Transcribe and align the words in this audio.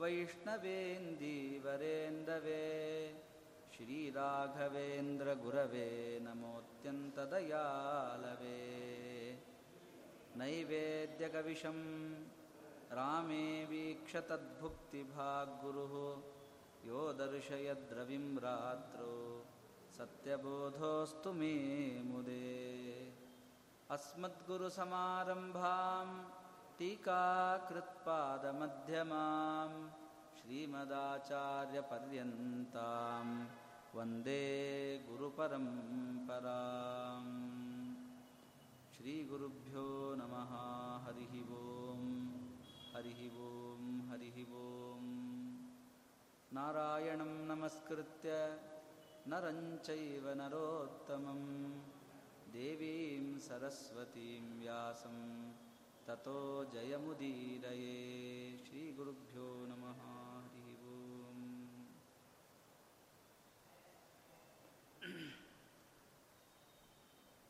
वैष्णवेन्दीवरेन्दवे 0.00 2.64
श्रीराघवेन्द्रगुरवे 3.74 5.90
नमोऽत्यन्तदयालवे। 6.22 8.62
नैवेद्यकविशं 10.38 11.78
रामे 12.98 13.46
वीक्षतद्भुक्तिभाग्गुरुः 13.70 15.94
यो 16.88 17.00
दर्शयद्रविं 17.12 18.26
रात्रौ 18.46 19.14
सत्यबोधोऽस्तु 19.98 21.30
मे 21.32 21.54
मुदे। 22.10 22.48
अस्मद्गुरुसमारम्भां 23.90 26.08
टीकाकृत्पादमध्यमां 26.78 29.70
श्रीमदाचार्यपर्यन्तां 30.38 33.28
वन्दे 33.94 34.44
गुरुपरम्पराम्। 35.08 37.32
श्रीगुरुभ्यो 38.94 39.86
नमः। 40.20 40.52
हरिः 41.04 41.34
ॐ 41.58 42.00
हरिः 42.94 43.20
ॐ 43.48 43.50
हरिः 44.10 44.38
ॐ 44.62 44.64
नारायणं 46.52 47.32
नमस्कृत्य 47.50 48.28
नरं 49.28 49.60
चैव 49.78 50.24
नरोत्तमं 50.42 51.42
देवीं 52.52 53.24
सरस्वतीं 53.38 54.44
व्यासं 54.60 55.18
ततो 56.07 56.37
जयमुदीरये 56.73 57.93
श्रीगुरुभ्यो 58.63 59.47
नमः 59.65 59.99
हरिः 60.43 60.83
ॐ 60.89 61.39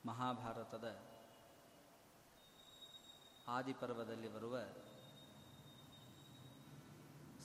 ಮಹಾಭಾರತದ 0.03 0.87
ಆದಿಪರ್ವದಲ್ಲಿ 3.47 4.29
ಬರುವ 4.33 4.55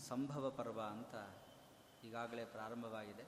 ಸಂಭವ 0.09 0.51
ಪರ್ವ 0.51 0.81
ಅಂತ 0.81 1.15
ಈಗಾಗಲೇ 2.05 2.45
ಪ್ರಾರಂಭವಾಗಿದೆ 2.45 3.25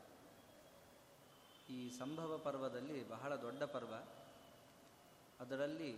ಈ 1.71 1.81
ಸಂಭವ 1.99 2.39
ಪರ್ವದಲ್ಲಿ 2.39 3.09
ಬಹಳ 3.09 3.33
ದೊಡ್ಡ 3.37 3.63
ಪರ್ವ 3.63 3.95
ಅದರಲ್ಲಿ 5.41 5.91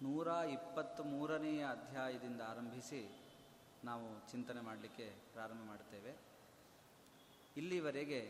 ನೂರ 0.00 0.28
ಇಪ್ಪತ್ತ್ 0.52 1.00
ಮೂರನೆಯ 1.06 1.60
ಅಧ್ಯಾಯದಿಂದ 1.66 2.40
ಆರಂಭಿಸಿ 2.42 3.00
ನಾವು 3.84 4.06
ಚಿಂತನೆ 4.30 4.60
ಮಾಡಲಿಕ್ಕೆ 4.60 5.06
ಪ್ರಾರಂಭ 5.32 5.62
ಮಾಡ್ತೇವೆ 5.68 6.12
ಇಲ್ಲಿವರೆಗೆ 7.56 8.20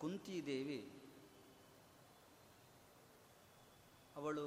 ಕುಂತಿದೇವಿ 0.00 0.80
ಅವಳು 4.16 4.46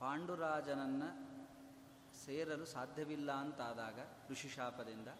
ಪಾಂಡುರಾಜನನ್ನು 0.00 1.10
ಸೇರಲು 2.24 2.66
ಸಾಧ್ಯವಿಲ್ಲ 2.66 3.30
ಅಂತಾದಾಗ 3.32 3.98
ಋಷಿಶಾಪದಿಂದ 4.30 5.10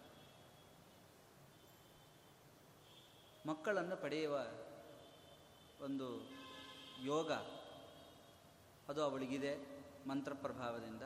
ಮಕ್ಕಳನ್ನು 3.47 3.95
ಪಡೆಯುವ 3.95 4.35
ಒಂದು 5.81 6.07
ಯೋಗ 7.05 7.31
ಅದು 8.89 9.03
ಅವಳಿಗಿದೆ 9.03 9.51
ಮಂತ್ರ 10.07 10.33
ಪ್ರಭಾವದಿಂದ 10.33 11.03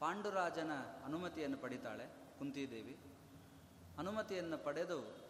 ಪಾಂಡುರಾಜನ 0.00 0.72
ಅನುಮತಿಯನ್ನು 1.04 1.58
ಪಡಿತಾಳೆ 1.58 2.06
ಕುಂತಿದೇವಿ. 2.38 2.96
ಅನುಮತಿಯನ್ನು 3.98 4.64
ಪಡೆದು 4.64 5.22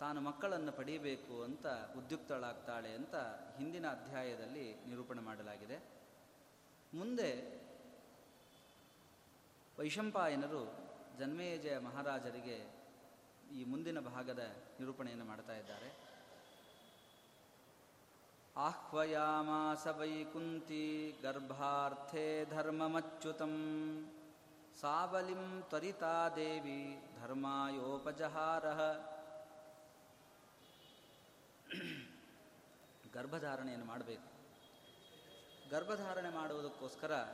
ತಾನು 0.00 0.20
ಮಕ್ಕಳನ್ನು 0.20 0.72
ಪಡೆಯಬೇಕು 0.72 1.42
ಅಂತ 1.42 1.66
ಉದ್ಯುಕ್ತಳಾಗ್ತಾಳೆ 1.98 2.92
ಅಂತ 2.92 3.14
ಹಿಂದಿನ 3.58 3.86
ಅಧ್ಯಾಯದಲ್ಲಿ 3.90 4.74
ನಿರೂಪಣೆ 4.74 5.20
ಮಾಡಲಾಗಿದೆ. 5.20 5.78
ಮುಂದೆ 6.94 7.30
ವೈಶಂಪಾಯನರು 9.78 10.62
ಜನ್ಮೇಜಯ 11.18 11.78
ಮಹಾರಾಜರಿಗೆ 11.78 12.58
ಈ 13.56 13.64
ಮುಂದಿನ 13.64 14.00
ಭಾಗದ 14.00 14.38
ನಿರೂಪಣೆಯನ್ನು 14.80 15.24
ಮಾಡ್ತಾ 15.24 15.52
ಇದ್ದಾರೆ. 15.52 16.07
ವೈಕುಂತಿ 19.98 21.16
ಗರ್ಭಾರ್ಥೇ 21.22 22.44
ಧರ್ಮಮಚ್ಯುತಂ. 22.44 23.54
ಸಾವಲಿಂ 24.80 25.62
ತ್ವರಿತಾ 25.62 26.28
ದೇವಿ 26.28 27.02
ಧರ್ಮಾಯೋಪಜಹಾರಃ. 27.20 28.80
ಗರ್ಭಧಾರಣೆಯನ್ನು 33.14 33.86
ಮಾಡಬೇಕು. 33.86 34.28
ಗರ್ಭಧಾರಣೆ 35.70 36.28
ಮಾಡುವುದಕ್ಕೋಸ್ಕರ 36.28 37.24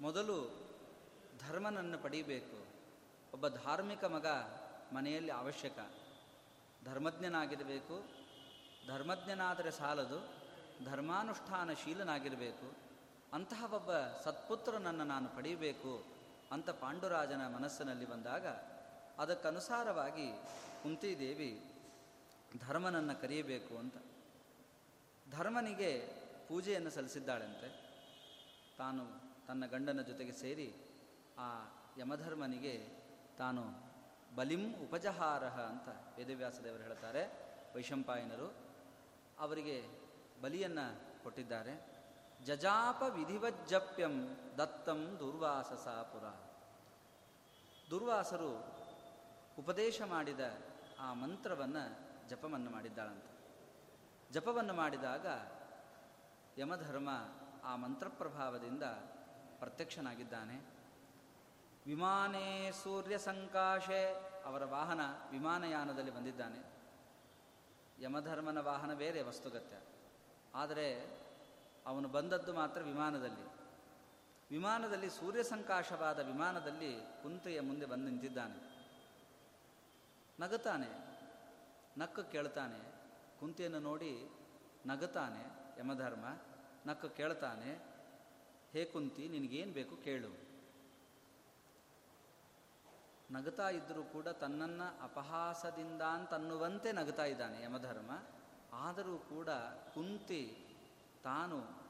ಮೊದಲು 0.00 0.68
ಧರ್ಮನನ್ನು 1.48 1.98
ಪಡೀಬೇಕು. 1.98 2.66
ಒಬ್ಬ 3.32 3.48
ಧಾರ್ಮಿಕ 3.48 4.04
ಮಗ 4.04 4.26
ಮನೆಯಲ್ಲಿ 4.94 5.32
ಅವಶ್ಯಕ. 5.32 5.78
ಧರ್ಮಜ್ಞನಾಗಿರಬೇಕು. 6.84 8.21
ಧರ್ಮಜ್ಞನಾದರೆ 8.88 9.70
ಸಾಲದು, 9.70 10.18
ಧರ್ಮಾನುಷ್ಠಾನಶೀಲನಾಗಿರಬೇಕು 10.84 12.76
ಅಂತಹ 13.32 13.74
ಒಬ್ಬ 13.74 13.92
ಸತ್ಪುತ್ರನನ್ನು 14.24 15.04
ನಾನು 15.04 15.28
ಪಡೆಯಬೇಕು 15.28 16.06
ಅಂತ 16.52 16.70
ಪಾಂಡುರಾಜನ 16.70 17.46
ಮನಸ್ಸಿನಲ್ಲಿ 17.46 18.08
ಬಂದಾಗ 18.08 18.46
ಅದಕ್ಕನುಸಾರವಾಗಿ 19.18 20.26
ಕುಂತಿದೇವಿ 20.82 21.64
ಧರ್ಮನನ್ನು 22.68 23.20
ಕರೆಯಬೇಕು 23.20 23.78
ಅಂತ. 23.78 23.96
ಧರ್ಮನಿಗೆ 25.30 26.08
ಪೂಜೆಯನ್ನು 26.48 26.90
ಸಲ್ಲಿಸಿದ್ದಾಳಂತೆ. 26.90 27.68
ತಾನು 28.78 29.04
ತನ್ನ 29.46 29.66
ಗಂಡನ 29.66 30.02
ಜೊತೆಗೆ 30.02 30.32
ಸೇರಿ 30.32 30.74
ಆ 31.38 31.48
ಯಮಧರ್ಮನಿಗೆ 31.98 32.88
ತಾನು 33.38 33.62
ಬಲಿಂ 34.36 34.74
ಉಪಜಹಾರಹ 34.74 35.60
ಅಂತ 35.60 35.88
ವೇದವ್ಯಾಸದೇವರು 36.18 36.82
ಹೇಳ್ತಾರೆ, 36.82 37.22
ವೈಶಂಪಾಯನರು. 37.74 38.71
ಅವರಿಗೆ 39.42 39.88
ಬಲಿಯನ್ನು 40.42 41.22
ಕೊಟ್ಟಿದ್ದಾರೆ. 41.22 41.92
ಜಜಾಪ 42.44 43.02
ವಿಧಿವಜ್ಜಪ್ಯಂ 43.02 44.36
ದತ್ತಂ 44.58 45.16
ದುರ್ವಾಸಸಾಪುರ 45.18 46.24
ದುರ್ವಾಸರು 47.90 48.64
ಉಪದೇಶ 49.58 50.02
ಮಾಡಿದ 50.02 50.40
ಆ 51.00 51.14
ಮಂತ್ರವನ್ನು 51.14 51.84
ಜಪವನ್ನು 52.28 52.70
ಮಾಡಿದ್ದಾಳಂತೆ. 52.70 53.32
ಜಪವನ್ನು 54.32 54.74
ಮಾಡಿದಾಗ 54.74 55.26
ಯಮಧರ್ಮ 56.58 57.08
ಆ 57.64 57.76
ಮಂತ್ರಪ್ರಭಾವದಿಂದ 57.76 58.82
ಪ್ರತ್ಯಕ್ಷನಾಗಿದ್ದಾನೆ. 59.58 60.66
ವಿಮಾನೇ 61.86 62.72
ಸೂರ್ಯ 62.72 63.18
ಸಂಕಾಶೆ 63.18 64.14
ಅವರ 64.44 64.64
ವಾಹನ 64.64 65.00
ವಿಮಾನಯಾನದಲ್ಲಿ 65.30 66.10
ಬಂದಿದ್ದಾನೆ. 66.10 66.71
ಯಮಧರ್ಮನ 68.02 68.58
ವಾಹನ 68.58 68.94
ಬೇರೆ 68.94 69.22
ವಸ್ತುಗತ್ಯ 69.22 69.76
ಆದರೆ 70.54 70.86
ಅವನು 71.86 72.08
ಬಂದದ್ದು 72.08 72.52
ಮಾತ್ರ 72.52 72.80
ವಿಮಾನದಲ್ಲಿ. 72.80 73.46
ವಿಮಾನದಲ್ಲಿ 74.50 75.10
ಸೂರ್ಯ 75.10 75.42
ಸಂಕಾಶವಾದ 75.42 76.18
ವಿಮಾನದಲ್ಲಿ 76.18 77.00
ಕುಂತೆಯ 77.22 77.60
ಮುಂದೆ 77.60 77.86
ಬಂದು 77.86 78.04
ನಿಂತಿದ್ದಾನೆ. 78.04 78.58
ನಗುತ್ತಾನೆ, 80.40 80.90
ನಕ್ಕು 81.98 82.30
ಕೇಳ್ತಾನೆ 82.32 82.80
ಕುಂತೆಯನ್ನು 83.40 83.80
ನೋಡಿ 83.80 84.30
ನಗುತ್ತಾನೆ, 84.86 85.42
ಯಮಧರ್ಮ 85.80 86.24
ನಕ್ಕು 86.86 87.08
ಕೇಳ್ತಾನೆ, 87.08 87.70
ಹೇ 88.72 88.84
ಕುಂತಿ, 88.84 89.28
ನಿನಗೇನು 89.28 89.72
ಬೇಕು 89.72 89.96
ಕೇಳು. 89.96 90.51
ನಗುತ್ತಾ 93.30 93.70
ಇದ್ದರೂ 93.70 94.02
ಕೂಡ 94.02 94.28
ತನ್ನನ್ನು 94.28 95.04
ಅಪಹಾಸದಿಂದ 95.04 96.02
ಅಂತನ್ನುವಂತೆ 96.02 96.92
ನಗುತ್ತಾ 96.92 97.24
ಇದ್ದಾನೆ 97.24 97.62
ಯಮಧರ್ಮ. 97.62 98.10
ಆದರೂ 98.72 99.18
ಕೂಡ 99.18 99.48
ಕುಂತಿ 99.94 100.66
ತಾನು 101.24 101.82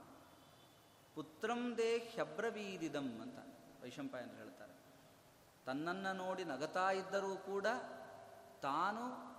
ಪುತ್ರಂ 1.15 1.77
ದೇ 1.77 1.99
ಹ್ಯಬ್ರವೀದಿದಂ 1.99 3.21
ಅಂತ 3.21 3.39
ವೈಶಂಪಾಯನ 3.83 4.31
ಹೇಳ್ತಾರೆ. 4.37 4.73
ತನ್ನನ್ನು 5.67 6.13
ನೋಡಿ 6.13 6.45
ನಗತಾ 6.45 6.91
ಇದ್ದರೂ 6.91 7.37
ಕೂಡ 7.37 7.67
ತಾನು 8.63 9.33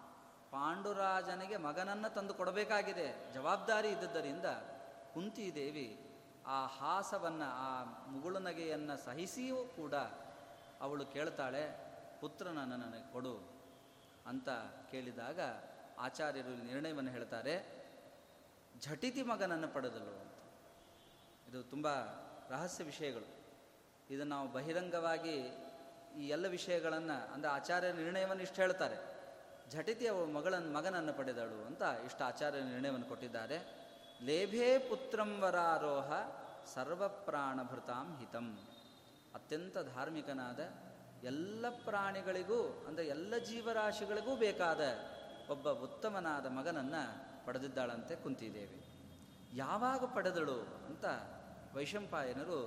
ಪಾಂಡುರಾಜನಿಗೆ 0.52 1.58
ಮಗನನ್ನು 1.58 2.14
ತಂದು 2.14 2.34
ಕೊಡಬೇಕಾಗಿದೆ. 2.34 3.34
ಜವಾಬ್ದಾರಿ 3.34 3.90
ಇದ್ದದ್ದರಿಂದ 3.90 4.46
ಕುಂತಿದೇವಿ 5.14 6.10
ಆ 6.48 6.66
ಹಾಸವನ್ನು, 6.66 7.46
ಆ 7.46 7.84
ಮುಗುಳುನಗೆಯನ್ನು 7.84 9.06
ಸಹಿಸಿಯೂ 9.06 9.66
ಕೂಡ 9.66 9.94
ಅವಳು 10.82 11.06
ಕೇಳ್ತಾಳೆ 11.06 11.83
ಪುತ್ರನನ್ನು 12.24 12.78
ನನಗೆ 12.84 13.06
ಕೊಡು 13.14 13.36
ಅಂತ 14.32 14.50
ಕೇಳಿದಾಗ 14.92 15.40
ಆಚಾರ್ಯರು 16.00 16.52
ನಿರ್ಣಯವನ್ನು 16.70 17.12
ಹೇಳ್ತಾರೆ, 17.12 17.54
ಝಟಿತಿ 18.84 19.22
ಮಗನನ್ನು 19.32 19.68
ಪಡೆದಲು 19.74 20.14
ಅಂತ. 20.22 20.38
ಇದು 21.50 21.60
ತುಂಬ 21.64 21.88
ರಹಸ್ಯ 22.50 22.84
ವಿಷಯಗಳು. 22.84 23.28
ಇದನ್ನು 24.10 24.32
ನಾವು 24.36 24.48
ಬಹಿರಂಗವಾಗಿ 24.52 25.36
ಈ 26.22 26.24
ಎಲ್ಲ 26.28 26.48
ವಿಷಯಗಳನ್ನು, 26.48 27.18
ಅಂದರೆ 27.34 27.50
ಆಚಾರ್ಯ 27.52 27.92
ನಿರ್ಣಯವನ್ನು 27.92 28.44
ಇಷ್ಟು 28.44 28.60
ಹೇಳ್ತಾರೆ. 28.62 28.98
ಝಟಿತಿ 29.74 30.06
ಅವಳು 30.08 30.32
ಮಗಳನ್ನು 30.38 30.72
ಮಗನನ್ನು 30.78 31.14
ಪಡೆದಳು 31.20 31.60
ಅಂತ 31.66 31.84
ಇಷ್ಟು 32.06 32.24
ಆಚಾರ್ಯ 32.24 32.62
ನಿರ್ಣಯವನ್ನು 32.62 33.08
ಕೊಟ್ಟಿದ್ದಾರೆ. 33.08 33.58
ಲೇಭೇ 34.28 34.68
ಪುತ್ರಂ 34.90 35.32
ವರಾರೋಹ 35.42 36.12
ಸರ್ವಪ್ರಾಣಭೃತಾಂ 36.74 38.10
ಹಿತಂ. 38.20 38.48
ಅತ್ಯಂತ 39.36 39.78
ಧಾರ್ಮಿಕನಾದ 39.96 40.60
ಎಲ್ಲ 41.24 41.66
ಪ್ರಾಣಿಗಳಿಗೂ, 41.70 42.62
ಅಂದರೆ 42.88 43.08
ಎಲ್ಲ 43.08 43.34
ಜೀವರಾಶಿಗಳಿಗೂ 43.38 44.36
ಬೇಕಾದ 44.36 44.82
ಒಬ್ಬ 45.50 45.70
ಉತ್ತಮನಾದ 45.70 46.46
ಮಗನನ್ನು 46.46 47.04
ಪಡೆದಿದ್ದಾಳಂತೆ 47.46 48.16
ಕುಂತಿದ್ದೇವೆ 48.16 48.80
ಯಾವಾಗ 49.54 50.04
ಪಡೆದಳು 50.16 50.60
ಅಂತ 50.90 51.06
ವೈಶಂಪಾಯನರು 51.76 52.60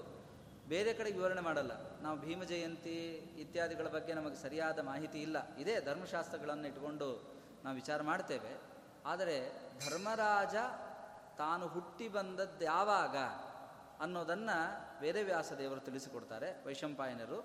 ಬೇರೆ 0.68 0.92
ಕಡೆ 0.92 1.10
ವಿವರಣೆ 1.10 1.40
ಮಾಡಲ್ಲ. 1.40 1.72
ನಾವು 2.02 2.16
ಭೀಮ 2.20 2.42
ಜಯಂತಿ 2.42 2.96
ಇತ್ಯಾದಿಗಳ 3.42 3.88
ಬಗ್ಗೆ 3.88 4.12
ನಮಗೆ 4.14 4.36
ಸರಿಯಾದ 4.36 4.78
ಮಾಹಿತಿ 4.78 5.18
ಇಲ್ಲ. 5.22 5.36
ಇದೇ 5.58 5.80
ಧರ್ಮಶಾಸ್ತ್ರಗಳನ್ನು 5.80 6.66
ಇಟ್ಕೊಂಡು 6.68 7.08
ನಾವು 7.64 7.74
ವಿಚಾರ 7.74 8.02
ಮಾಡ್ತೇವೆ. 8.02 8.52
ಆದರೆ 9.06 9.36
ಧರ್ಮರಾಜ 9.84 10.56
ತಾನು 11.38 11.68
ಹುಟ್ಟಿ 11.68 12.08
ಬಂದದ್ದು 12.08 12.64
ಯಾವಾಗ 12.64 13.16
ಅನ್ನೋದನ್ನು 14.00 14.56
ವೇದವ್ಯಾಸ 15.02 15.26
ವ್ಯಾಸದೇವರು 15.26 15.80
ತಿಳಿಸಿಕೊಡ್ತಾರೆ 15.80 16.48
ವೈಶಂಪಾಯನರು. 16.66 17.38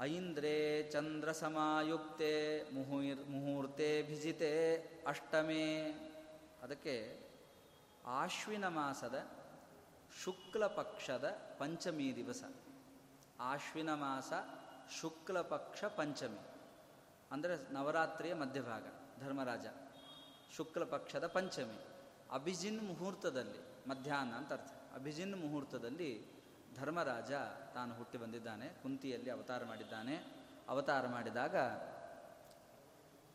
ಐಂದ್ರೇ 0.00 0.88
ಚಂದ್ರ 0.92 1.32
ಸಮಾಯುಕ್ತೆ 1.32 2.62
ಮುಹುರ್ 2.70 3.30
ಮುಹೂರ್ತೆ 3.30 4.02
ಭಿಜಿತೆ 4.02 4.76
ಅಷ್ಟಮೇ. 5.06 5.92
ಅದಕ್ಕೆ 6.62 7.20
ಆಶ್ವಿನ 8.06 8.68
ಮಾಸದ 8.68 9.26
ಶುಕ್ಲ 10.24 10.66
ಪಕ್ಷದ 10.66 11.28
ಪಂಚಮಿ 11.58 12.16
ದಿವಸ. 12.16 12.44
ಆಶ್ವಿನ 13.40 13.94
ಮಾಸ 13.94 14.32
ಶುಕ್ಲ 15.00 15.40
ಪಕ್ಷ 15.40 15.84
ಪಂಚಮಿ. 15.84 16.38
ಅಂದರೆ 17.30 17.72
ನವರಾತ್ರಿಯ 17.72 18.34
ಮಧ್ಯಭಾಗ, 18.34 18.84
ಧರ್ಮರಾಜ. 19.20 19.66
ಶುಕ್ಲ 20.56 20.84
ಪಕ್ಷದ 20.84 21.26
ಪಂಚಮಿ. 21.26 21.84
ಅಭಿಜಿನ್ 22.32 22.82
ಮುಹೂರ್ತದಲ್ಲಿ 22.82 23.88
ಮಧ್ಯಾಹ್ನ 23.88 24.34
ಅಂತ 24.34 24.52
ಅರ್ಥ. 24.52 24.94
ಅಭಿಜಿನ್ 24.94 25.36
ಮುಹೂರ್ತದಲ್ಲಿ 25.36 26.31
ಧರ್ಮರಾಜ 26.76 27.32
ತಾನು 27.74 27.94
ಹುಟ್ಟಿ 27.94 28.18
ಬಂದಿದ್ದಾನೆ, 28.18 28.68
ಕುಂತಿಯಲ್ಲಿ 28.68 29.30
ಅವತಾರ 29.30 29.64
ಮಾಡಿದ್ದಾನೆ. 29.64 30.16
ಅವತಾರ 30.68 31.06
ಮಾಡಿದಾಗ, 31.06 31.56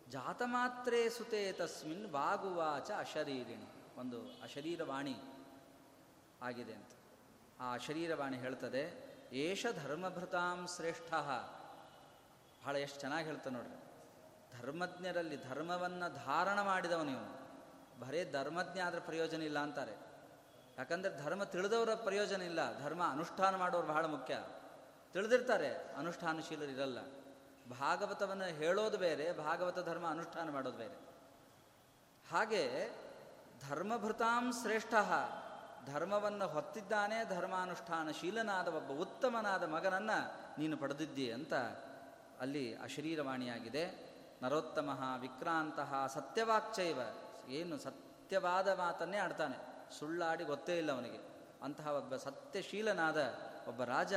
ಜಾತಮಾತ್ರೇ 0.09 1.09
ಸುತೆ 1.09 1.51
ತಸ್ಮಿನ್ 1.51 2.11
ವಾಗುವಾಚ 2.11 2.91
ಅಶರೀರಿಣಿ. 2.97 3.99
ಒಂದು 3.99 4.21
ಅಶರೀರವಾಣಿ 4.43 5.15
ಆಗಿದೆ 6.41 6.73
ಅಂತ. 6.73 6.91
ಆ 7.59 7.73
ಅಶರೀರವಾಣಿ 7.73 8.37
ಹೇಳ್ತದೆ, 8.37 9.07
ಏಷ 9.33 9.65
ಧರ್ಮಭೃತಾಂ 9.83 10.67
ಶ್ರೇಷ್ಠ. 10.75 11.13
ಬಹಳ 12.63 12.75
ಎಷ್ಟು 12.75 12.99
ಚೆನ್ನಾಗಿ 12.99 13.25
ಹೇಳ್ತಾನೆ 13.25 13.55
ನೋಡ್ರಿ. 13.55 13.77
ಧರ್ಮಜ್ಞರಲ್ಲಿ 14.61 15.43
ಧರ್ಮವನ್ನು 15.43 16.25
ಧಾರಣ 16.25 16.61
ಮಾಡಿದವನು 16.61 17.11
ಇವನು. 17.11 17.37
ಬರೇ 17.99 18.31
ಧರ್ಮಜ್ಞ 18.31 18.79
ಆದರೆ 18.79 18.99
ಪ್ರಯೋಜನ 18.99 19.41
ಇಲ್ಲ 19.41 19.59
ಅಂತಾರೆ. 19.59 20.06
ಯಾಕಂದರೆ 20.77 21.23
ಧರ್ಮ 21.23 21.43
ತಿಳಿದವರ 21.43 21.93
ಪ್ರಯೋಜನ 21.93 22.41
ಇಲ್ಲ. 22.41 22.83
ಧರ್ಮ 22.83 23.03
ಅನುಷ್ಠಾನ 23.11 23.55
ಮಾಡೋರು 23.55 23.87
ಬಹಳ 23.87 24.05
ಮುಖ್ಯ. 24.05 24.43
ತಿಳಿದಿರ್ತಾರೆ 25.13 25.93
ಅನುಷ್ಠಾನಶೀಲರಿರಲ್ಲ 25.97 26.97
ಭಾಗವತವನ್ನು 27.79 28.45
ಹೇಳೋದು 28.45 28.97
ಬೇರೆ, 28.97 29.33
ಭಾಗವತ 29.33 29.89
ಧರ್ಮ 29.89 30.09
ಅನುಷ್ಠಾನ 30.09 30.49
ಮಾಡೋದು 30.49 30.77
ಬೇರೆ. 30.77 30.97
ಹಾಗೆ 32.31 32.91
ಧರ್ಮಭೃತಾಂ 33.69 34.51
ಶ್ರೇಷ್ಠ. 34.51 34.93
ಧರ್ಮವನ್ನು 35.93 36.47
ಹೊತ್ತಿದ್ದಾನೆ, 36.47 37.35
ಧರ್ಮಾನುಷ್ಠಾನಶೀಲನಾದ 37.35 38.67
ಒಬ್ಬ 38.67 39.01
ಉತ್ತಮನಾದ 39.01 39.63
ಮಗನನ್ನು 39.63 40.31
ನೀನು 40.59 40.77
ಪಡೆದಿದ್ದಿ 40.77 41.31
ಅಂತ 41.31 41.53
ಅಲ್ಲಿ 42.39 42.75
ಅಶರೀರವಾಣಿಯಾಗಿದೆ 42.75 44.13
ನರೋತ್ತಮ 44.43 45.03
ವಿಕ್ರಾಂತಹ 45.19 46.11
ಸತ್ಯವಾಕ್ಚೈವ. 46.13 46.99
ಏನು 47.49 47.77
ಸತ್ಯವಾದ 47.77 48.67
ಮಾತನ್ನೇ 48.67 49.17
ಆಡ್ತಾನೆ. 49.17 49.66
ಸುಳ್ಳಾಡಿ 49.99 50.43
ಗೊತ್ತೇ 50.43 50.77
ಇಲ್ಲ 50.77 50.91
ಅವನಿಗೆ. 50.91 51.37
ಅಂತಹ 51.63 51.87
ಒಬ್ಬ 51.87 52.15
ಸತ್ಯಶೀಲನಾದ 52.15 53.17
ಒಬ್ಬ 53.67 53.83
ರಾಜ 53.83 54.13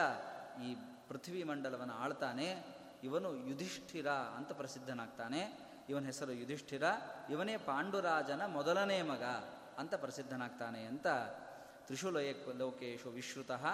ಈ 0.65 0.75
ಪೃಥ್ವಿ 1.09 1.45
ಮಂಡಲವನ್ನು 1.45 1.95
ಆಳ್ತಾನೆ. 1.95 2.65
ಇವನು 3.05 3.37
ಯುಧಿಷ್ಠಿರ 3.37 4.09
ಅಂತ 4.09 4.53
ಪ್ರಸಿದ್ಧನಾಗ್ತಾನೆ. 4.53 5.71
ಇವನ 5.89 6.05
ಹೆಸರು 6.05 6.33
ಯುಧಿಷ್ಠಿರ. 6.33 6.83
ಇವನೇ 7.31 7.57
ಪಾಂಡುರಾಜನ 7.57 8.47
ಮೊದಲನೇ 8.47 9.03
ಮಗ 9.03 9.23
ಅಂತ 9.79 9.95
ಪ್ರಸಿದ್ಧನಾಗ್ತಾನೆ 9.95 10.85
ಅಂತ 10.85 11.07
ತ್ರಿಶೂಲಯ 11.87 12.33
ಲೋಕೇಶು 12.57 13.11
ವಿಶ್ರುತಃ. 13.11 13.67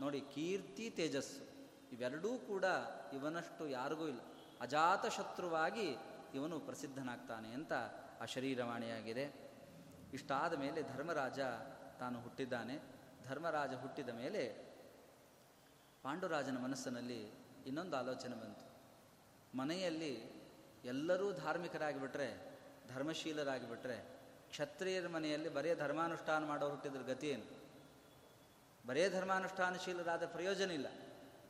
ನೋಡಿ, 0.00 0.20
ಕೀರ್ತಿ, 0.20 0.90
ತೇಜಸ್ಸು 0.90 1.48
ಇವೆರಡೂ 1.94 2.38
ಕೂಡ 2.38 2.64
ಇವನಷ್ಟು 3.12 3.68
ಯಾರಿಗೂ 3.68 4.06
ಇಲ್ಲ. 4.06 4.20
ಅಜಾತ 4.60 5.06
ಶತ್ರುವಾಗಿ 5.06 5.96
ಇವನು 6.34 6.60
ಪ್ರಸಿದ್ಧನಾಗ್ತಾನೆ 6.60 7.48
ಅಂತ 7.48 7.72
ಆ 8.22 8.24
ಶರೀರವಾಣಿಯಾಗಿದೆ. 8.24 9.47
ಇಷ್ಟಾದ 10.12 10.54
ಮೇಲೆ 10.54 10.82
ಧರ್ಮರಾಜ 10.82 11.40
ತಾನು 11.98 12.20
ಹುಟ್ಟಿದ್ದಾನೆ. 12.20 12.80
ಧರ್ಮರಾಜ 13.28 13.74
ಹುಟ್ಟಿದ 13.74 14.08
ಮೇಲೆ 14.08 14.68
ಪಾಂಡುರಾಜನ 16.02 16.58
ಮನಸ್ಸಿನಲ್ಲಿ 16.58 17.32
ಇನ್ನೊಂದು 17.66 17.96
ಆಲೋಚನೆ 17.96 18.34
ಬಂತು. 18.34 18.68
ಮನೆಯಲ್ಲಿ 19.56 20.38
ಎಲ್ಲರೂ 20.84 21.32
ಧಾರ್ಮಿಕರಾಗಿಬಿಟ್ರೆ 21.32 22.58
ಧರ್ಮಶೀಲರಾಗಿಬಿಟ್ರೆ, 22.94 24.04
ಕ್ಷತ್ರಿಯರ 24.50 25.08
ಮನೆಯಲ್ಲಿ 25.08 25.48
ಬರೇ 25.48 25.74
ಧರ್ಮಾನುಷ್ಠಾನ 25.74 26.44
ಮಾಡೋರು 26.44 26.70
ಹುಟ್ಟಿದ್ರ 26.70 27.02
ಗತಿ 27.02 27.28
ಏನು? 27.28 27.46
ಬರೇ 28.86 29.10
ಧರ್ಮಾನುಷ್ಠಾನಶೀಲರಾದ 29.10 30.26
ಪ್ರಯೋಜನ 30.26 30.70
ಇಲ್ಲ. 30.70 30.86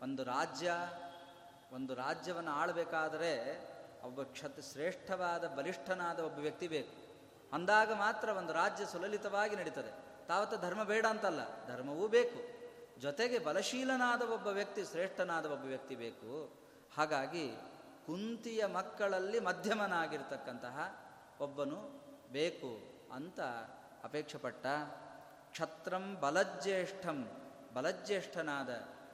ಒಂದು 0.03 0.25
ರಾಜ್ಯ, 0.25 0.73
ಒಂದು 1.73 1.95
ರಾಜ್ಯವನ್ನು 1.95 2.51
ಆಳಬೇಕಾದರೆ 2.51 3.33
ಒಬ್ಬ 4.03 4.23
ಕ್ಷತ್ 4.23 4.63
ಶ್ರೇಷ್ಠವಾದ 4.73 5.47
ಬಲಿಷ್ಠನಾದ 5.47 6.19
ಒಬ್ಬ 6.19 6.39
ವ್ಯಕ್ತಿ 6.39 6.69
ಬೇಕು. 6.69 7.08
ಅಂದಾಗ 7.53 7.93
ಮಾತ್ರ 7.93 8.29
ಒಂದು 8.29 8.53
ರಾಜ್ಯ 8.53 8.85
ಸುಲಲಿತವಾಗಿ 8.85 9.57
ನಡೀತದೆ. 9.57 9.93
ತಾವತ್ತ 10.27 10.55
ಧರ್ಮ 10.55 10.83
ಬೇಡ 10.83 11.07
ಅಂತಲ್ಲ, 11.07 11.67
ಧರ್ಮವೂ 11.67 12.09
ಬೇಕು. 12.09 12.41
ಜೊತೆಗೆ 13.01 13.39
ಬಲಶೀಲನಾದ 13.39 14.23
ಒಬ್ಬ 14.23 14.47
ವ್ಯಕ್ತಿ 14.47 14.85
ಶ್ರೇಷ್ಠನಾದ 14.85 15.47
ಒಬ್ಬ 15.47 15.65
ವ್ಯಕ್ತಿ 15.65 15.97
ಬೇಕು. 15.97 16.53
ಹಾಗಾಗಿ 16.97 17.57
ಕುಂತಿಯ 18.07 18.67
ಮಕ್ಕಳಲ್ಲಿ 18.67 19.41
ಮಧ್ಯಮನಾಗಿರ್ತಕ್ಕಂತಹ 19.41 20.79
ಒಬ್ಬನು 21.41 21.81
ಬೇಕು 22.33 22.73
ಅಂತ 23.13 23.41
ಅಪೇಕ್ಷೆಪಟ್ಟ 24.05 24.67
ಕ್ಷತ್ರಂ 25.51 26.21
ಬಲಜ್ಯೇಷ್ಠಂ. 26.21 27.19
ಬಲಜ್ಯೇಷ್ಠನಾದ, 27.75 28.71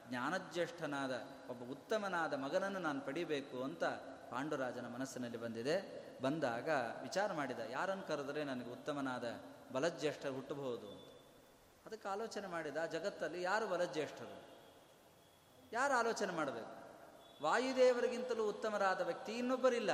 ಜ್ಞಾನಜ್ಯೇಷ್ಠನಾದ 0.09 1.11
ಒಬ್ಬ 1.49 1.71
ಉತ್ತಮನಾದ 1.71 2.33
ಮಗನನ್ನು 2.33 2.79
ನಾನು 2.79 3.01
ಪಡಿಬೇಕು 3.01 3.63
ಅಂತ 3.63 3.83
ಪಾಂಡುರಾಜನ 4.31 4.87
ಮನಸ್ಸಿನಲ್ಲಿ 4.87 5.37
ಬಂದಿದೆ. 5.37 6.04
ಬಂದಾಗ 6.21 6.69
ವಿಚಾರ 7.01 7.33
ಮಾಡಿದ, 7.33 7.59
ಯಾರನ್ನು 7.69 8.07
ಕರೆದರೆ 8.07 8.43
ನನಗೆ 8.43 8.71
ಉತ್ತಮನಾದ 8.71 9.23
ಬಲಜ್ಯೇಷ್ಠರು 9.73 10.33
ಹುಟ್ಟಬಹುದು? 10.33 10.89
ಅಂತ. 10.89 11.11
ಅದಕ್ಕೆ 11.85 12.07
ಆಲೋಚನೆ 12.07 12.47
ಮಾಡಿದ 12.47 12.77
ಜಗತ್ತಲ್ಲಿ 12.91 13.41
ಯಾರು 13.41 13.67
ಬಲಜ್ಯೇಷ್ಠರು? 13.67 14.41
ಯಾರು 15.73 15.93
ಆಲೋಚನೆ 15.93 16.33
ಮಾಡಬೇಕು? 16.33 16.85
ವಾಯುದೇವರಿಗಿಂತಲೂ 17.43 18.49
ಉತ್ತಮರಾದ 18.49 19.01
ವ್ಯಕ್ತಿ 19.01 19.31
ಇನ್ನೊಬ್ಬರಿಲ್ಲ. 19.31 19.89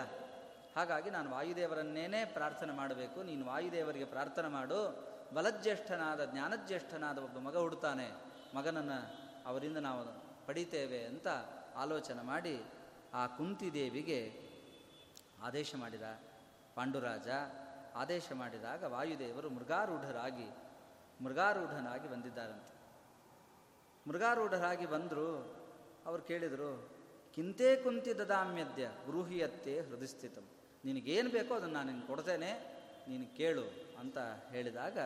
ಹಾಗಾಗಿ 0.75 1.09
ನಾನು 1.09 1.31
ವಾಯುದೇವರನ್ನೇನೆ 1.31 2.25
ಪ್ರಾರ್ಥನೆ 2.25 2.71
ಮಾಡಬೇಕು. 2.71 3.23
ನೀನು 3.23 3.45
ವಾಯುದೇವರಿಗೆ 3.45 4.05
ಪ್ರಾರ್ಥನೆ 4.05 4.47
ಮಾಡು. 4.47 5.11
ಬಲಜ್ಯೇಷ್ಠನಾದ, 5.33 6.25
ಜ್ಞಾನಜ್ಯೇಷ್ಠನಾದ 6.25 7.17
ಒಬ್ಬ 7.17 7.39
ಮಗ 7.39 7.57
ಹುಡ್ತಾನೆ. 7.57 8.11
ಮಗನನ್ನು 8.55 9.11
ಅವರಿಂದ 9.45 9.77
ನಾವು 9.77 10.31
ಪಡಿತೇವೆ 10.47 11.03
ಅಂತ 11.03 11.27
ಆಲೋಚನೆ 11.75 12.21
ಮಾಡಿ 12.21 12.63
ಆ 13.13 13.27
ಕುಂತಿದೇವಿಗೆ 13.27 14.40
ಆದೇಶ 15.41 15.75
ಮಾಡಿದ 15.75 16.03
ಪಾಂಡುರಾಜ, 16.75 17.27
ಆದೇಶ 17.95 18.31
ಮಾಡಿದಾಗ 18.31 18.83
ವಾಯುದೇವರು 18.83 19.49
ಮೃಗಾರೂಢರಾಗಿ, 19.49 20.47
ಮೃಗಾರೂಢನಾಗಿ 21.23 22.07
ಬಂದಿದ್ದಾರಂತೆ. 22.07 22.73
ಮೃಗಾರೂಢರಾಗಿ 24.07 24.85
ಬಂದರು, 24.85 25.29
ಅವ್ರು 26.05 26.23
ಕೇಳಿದರು, 26.23 26.89
ಕಿಂತೇ 27.35 27.75
ಕುಂತಿ 27.75 28.17
ದದಾಮ್ಯದ್ಯ 28.17 28.91
ಗೃಹಿಯತ್ತೆ 29.07 29.81
ಹೃದಯಸ್ಥಿತಂ 29.81 30.43
ನಿನಗೇನು 30.85 31.29
ಬೇಕೋ 31.29 31.55
ಅದನ್ನು 31.55 31.73
ನಾನು 31.73 31.91
ನಿನಗೆ 31.91 32.07
ಕೊಡ್ತೇನೆ, 32.07 32.51
ನೀನು 33.09 33.37
ಕೇಳು, 33.37 33.65
ಅಂತ 33.99 34.17
ಹೇಳಿದಾಗ, 34.49 34.97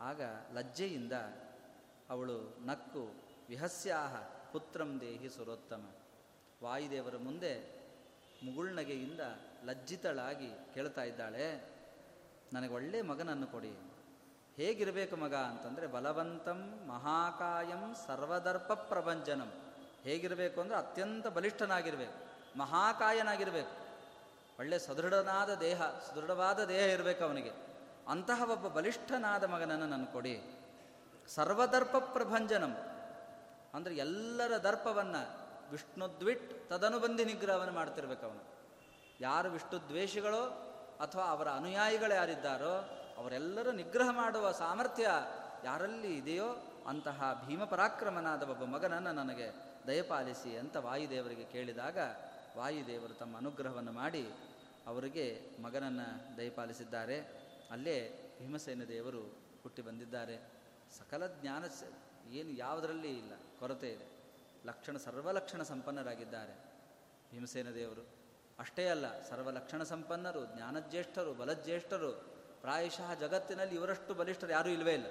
ಆಗ 0.00 0.22
ಲಜ್ಜೆಯಿಂದ 0.54 1.12
ಅವಳು 2.10 2.66
ನಕ್ಕು, 2.66 3.04
ವಿಹಸ್ಯಾಹ 3.48 4.16
ಪುತ್ರಂ 4.52 5.00
ದೇಹಿ 5.00 5.28
ಸುರೋತ್ತಮ. 5.28 5.84
ವಾಯುದೇವರ 6.62 7.16
ಮುಂದೆ 7.16 7.52
ಮುಗುಳ್ನಗೆಯಿಂದ 8.44 9.20
ಲಜ್ಜಿತಳಾಗಿ 9.66 10.50
ಕೇಳ್ತಾ 10.74 11.02
ಇದ್ದಾಳೆ, 11.02 11.76
ನನಗೆ 12.52 12.74
ಒಳ್ಳೆ 12.74 13.02
ಮಗನನ್ನು 13.02 13.46
ಕೊಡಿ. 13.46 13.78
ಹೇಗಿರಬೇಕು 14.56 15.16
ಮಗ? 15.16 15.34
ಅಂತಂದರೆ, 15.34 15.86
ಬಲವಂತಂ 15.86 16.80
ಮಹಾಕಾಯಂ 16.86 17.94
ಸರ್ವದರ್ಪ 18.06 18.72
ಪ್ರಭಂಜನಂ. 18.72 19.52
ಹೇಗಿರಬೇಕು 20.02 20.60
ಅಂದರೆ, 20.60 20.76
ಅತ್ಯಂತ 20.76 21.26
ಬಲಿಷ್ಠನಾಗಿರಬೇಕು, 21.26 22.26
ಮಹಾಕಾಯನಾಗಿರಬೇಕು. 22.58 23.86
ಒಳ್ಳೆ 24.58 24.78
ಸದೃಢನಾದ 24.78 25.54
ದೇಹ, 25.54 25.82
ಸದೃಢವಾದ 25.82 26.64
ದೇಹ 26.64 26.80
ಇರಬೇಕು 26.80 27.24
ಅವನಿಗೆ. 27.24 27.50
ಅಂತಹ 28.08 28.50
ಒಬ್ಬ 28.50 28.68
ಬಲಿಷ್ಠನಾದ 28.68 29.44
ಮಗನನ್ನು 29.44 29.86
ನಾನು 29.86 30.06
ಕೊಡಿ. 30.06 30.42
ಸರ್ವದರ್ಪ 31.28 31.96
ಪ್ರಭಂಜನಂ. 31.96 32.76
ಅಂದರೆ 33.74 33.96
ಎಲ್ಲರ 33.96 34.56
ದರ್ಪವನ್ನು 34.56 35.46
ವಿಷ್ಣುದ್ವಿಟ್ 35.70 36.68
ತದನುಬಂಧಿ 36.68 37.24
ನಿಗ್ರಹವನ್ನು 37.24 37.72
ಮಾಡ್ತಿರ್ಬೇಕು 37.72 38.26
ಅವನು. 38.26 38.55
ಯಾರು 39.20 39.50
ವಿಷ್ಣು 39.50 39.88
ದ್ವೇಷಿಗಳು 39.88 40.42
ಅಥವಾ 41.00 41.24
ಅವರ 41.24 41.48
ಅನುಯಾಯಿಗಳು 41.48 42.14
ಯಾರಿದ್ದಾರೋ 42.14 42.74
ಅವರೆಲ್ಲರೂ 43.16 43.72
ನಿಗ್ರಹ 43.72 44.10
ಮಾಡುವ 44.10 44.52
ಸಾಮರ್ಥ್ಯ 44.52 45.08
ಯಾರಲ್ಲಿ 45.64 46.16
ಇದೆಯೋ 46.16 46.48
ಅಂತಹ 46.86 47.44
ಭೀಮಪರಾಕ್ರಮನಾದ 47.46 48.42
ಒಬ್ಬ 48.42 48.64
ಮಗನನ್ನು 48.64 49.12
ನನಗೆ 49.12 49.52
ದಯಪಾಲಿಸಿ 49.86 50.56
ಅಂತ 50.56 50.76
ವಾಯುದೇವರಿಗೆ 50.76 51.44
ಕೇಳಿದಾಗ 51.44 51.98
ವಾಯುದೇವರು 52.56 53.14
ತಮ್ಮ 53.14 53.36
ಅನುಗ್ರಹವನ್ನು 53.36 53.92
ಮಾಡಿ 53.92 54.32
ಅವರಿಗೆ 54.86 55.40
ಮಗನನ್ನು 55.62 56.36
ದಯಪಾಲಿಸಿದ್ದಾರೆ 56.36 57.18
ಅಲ್ಲೇ 57.70 57.96
ಭೀಮಸೇನ 58.40 58.84
ದೇವರು 58.84 59.22
ಹುಟ್ಟಿ 59.62 59.82
ಬಂದಿದ್ದಾರೆ. 59.82 60.36
ಸಕಲ 60.98 61.26
ಜ್ಞಾನ 61.26 61.64
ಏನು 62.30 62.50
ಯಾವುದರಲ್ಲಿ 62.50 63.18
ಇಲ್ಲ, 63.18 63.32
ಕೊರತೆ 63.60 63.88
ಇದೆ. 63.88 64.06
ಲಕ್ಷಣ 64.66 64.96
ಸರ್ವಲಕ್ಷಣ 64.96 65.62
ಸಂಪನ್ನರಾಗಿದ್ದಾರೆ 65.62 66.54
ಭೀಮಸೇನ 67.30 67.70
ದೇವರು. 67.70 68.25
ಅಷ್ಟೇ 68.58 68.88
ಅಲ್ಲ, 68.88 69.22
ಸರ್ವಲಕ್ಷಣ 69.22 69.82
ಸಂಪನ್ನರು, 69.82 70.44
ಜ್ಞಾನಜ್ಯೇಷ್ಠರು, 70.44 71.34
ಬಲಜ್ಯೇಷ್ಠರು, 71.34 72.12
ಪ್ರಾಯಶಃ 72.60 73.14
ಜಗತ್ತಿನಲ್ಲಿ 73.14 73.74
ಇವರಷ್ಟು 73.74 74.14
ಬಲಿಷ್ಠರು 74.14 74.50
ಯಾರೂ 74.50 74.70
ಇಲ್ಲವೇ 74.70 74.94
ಇಲ್ಲ. 74.94 75.06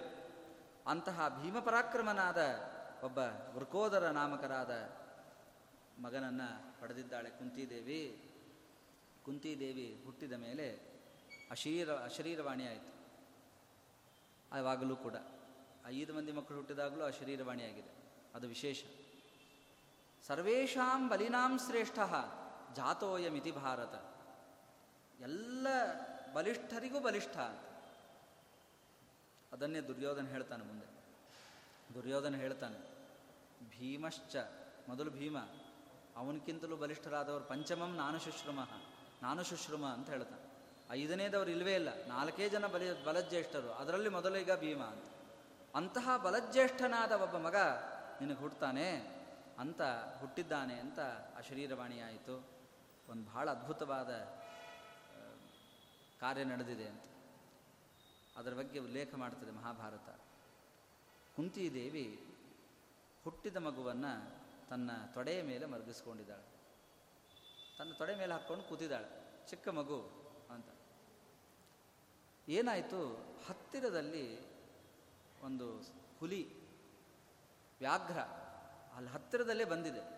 ಅಂತಹ 0.87 1.41
ಭೀಮಪರಾಕ್ರಮನಾದ 1.41 2.37
ಒಬ್ಬ 3.03 3.19
ವೃಕೋದರ 3.53 4.07
ನಾಮಕರಾದ 4.09 4.89
ಮಗನನ್ನು 6.01 6.81
ಪಡೆದಿದ್ದಾಳೆ 6.81 7.29
ಕುಂತಿದೇವಿ. 7.29 8.31
ಕುಂತಿದೇವಿ 9.25 10.01
ಹುಟ್ಟಿದ 10.05 10.33
ಮೇಲೆ 10.33 10.95
ಅಶೀರ 11.51 11.89
ಅಶರೀರವಾಣಿ 11.89 12.67
ಆಯಿತು. 12.67 12.95
ಅವಾಗಲೂ 14.51 14.95
ಕೂಡ 14.95 15.13
ಐದು 15.85 16.13
ಮಂದಿ 16.13 16.31
ಮಕ್ಕಳು 16.31 16.57
ಹುಟ್ಟಿದಾಗಲೂ 16.57 17.03
ಅಶರೀರವಾಣಿಯಾಗಿದೆ. 17.03 17.91
ಅದು 18.35 18.47
ವಿಶೇಷ. 18.47 18.83
ಸರ್ವೇಷಾಂ 20.27 21.09
ಬಲಿನಾಂ 21.09 21.59
ಶ್ರೇಷ್ಠ. 21.59 21.99
ಜಾತೋಯಮಿತಿ 22.75 23.51
ಭಾರತ. 23.51 23.95
ಎಲ್ಲ 25.19 25.67
ಬಲಿಷ್ಠರಿಗೂ 26.33 26.99
ಬಲಿಷ್ಠ 26.99 27.37
ಅಂತ. 27.37 27.65
ಅದನ್ನೇ 29.51 29.81
ದುರ್ಯೋಧನ 29.81 30.27
ಹೇಳ್ತಾನೆ 30.27 30.63
ಮುಂದೆ. 30.63 30.87
ದುರ್ಯೋಧನ 31.93 32.35
ಹೇಳ್ತಾನೆ, 32.35 32.79
ಭೀಮಶ್ಚ, 33.69 34.35
ಮೊದಲು 34.89 35.11
ಭೀಮ, 35.11 35.37
ಅವನಕ್ಕಿಂತಲೂ 36.15 36.75
ಬಲಿಷ್ಠರಾದವರು 36.75 37.43
ಪಂಚಮಂ 37.43 37.95
ನಾನು 37.95 38.19
ಶುಶ್ರಮ 38.19 38.59
ನಾನು 39.21 39.43
ಶುಶ್ರಮ 39.43 39.85
ಅಂತ 39.85 40.09
ಹೇಳ್ತಾನೆ. 40.09 40.43
ಐದನೇದವ್ರು 40.91 41.51
ಇಲ್ವೇ 41.51 41.75
ಇಲ್ಲ, 41.75 42.05
ನಾಲ್ಕೇ 42.05 42.49
ಜನ 42.49 42.67
ಬಲಿ, 42.67 43.05
ಬಲಜ್ಯೇಷ್ಠರು, 43.05 43.71
ಅದರಲ್ಲಿ 43.71 44.09
ಮೊದಲೀಗ 44.09 44.53
ಭೀಮ 44.53 44.83
ಅಂತ. 44.83 45.07
ಅಂತಹ 45.75 46.17
ಬಲಜ್ಯೇಷ್ಠನಾದ 46.17 47.11
ಒಬ್ಬ 47.11 47.37
ಮಗ 47.37 47.55
ನಿನಗೆ 48.21 48.37
ಹುಟ್ಟುತ್ತಾನೆ 48.37 48.89
ಅಂತ, 49.59 49.81
ಹುಟ್ಟಿದ್ದಾನೆ 50.19 50.75
ಅಂತ 50.79 50.99
ಆ 51.37 51.41
ಶರೀರವಾಣಿಯಾಯಿತು. 51.41 52.54
ಒಂದು 53.09 53.25
ಬಹಳ 53.25 53.51
ಅದ್ಭುತವಾದ 53.51 54.09
ಕಾರ್ಯ 56.19 56.43
ನಡೆದಿದೆ 56.43 56.87
ಅಂತ. 56.87 57.03
ಅದರ 58.37 58.53
ಬಗ್ಗೆ 58.53 58.79
ಉಲ್ಲೇಖ 58.79 59.15
ಮಾಡ್ತದೆ 59.15 59.51
ಮಹಾಭಾರತ. 59.51 60.09
ಕುಂತಿದೇವಿ 61.35 62.35
ಹುಟ್ಟಿದ 63.23 63.55
ಮಗುವನ್ನು 63.55 64.45
ತನ್ನ 64.69 64.91
ತೊಡೆಯ 65.13 65.41
ಮೇಲೆ 65.41 65.65
ಮರಗಿಸ್ಕೊಂಡಿದ್ದಾಳೆ. 65.65 66.43
ತನ್ನ 67.77 67.93
ತೊಡೆ 67.93 68.15
ಮೇಲೆ 68.15 68.33
ಹಾಕ್ಕೊಂಡು 68.33 68.63
ಕೂತಿದ್ದಾಳೆ. 68.63 69.25
ಚಿಕ್ಕ 69.47 69.67
ಮಗು 69.69 70.01
ಅಂತ. 70.49 70.65
ಏನಾಯಿತು? 72.49 73.15
ಹತ್ತಿರದಲ್ಲಿ 73.47 74.55
ಒಂದು 75.41 75.77
ಹುಲಿ, 76.19 76.63
ವ್ಯಾಘ್ರ, 77.79 78.19
ಅಲ್ಲಿ 78.95 79.09
ಹತ್ತಿರದಲ್ಲೇ 79.09 79.65
ಬಂದಿದೆ. 79.65 80.14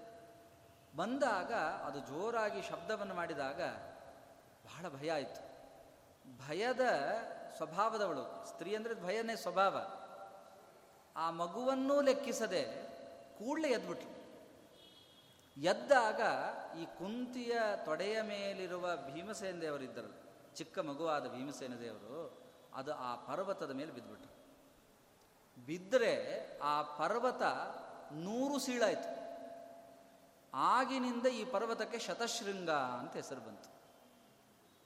ಬಂದಾಗ 0.98 1.54
ಅದು 1.54 2.00
ಜೋರಾಗಿ 2.00 2.62
ಶಬ್ದವನ್ನು 2.62 3.14
ಮಾಡಿದಾಗ 3.14 3.62
ಬಹಳ 4.68 4.90
ಭಯ 4.90 5.12
ಆಯಿತು. 5.12 5.42
ಭಯದ 6.48 6.84
ಸ್ವಭಾವದವಳು, 7.58 8.46
ಸ್ತ್ರೀ 8.48 8.76
ಅಂದರೆ 8.76 8.94
ಭಯನೇ 9.04 9.36
ಸ್ವಭಾವ. 9.36 9.78
ಆ 11.16 11.32
ಮಗುವನ್ನೂ 11.32 12.02
ಲೆಕ್ಕಿಸದೆ 12.02 12.64
ಕೂಡಲೇ 13.40 13.68
ಎದ್ಬಿಟ್ಲು. 13.68 14.12
ಎದ್ದಾಗ 15.62 16.22
ಈ 16.78 16.86
ಕುಂತಿಯ 16.86 17.56
ತೊಡೆಯ 17.86 18.22
ಮೇಲಿರುವ 18.22 18.96
ಭೀಮಸೇನ 18.96 19.60
ದೇವರಿದ್ದರು. 19.62 20.12
ಚಿಕ್ಕ 20.56 20.80
ಮಗುವಾದ 20.80 21.28
ಭೀಮಸೇನ 21.28 21.74
ದೇವರು 21.80 22.18
ಅದು 22.74 22.94
ಆ 22.94 23.16
ಪರ್ವತದ 23.16 23.72
ಮೇಲೆ 23.72 23.92
ಬಿದ್ದುಬಿಟ್ರು 23.92 24.34
ಬಿದ್ದರೆ 25.66 26.14
ಆ 26.60 26.82
ಪರ್ವತ 26.82 27.44
ನೂರು 28.14 28.60
ಸೀಳಾಯಿತು. 28.60 29.17
ಆಗಿನಿಂದ 30.54 31.26
ಈ 31.26 31.46
ಪರ್ವತಕ್ಕೆ 31.46 32.00
ಶತಶೃಂಗ 32.00 32.70
ಅಂತ 32.70 33.16
ಹೆಸರು 33.16 33.42
ಬಂತು. 33.42 33.70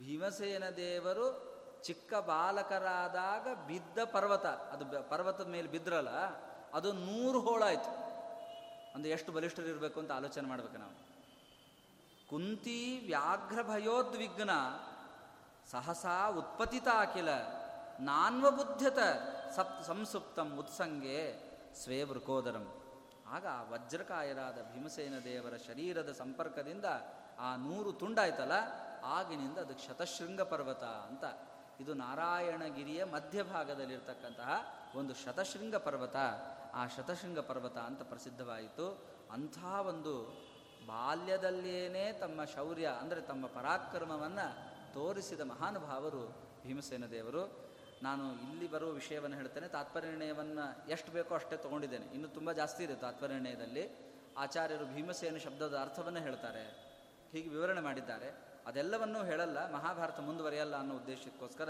ಭೀಮಸೇನ 0.03 0.69
ದೇವರು 0.69 1.51
ಚಿಕ್ಕ 1.83 2.13
ಬಾಲಕರಾದಾಗ 2.13 3.53
ಬಿದ್ದ 3.53 4.03
ಪರ್ವತ, 4.03 4.45
ಅದು 4.45 5.09
ಪರ್ವತದ 5.09 5.47
ಮೇಲೆ 5.47 5.67
ಬಿದ್ರಲ್ಲ, 5.67 6.09
ಅದು 6.73 6.93
ನೂರು 6.93 7.39
ಹೋಳಾಯಿತು 7.39 8.11
ಅಂದ್ರೆ 8.95 9.11
ಎಷ್ಟು 9.11 9.31
ಬಲಿಷ್ಠರಿರಬೇಕು 9.31 9.99
ಅಂತ 9.99 10.11
ಆಲೋಚನೆ 10.11 10.47
ಮಾಡ್ಬೇಕು 10.47 10.77
ನಾವು. 10.77 11.11
ಕುಂತಿ 12.27 12.99
ವ್ಯಾಘ್ರ 13.05 13.61
ಭಯೋದ್ವಿಗ್ನ 13.61 14.49
ಸಹಸಾ 15.71 16.27
ಉತ್ಪತಿತಾಕಿಲ 16.27 17.29
ನಾನ್ವಬುದ್ಧತ 17.99 18.99
ಸಪ್ 19.55 19.83
ಸಂಸುಪ್ತಂ 19.83 20.57
ಉತ್ಸಂಗೆ 20.57 21.51
ಸ್ವೇ 21.73 22.03
ವೃಕೋದರಂ 22.03 22.80
ಆಗ 23.31 23.45
ವಜ್ರಕಾಯರಾದ 23.71 24.57
ಭೀಮಸೇನ 24.73 25.19
ದೇವರ 25.23 25.57
ಶರೀರದ 25.57 26.11
ಸಂಪರ್ಕದಿಂದ 26.11 26.85
ಆ 27.39 27.55
ನೂರು 27.55 27.91
ತುಂಡಾಯ್ತಲ್ಲ? 27.91 28.51
ಆಗಿನಿಂದ 29.03 29.57
ಅದು 29.57 29.87
ಶತಶೃಂಗ 29.87 30.41
ಪರ್ವತ 30.41 30.83
ಅಂತ. 30.83 31.23
ಇದು 31.79 31.93
ನಾರಾಯಣಗಿರಿಯ 31.93 33.03
ಮಧ್ಯಭಾಗದಲ್ಲಿರ್ತಕ್ಕಂತಹ 33.03 34.75
ಒಂದು 34.95 35.13
ಶತಶೃಂಗ 35.13 35.75
ಪರ್ವತ. 35.75 36.15
ಆ 36.73 36.87
ಶತಶೃಂಗ 36.87 37.39
ಪರ್ವತ 37.39 37.77
ಅಂತ 37.77 38.01
ಪ್ರಸಿದ್ಧವಾಯಿತು. 38.01 38.97
ಅಂಥ 39.31 39.63
ಒಂದು 39.63 40.13
ಬಾಲ್ಯದಲ್ಲಿಯೇ 40.87 42.13
ತಮ್ಮ 42.13 42.45
ಶೌರ್ಯ 42.45 42.87
ಅಂದರೆ 43.01 43.21
ತಮ್ಮ 43.21 43.47
ಪರಾಕ್ರಮವನ್ನು 43.47 44.71
ತೋರಿಸಿದ 44.93 45.39
ಮಹಾನುಭಾವರು 45.39 46.27
ಭೀಮಸೇನ 46.67 47.05
ದೇವರು. 47.05 47.70
ನಾನು 48.03 48.51
ಇಲ್ಲಿ 48.51 48.71
ಬರುವ 48.71 48.89
ವಿಷಯವನ್ನು 48.89 49.37
ಹೇಳ್ತೇನೆ. 49.37 49.67
ತಾತ್ಪರ್ಯನಿರ್ಣಯವನ್ನು 49.67 50.89
ಎಷ್ಟು 50.89 51.11
ಬೇಕೋ 51.11 51.35
ಅಷ್ಟೇ 51.35 51.57
ತೊಗೊಂಡಿದ್ದೇನೆ. 51.57 52.05
ಇನ್ನು 52.05 52.27
ತುಂಬ 52.27 52.51
ಜಾಸ್ತಿ 52.51 52.83
ಇದೆ 52.83 52.95
ತಾತ್ಪರ್ಯನಿರ್ಣಯದಲ್ಲಿ 52.95 53.89
ಆಚಾರ್ಯರು 54.37 54.85
ಭೀಮಸೇನ 54.85 55.37
ಶಬ್ದದ 55.37 55.77
ಅರ್ಥವನ್ನು 55.77 56.19
ಹೇಳ್ತಾರೆ. 56.19 56.63
ಹೀಗೆ 57.31 57.49
ವಿವರಣೆ 57.49 57.81
ಮಾಡಿದ್ದಾರೆ. 57.81 58.51
ಅದೆಲ್ಲವನ್ನೂ 58.67 59.23
ಹೇಳಲ್ಲ, 59.23 59.71
ಮಹಾಭಾರತ 59.71 60.19
ಮುಂದುವರಿಯಲ್ಲ 60.19 60.75
ಅನ್ನೋ 60.75 60.95
ಉದ್ದೇಶಕ್ಕೋಸ್ಕರ 60.95 61.69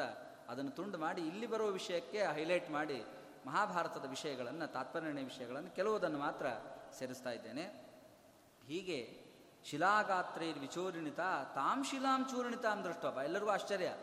ಅದನ್ನು 0.49 0.71
ತುಂಡು 0.71 0.97
ಮಾಡಿ 0.97 1.21
ಇಲ್ಲಿ 1.21 1.47
ಬರುವ 1.47 1.67
ವಿಷಯಕ್ಕೆ 1.67 2.23
ಹೈಲೈಟ್ 2.23 2.69
ಮಾಡಿ 2.69 3.05
ಮಹಾಭಾರತದ 3.45 4.05
ವಿಷಯಗಳನ್ನು 4.09 4.73
ತಾತ್ಪರ್ಯನಿರ್ಣಯ 4.73 5.23
ವಿಷಯಗಳನ್ನು 5.23 5.75
ಕೆಲವುದನ್ನು 5.75 6.17
ಮಾತ್ರ 6.17 6.45
ಸೇರಿಸ್ತಾ 6.99 7.29
ಇದ್ದೇನೆ. 7.29 7.65
ಹೀಗೆ 8.67 9.21
ಶಿಲಾಗಾತ್ರೈರ್ 9.65 10.59
ವಿಚೂರ್ಣಿತ 10.59 11.19
ತಾಂ 11.55 11.83
ಶಿಲಾಂ 11.83 12.25
ಚೂರ್ಣಿತಾಂ 12.25 12.83
ದೃಷ್ಟಪ್ಪ 12.83 13.19
ಎಲ್ಲರಿಗೂ 13.19 13.51
ಆಶ್ಚರ್ಯ. 13.51 13.93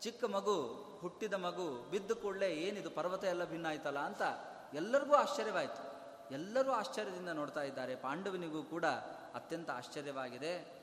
ಚಿಕ್ಕ 0.00 0.24
ಮಗು 0.24 0.85
ಹುಟ್ಟಿದ 1.00 1.32
ಮಗು 1.32 1.90
ಬಿದ್ದು 1.90 2.16
ಕೂಡಲೇ 2.16 2.48
ಏನಿದು, 2.50 2.90
ಪರ್ವತ 2.90 3.24
ಎಲ್ಲ 3.24 3.44
ಭಿನ್ನ 3.44 3.66
ಆಯ್ತಲ್ಲ 3.66 3.98
ಅಂತ 3.98 4.22
ಎಲ್ಲರಿಗೂ 4.74 5.14
ಆಶ್ಚರ್ಯವಾಯಿತು. 5.14 5.96
ಎಲ್ಲರೂ 6.34 6.72
ಆಶ್ಚರ್ಯದಿಂದ 6.72 7.28
ನೋಡ್ತಾ 7.28 7.62
ಇದ್ದಾರೆ. 7.62 7.96
ಪಾಂಡವನಿಗೂ 7.96 8.62
ಕೂಡ 8.62 8.84
ಅತ್ಯಂತ 9.34 9.70
ಆಶ್ಚರ್ಯವಾಗಿದೆ. 9.70 10.82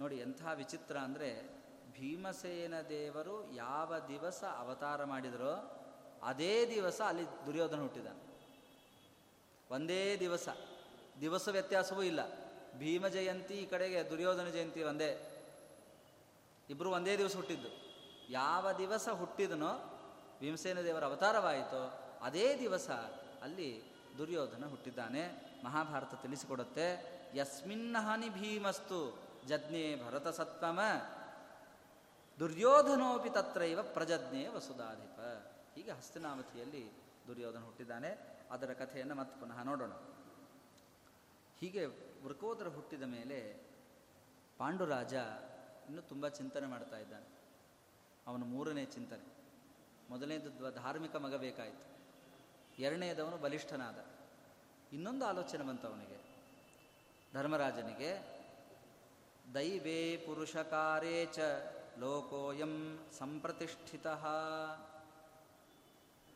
ನೋಡಿ, 0.00 0.16
ಎಂಥ 0.16 0.42
ವಿಚಿತ್ರ 0.54 0.96
ಅಂದರೆ 0.96 1.56
ಭೀಮಸೇನ 1.92 2.80
ದೇವರು 2.80 3.52
ಯಾವ 3.52 3.94
ದಿವಸ 4.08 4.44
ಅವತಾರ 4.44 5.04
ಮಾಡಿದರೋ 5.04 5.82
ಅದೇ 6.22 6.66
ದಿವಸ 6.70 7.00
ಅಲ್ಲಿ 7.00 7.24
ದುರ್ಯೋಧನ 7.46 7.80
ಹುಟ್ಟಿದಾನೆ. 7.80 8.26
ಒಂದೇ 9.70 10.16
ದಿವಸ. 10.16 10.48
ದಿವಸ 11.20 11.48
ವ್ಯತ್ಯಾಸವೂ 11.48 12.02
ಇಲ್ಲ. 12.02 12.46
ಭೀಮ 12.78 13.08
ಜಯಂತಿ 13.08 13.54
ಈ 13.54 13.66
ಕಡೆಗೆ 13.66 14.10
ದುರ್ಯೋಧನ 14.10 14.48
ಜಯಂತಿ 14.48 14.82
ಒಂದೇ. 14.82 15.42
ಇಬ್ಬರು 16.70 16.90
ಒಂದೇ 16.90 17.18
ದಿವಸ 17.18 17.36
ಹುಟ್ಟಿದ್ದು. 17.36 17.85
ಯಾವ 18.30 18.72
ದಿವಸ 18.72 19.08
ಹುಟ್ಟಿದನೋ 19.08 19.92
ಭೀಮಸೇನ 20.40 20.80
ದೇವರ 20.80 21.04
ಅವತಾರವಾಯಿತೋ 21.04 22.02
ಅದೇ 22.22 22.58
ದಿವಸ 22.58 22.90
ಅಲ್ಲಿ 23.42 23.82
ದುರ್ಯೋಧನ 24.18 24.66
ಹುಟ್ಟಿದ್ದಾನೆ. 24.66 25.52
ಮಹಾಭಾರತ 25.64 26.14
ತಿಳಿಸಿಕೊಡುತ್ತೆ. 26.14 27.16
ಯಸ್ಮಿನ್ನಹಾನಿ 27.34 28.28
ಭೀಮಸ್ತು 28.28 29.18
ಜಜ್ಞೆ 29.46 30.06
ಭರತ 30.06 30.28
ಸತ್ವಮ. 30.28 30.80
ದುರ್ಯೋಧನೋಪಿ 32.38 33.30
ತತ್ರೈವ 33.30 33.82
ಪ್ರಜಜ್ಞೆ 33.82 34.48
ವಸುಧಾಧಿಪ 34.48 35.20
ಹೀಗೆ 35.74 35.90
ಹಸ್ತಿನಾವತಿಯಲ್ಲಿ 35.90 36.92
ದುರ್ಯೋಧನ 37.26 37.64
ಹುಟ್ಟಿದ್ದಾನೆ. 37.64 38.40
ಅದರ 38.50 38.72
ಕಥೆಯನ್ನು 38.72 39.14
ಮತ್ತೆ 39.14 39.40
ಪುನಃ 39.40 39.62
ನೋಡೋಣ. 39.62 39.92
ಹೀಗೆ 41.60 41.86
ವೃಕೋದರ 42.24 42.68
ಹುಟ್ಟಿದ 42.68 43.02
ಮೇಲೆ 43.02 43.60
ಪಾಂಡುರಾಜ 44.58 45.14
ಇನ್ನೂ 45.88 46.02
ತುಂಬ 46.02 46.28
ಚಿಂತನೆ 46.28 46.66
ಮಾಡ್ತಾ 46.66 46.96
ಇದ್ದಾನೆ. 46.96 47.35
ಅವನ 48.26 48.42
ಮೂರನೇ 48.44 48.84
ಚಿಂತನೆ. 48.84 49.26
ಮೊದಲನೇದು 50.10 50.50
ಧಾರ್ಮಿಕ 50.74 51.16
ಮಗ 51.16 51.34
ಬೇಕಾಯಿತು. 51.34 51.84
ಎರಡನೇದವನು 52.82 53.36
ಬಲಿಷ್ಠನಾದ. 53.36 53.98
ಇನ್ನೊಂದು 54.92 55.24
ಆಲೋಚನೆ 55.26 55.64
ಬಂತು 55.64 55.86
ಅವನಿಗೆ. 55.88 56.18
ಧರ್ಮರಾಜನಿಗೆ, 57.34 58.10
ದೈವೇ 59.54 60.16
ಪುರುಷಕಾರೇ 60.16 61.26
ಚ 61.26 61.38
ಲೋಕೋಯಂ 61.98 62.74
ಸಂಪ್ರತಿಷ್ಠಿತ. 63.18 64.06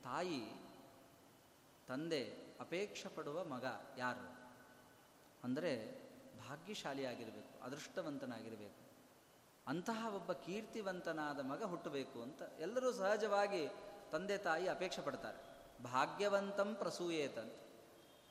ತಾಯಿ, 0.04 0.40
ತಂದೆ 1.88 2.23
ಅಪೇಕ್ಷೆ 2.61 3.09
ಪಡುವ 3.09 3.44
ಮಗ 3.44 3.64
ಯಾರು? 3.99 4.26
ಅಂದರೆ 5.44 5.73
ಭಾಗ್ಯಶಾಲಿಯಾಗಿರಬೇಕು, 6.38 7.52
ಅದೃಷ್ಟವಂತನಾಗಿರಬೇಕು. 7.62 8.79
ಅಂತಹ 9.66 10.14
ಒಬ್ಬ 10.14 10.32
ಕೀರ್ತಿವಂತನಾದ 10.32 11.40
ಮಗ 11.40 11.62
ಹುಟ್ಟಬೇಕು 11.62 12.22
ಅಂತ 12.22 12.42
ಎಲ್ಲರೂ 12.58 12.92
ಸಹಜವಾಗಿ 12.92 13.68
ತಂದೆ 14.12 14.38
ತಾಯಿ 14.38 14.68
ಅಪೇಕ್ಷೆ 14.68 15.02
ಪಡ್ತಾರೆ. 15.02 15.38
ಭಾಗ್ಯವಂತಂ 15.82 16.75
ಪ್ರಸೂಯೇತಂತ 16.75 17.52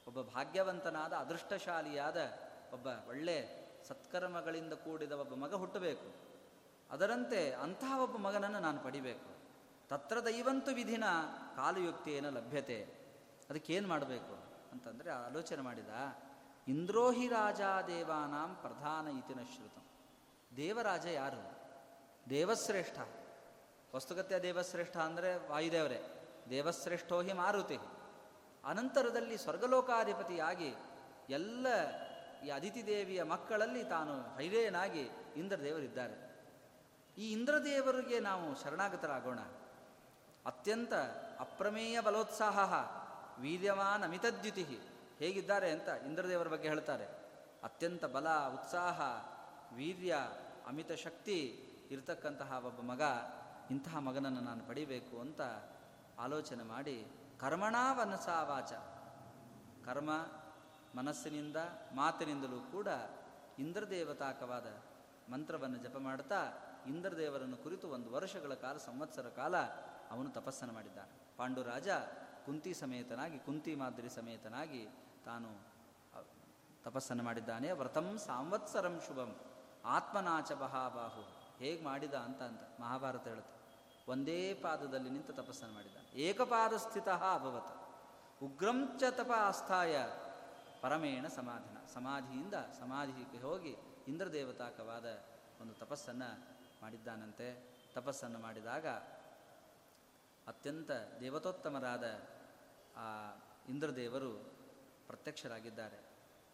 ಒಬ್ಬ 0.08 0.22
ಭಾಗ್ಯವಂತನಾದ 0.22 1.14
ಅದೃಷ್ಟಶಾಲಿಯಾದ 1.14 2.18
ಒಬ್ಬ 2.74 2.88
ಒಳ್ಳೆ 3.08 3.38
ಸತ್ಕರ್ಮಗಳಿಂದ 3.88 4.74
ಕೂಡಿದ 4.74 5.12
ಒಬ್ಬ 5.12 5.36
ಮಗ 5.36 5.54
ಹುಟ್ಟಬೇಕು. 5.54 6.14
ಅದರಂತೆ 6.92 7.52
ಅಂತಹ 7.54 8.00
ಒಬ್ಬ 8.00 8.18
ಮಗನನ್ನು 8.18 8.60
ನಾನು 8.60 8.84
ಪಡಿಬೇಕು. 8.84 9.30
ತತ್ರ 9.90 10.20
ದೈವಂತು 10.20 10.72
ವಿಧಿನ 10.72 11.04
ಕಾಲಯುಕ್ತಿಯೇನ 11.56 12.30
ಲಭ್ಯತೆ. 12.30 12.80
ಅದಕ್ಕೇನು 13.50 13.88
ಮಾಡಬೇಕು 13.88 14.34
ಅಂತಂದರೆ 14.72 15.10
ಆಲೋಚನೆ 15.12 15.62
ಮಾಡಿದ, 15.62 15.90
ಇಂದ್ರೋಹಿ 16.68 17.28
ರಾಜಾದೇವಾನಾಂ 17.28 18.56
ಪ್ರಧಾನ 18.56 19.08
ಇತಿನ 19.08 19.44
ಶ್ರುತಂ 19.44 19.89
ದೇವರಾಜ 20.58 21.06
ಯಾರು? 21.06 21.60
ದೇವಶ್ರೇಷ್ಠ. 22.30 23.00
ವಸ್ತುಗತ್ಯ 23.96 24.40
ದೇವಶ್ರೇಷ್ಠ 24.40 24.98
ಅಂದರೆ 24.98 25.50
ವಾಯುದೇವರೇ. 25.50 26.28
ದೇವಶ್ರೇಷ್ಠೋ 26.50 27.22
ಹಿ 27.22 27.34
ಮಾರುತಿ. 27.34 27.78
ಅನಂತರದಲ್ಲಿ 28.64 29.38
ಸ್ವರ್ಗಲೋಕಾಧಿಪತಿಯಾಗಿ 29.38 30.76
ಎಲ್ಲ 31.30 31.68
ಈ 32.46 32.50
ಅದಿತಿ 32.50 32.88
ದೇವಿಯ 32.88 33.24
ಮಕ್ಕಳಲ್ಲಿ 33.24 33.84
ತಾನು 33.84 34.38
ಹೈರೇನಾಗಿ 34.38 35.10
ಇಂದ್ರದೇವರಿದ್ದಾರೆ. 35.36 36.46
ಈ 37.18 37.32
ಇಂದ್ರದೇವರಿಗೆ 37.32 38.20
ನಾವು 38.20 38.64
ಶರಣಾಗತರಾಗೋಣ. 38.64 39.40
ಅತ್ಯಂತ 40.46 40.94
ಅಪ್ರಮೇಯ 41.40 42.02
ಬಲೋತ್ಸಾಹ 42.02 42.74
ವೀರ್ಯಮಾನ 43.42 44.06
ಮಿತದ್ಯುತಿ 44.06 44.64
ಹೇಗಿದ್ದಾರೆ 45.20 45.72
ಅಂತ 45.72 45.88
ಇಂದ್ರದೇವರ 45.88 46.48
ಬಗ್ಗೆ 46.48 46.70
ಹೇಳ್ತಾರೆ. 46.70 47.06
ಅತ್ಯಂತ 47.64 48.06
ಬಲ, 48.06 48.30
ಉತ್ಸಾಹ 48.30 49.02
ವೀರ್ಯ, 49.76 50.18
ಅಮಿತ 50.68 50.92
ಶಕ್ತಿ 50.92 51.38
ಇರತಕ್ಕಂತಹ 51.92 52.62
ಒಬ್ಬ 52.66 52.82
ಮಗ, 52.82 53.02
ಇಂತಹ 53.72 53.98
ಮಗನನ್ನು 53.98 54.42
ನಾನು 54.42 54.68
ಪಡಿಬೇಕು 54.68 55.20
ಅಂತ 55.20 55.42
ಆಲೋಚನೆ 56.20 56.64
ಮಾಡಿ, 56.64 57.06
ಕರ್ಮಣಾ 57.40 57.94
ವನಸಾವಾಚ 57.94 58.74
ಕರ್ಮ 59.86 60.10
ಮನಸ್ಸಿನಿಂದ, 60.96 61.56
ಮಾತಿನಿಂದಲೂ 61.96 62.60
ಕೂಡ 62.72 62.88
ಇಂದ್ರದೇವತಾಕವಾದ 63.60 64.68
ಮಂತ್ರವನ್ನು 65.32 65.78
ಜಪ 65.78 65.98
ಮಾಡ್ತಾ, 65.98 66.54
ಇಂದ್ರದೇವರನ್ನು 66.88 67.58
ಕುರಿತು 67.58 67.88
ಒಂದು 67.88 68.12
ವರ್ಷಗಳ 68.12 68.54
ಕಾಲ, 68.54 68.78
ಸಂವತ್ಸರ 68.78 69.30
ಕಾಲ 69.30 69.58
ಅವನು 70.12 70.30
ತಪಸ್ಸನ್ನು 70.30 70.74
ಮಾಡಿದ್ದಾನೆ. 70.74 71.38
ಪಾಂಡುರಾಜ 71.38 71.88
ಕುಂತಿ 72.46 72.74
ಸಮೇತನಾಗಿ, 72.74 73.40
ಕುಂತಿ 73.40 73.76
ಮಾದರಿ 73.76 74.10
ಸಮೇತನಾಗಿ 74.10 74.88
ತಾನು 75.26 75.70
ತಪಸ್ಸನ್ನು 76.84 77.24
ಮಾಡಿದ್ದಾನೆ. 77.24 77.72
ವ್ರತಂ 77.72 78.18
ಸಾಂವತ್ಸರಂ 78.18 79.02
ಶುಭಂ. 79.08 79.38
ಆತ್ಮನಾಚ 79.86 80.52
ಬಹಾಬಾಹು. 80.52 81.40
ಹೇಗೆ 81.58 81.84
ಮಾಡಿದ 81.84 82.14
ಅಂತ 82.14 82.42
ಅಂತ 82.42 82.82
ಮಹಾಭಾರತ 82.82 83.28
ಹೇಳುತ್ತೆ. 83.28 83.60
ಒಂದೇ 84.12 84.54
ಪಾದದಲ್ಲಿ 84.54 85.10
ನಿಂತು 85.10 85.34
ತಪಸ್ಸನ್ನು 85.34 85.76
ಮಾಡಿದ 85.76 86.14
ಏಕಪಾದ 86.14 86.78
ಸ್ಥಿತ 86.78 87.10
ಅಭವತ್. 87.10 87.80
ಉಗ್ರಂ 88.44 88.98
ಚ 89.00 89.04
ತಪ 89.12 89.32
ಆಸ್ಥಾಯ 89.32 90.06
ಪರಮೇಣ 90.82 91.28
ಸಮಾಧಿನ. 91.28 91.78
ಸಮಾಧಿಯಿಂದ 91.94 92.54
ಸಮಾಧಿಗೆ 92.54 93.42
ಹೋಗಿ 93.42 93.76
ಇಂದ್ರದೇವತಾಕವಾದ 94.08 95.06
ಒಂದು 95.62 95.74
ತಪಸ್ಸನ್ನು 95.74 96.48
ಮಾಡಿದ್ದಾನಂತೆ. 96.82 97.78
ತಪಸ್ಸನ್ನು 97.94 98.40
ಮಾಡಿದಾಗ 98.40 98.88
ಅತ್ಯಂತ 100.48 100.92
ದೇವತೋತ್ತಮರಾದ 101.20 102.04
ಆ 102.98 103.34
ಇಂದ್ರದೇವರು 103.70 104.32
ಪ್ರತ್ಯಕ್ಷರಾಗಿದ್ದಾರೆ. 105.08 105.98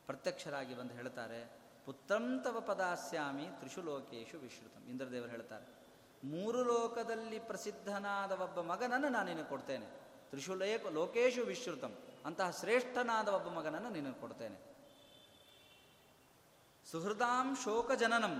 ಪ್ರತ್ಯಕ್ಷರಾಗಿ 0.06 0.76
ಬಂದು 0.76 0.94
ಹೇಳ್ತಾರೆ 0.94 1.65
ಪುತ್ರಂ 1.88 2.26
ತವ 2.44 2.58
ಪದಾಸ್ಯಾಮಿ 2.70 3.46
ತ್ರಿಷು 3.60 3.82
ಲೋಕೇಶು 3.82 4.38
ವಿಶ್ರುತಂ. 4.44 4.84
ಇಂದ್ರದೇವರು 4.92 5.32
ಹೇಳ್ತಾರೆ, 5.36 5.66
ಮೂರು 6.24 6.62
ಲೋಕದಲ್ಲಿ 6.64 7.40
ಪ್ರಸಿದ್ಧನಾದ 7.50 8.34
ಒಬ್ಬ 8.46 8.60
ಮಗನನ್ನು 8.72 9.10
ನಾನು 9.10 9.28
ನಿನಗೆ 9.32 9.50
ಕೊಡ್ತೇನೆ. 9.50 9.88
ಲೇಕ 10.62 10.86
ಲೋಕೇಶು 10.98 11.42
ವಿಶ್ರುತಂ, 11.50 11.92
ಅಂತಹ 12.28 12.50
ಶ್ರೇಷ್ಠನಾದ 12.60 13.28
ಒಬ್ಬ 13.38 13.48
ಮಗನನ್ನು 13.58 13.90
ನಿನಗೆ 13.90 14.20
ಕೊಡ್ತೇನೆ. 14.22 14.58
ಸುಹೃದಾಂ 16.86 17.48
ಶೋಕಜನನಂ, 17.64 18.36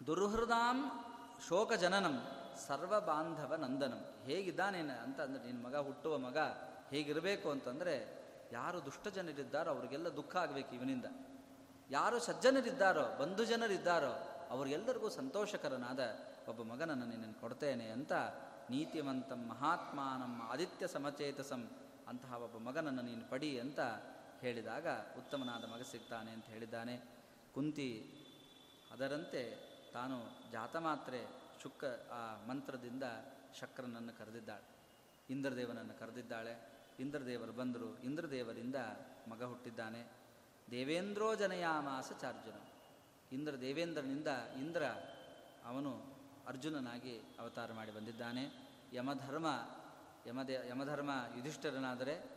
ದುರ್ಹೃದಾಂ 0.00 0.78
ಶೋಕಜನನಂ, 1.48 2.16
ಸರ್ವಬಾಂಧವ 2.66 3.54
ನಂದನಂ. 3.64 4.02
ಹೇಗಿದ್ದಾನೆ 4.26 4.80
ಅಂತ 5.04 5.18
ಅಂದರೆ, 5.26 5.42
ನಿನ್ನ 5.44 5.60
ಮಗ 5.66 5.76
ಹುಟ್ಟುವ 5.88 6.14
ಮಗ 6.26 6.38
ಹೇಗಿರಬೇಕು 6.92 7.48
ಅಂತಂದರೆ, 7.54 7.94
ಯಾರು 8.52 8.78
ದುಷ್ಟ 8.86 9.08
ಜನರಿದ್ದಾರೋ 9.16 9.70
ಅವರಿಗೆಲ್ಲ 9.74 10.08
ದುಃಖ 10.16 10.34
ಆಗಬೇಕು 10.36 10.72
ಇವನಿಂದ. 10.74 11.06
ಯಾರು 11.90 12.18
ಸಜ್ಜನರಿದ್ದಾರೋ, 12.18 13.16
ಬಂಧು 13.20 13.44
ಜನರಿದ್ದಾರೋ 13.44 14.12
ಅವರಿಗೆಲ್ಲರಿಗೂ 14.50 15.08
ಸಂತೋಷಕರನಾದ 15.08 16.00
ಒಬ್ಬ 16.48 16.62
ಮಗನನ್ನು 16.62 17.06
ನಿನ್ನನ್ನು 17.06 17.40
ಕೊಡ್ತೇನೆ 17.40 17.88
ಅಂತ 17.88 18.12
ನೀತಿವಂತಂ 18.70 19.46
ನಮ್ಮ 20.18 20.42
ಆದಿತ್ಯ 20.50 20.88
ಸಮಚೇತಸಂ 20.88 21.70
ಅಂತಹ 22.08 22.42
ಒಬ್ಬ 22.42 22.56
ಮಗನನ್ನು 22.56 23.02
ನೀನು 23.02 23.30
ಪಡಿ 23.30 23.60
ಅಂತ 23.60 23.80
ಹೇಳಿದಾಗ 24.40 24.86
ಉತ್ತಮನಾದ 24.88 25.64
ಮಗ 25.64 25.82
ಸಿಗ್ತಾನೆ 25.82 26.30
ಅಂತ 26.30 26.44
ಹೇಳಿದ್ದಾನೆ. 26.44 26.96
ಕುಂತಿ, 27.54 27.90
ಅದರಂತೆ 28.92 29.70
ತಾನು 29.92 30.50
ಜಾತಮಾತ್ರೆ 30.52 31.26
ಶುಕ್ಕ 31.62 31.84
ಆ 32.12 32.46
ಮಂತ್ರದಿಂದ 32.48 33.02
ಶಕ್ರನನ್ನು 33.60 34.18
ಕರೆದಿದ್ದಾಳೆ. 34.18 34.64
ಇಂದ್ರದೇವನನ್ನು 35.30 35.98
ಕರೆದಿದ್ದಾಳೆ. 35.98 36.72
ಇಂದ್ರದೇವರು 37.00 37.52
ಬಂದರು. 37.52 37.98
ಇಂದ್ರದೇವರಿಂದ 37.98 38.76
ಮಗ 39.28 39.42
ಹುಟ್ಟಿದ್ದಾನೆ. 39.42 40.19
ದೇವೇಂದ್ರೋ 40.70 41.34
ಜನಯಾಮಾಸ 41.34 42.12
ಚಾರ್ಜುನ. 42.20 42.54
ಇಂದ್ರ 43.32 43.60
ದೇವೇಂದ್ರನಿಂದ 43.60 44.28
ಇಂದ್ರ 44.60 44.84
ಅವನು 45.64 46.02
ಅರ್ಜುನನಾಗಿ 46.46 47.18
ಅವತಾರ 47.18 47.72
ಮಾಡಿ 47.72 47.90
ಬಂದಿದ್ದಾನೆ. 47.90 48.70
ಯಮಧರ್ಮ, 48.92 49.46
ಯಮದೇ, 50.26 50.52
ಯಮಧರ್ಮ 50.68 51.10
ಯುಧಿಷ್ಠರನಾದರೆ 51.36 52.30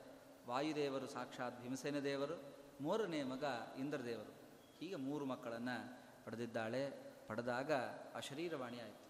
ವಾಯುದೇವರು 0.48 1.08
ಸಾಕ್ಷಾತ್ 1.08 1.62
ಭೀಮಸೇನ 1.62 2.00
ದೇವರು, 2.00 2.56
ಮೂರನೇ 2.82 3.24
ಮಗ 3.24 3.43
ಇಂದ್ರದೇವರು 3.80 4.34
ಹೀಗೆ 4.80 4.96
ಮೂರು 4.96 5.26
ಮಕ್ಕಳನ್ನು 5.26 6.04
ಪಡೆದಿದ್ದಾಳೆ. 6.26 7.13
ಪಡೆದಾಗ 7.28 7.72
ಆ 8.15 8.19
ಶರೀರವಾಣಿ 8.19 8.80
ಆಯಿತು. 8.80 9.04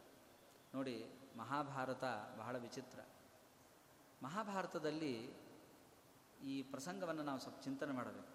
ನೋಡಿ, 0.74 1.06
ಮಹಾಭಾರತ 1.38 2.04
ಬಹಳ 2.38 2.58
ವಿಚಿತ್ರ. 2.58 3.00
ಮಹಾಭಾರತದಲ್ಲಿ 4.24 5.34
ಈ 6.44 6.62
ಪ್ರಸಂಗವನ್ನು 6.62 7.24
ನಾವು 7.24 7.40
ಸ್ವಲ್ಪ 7.40 7.62
ಚಿಂತನೆ 7.62 7.92
ಮಾಡಬೇಕು. 7.92 8.33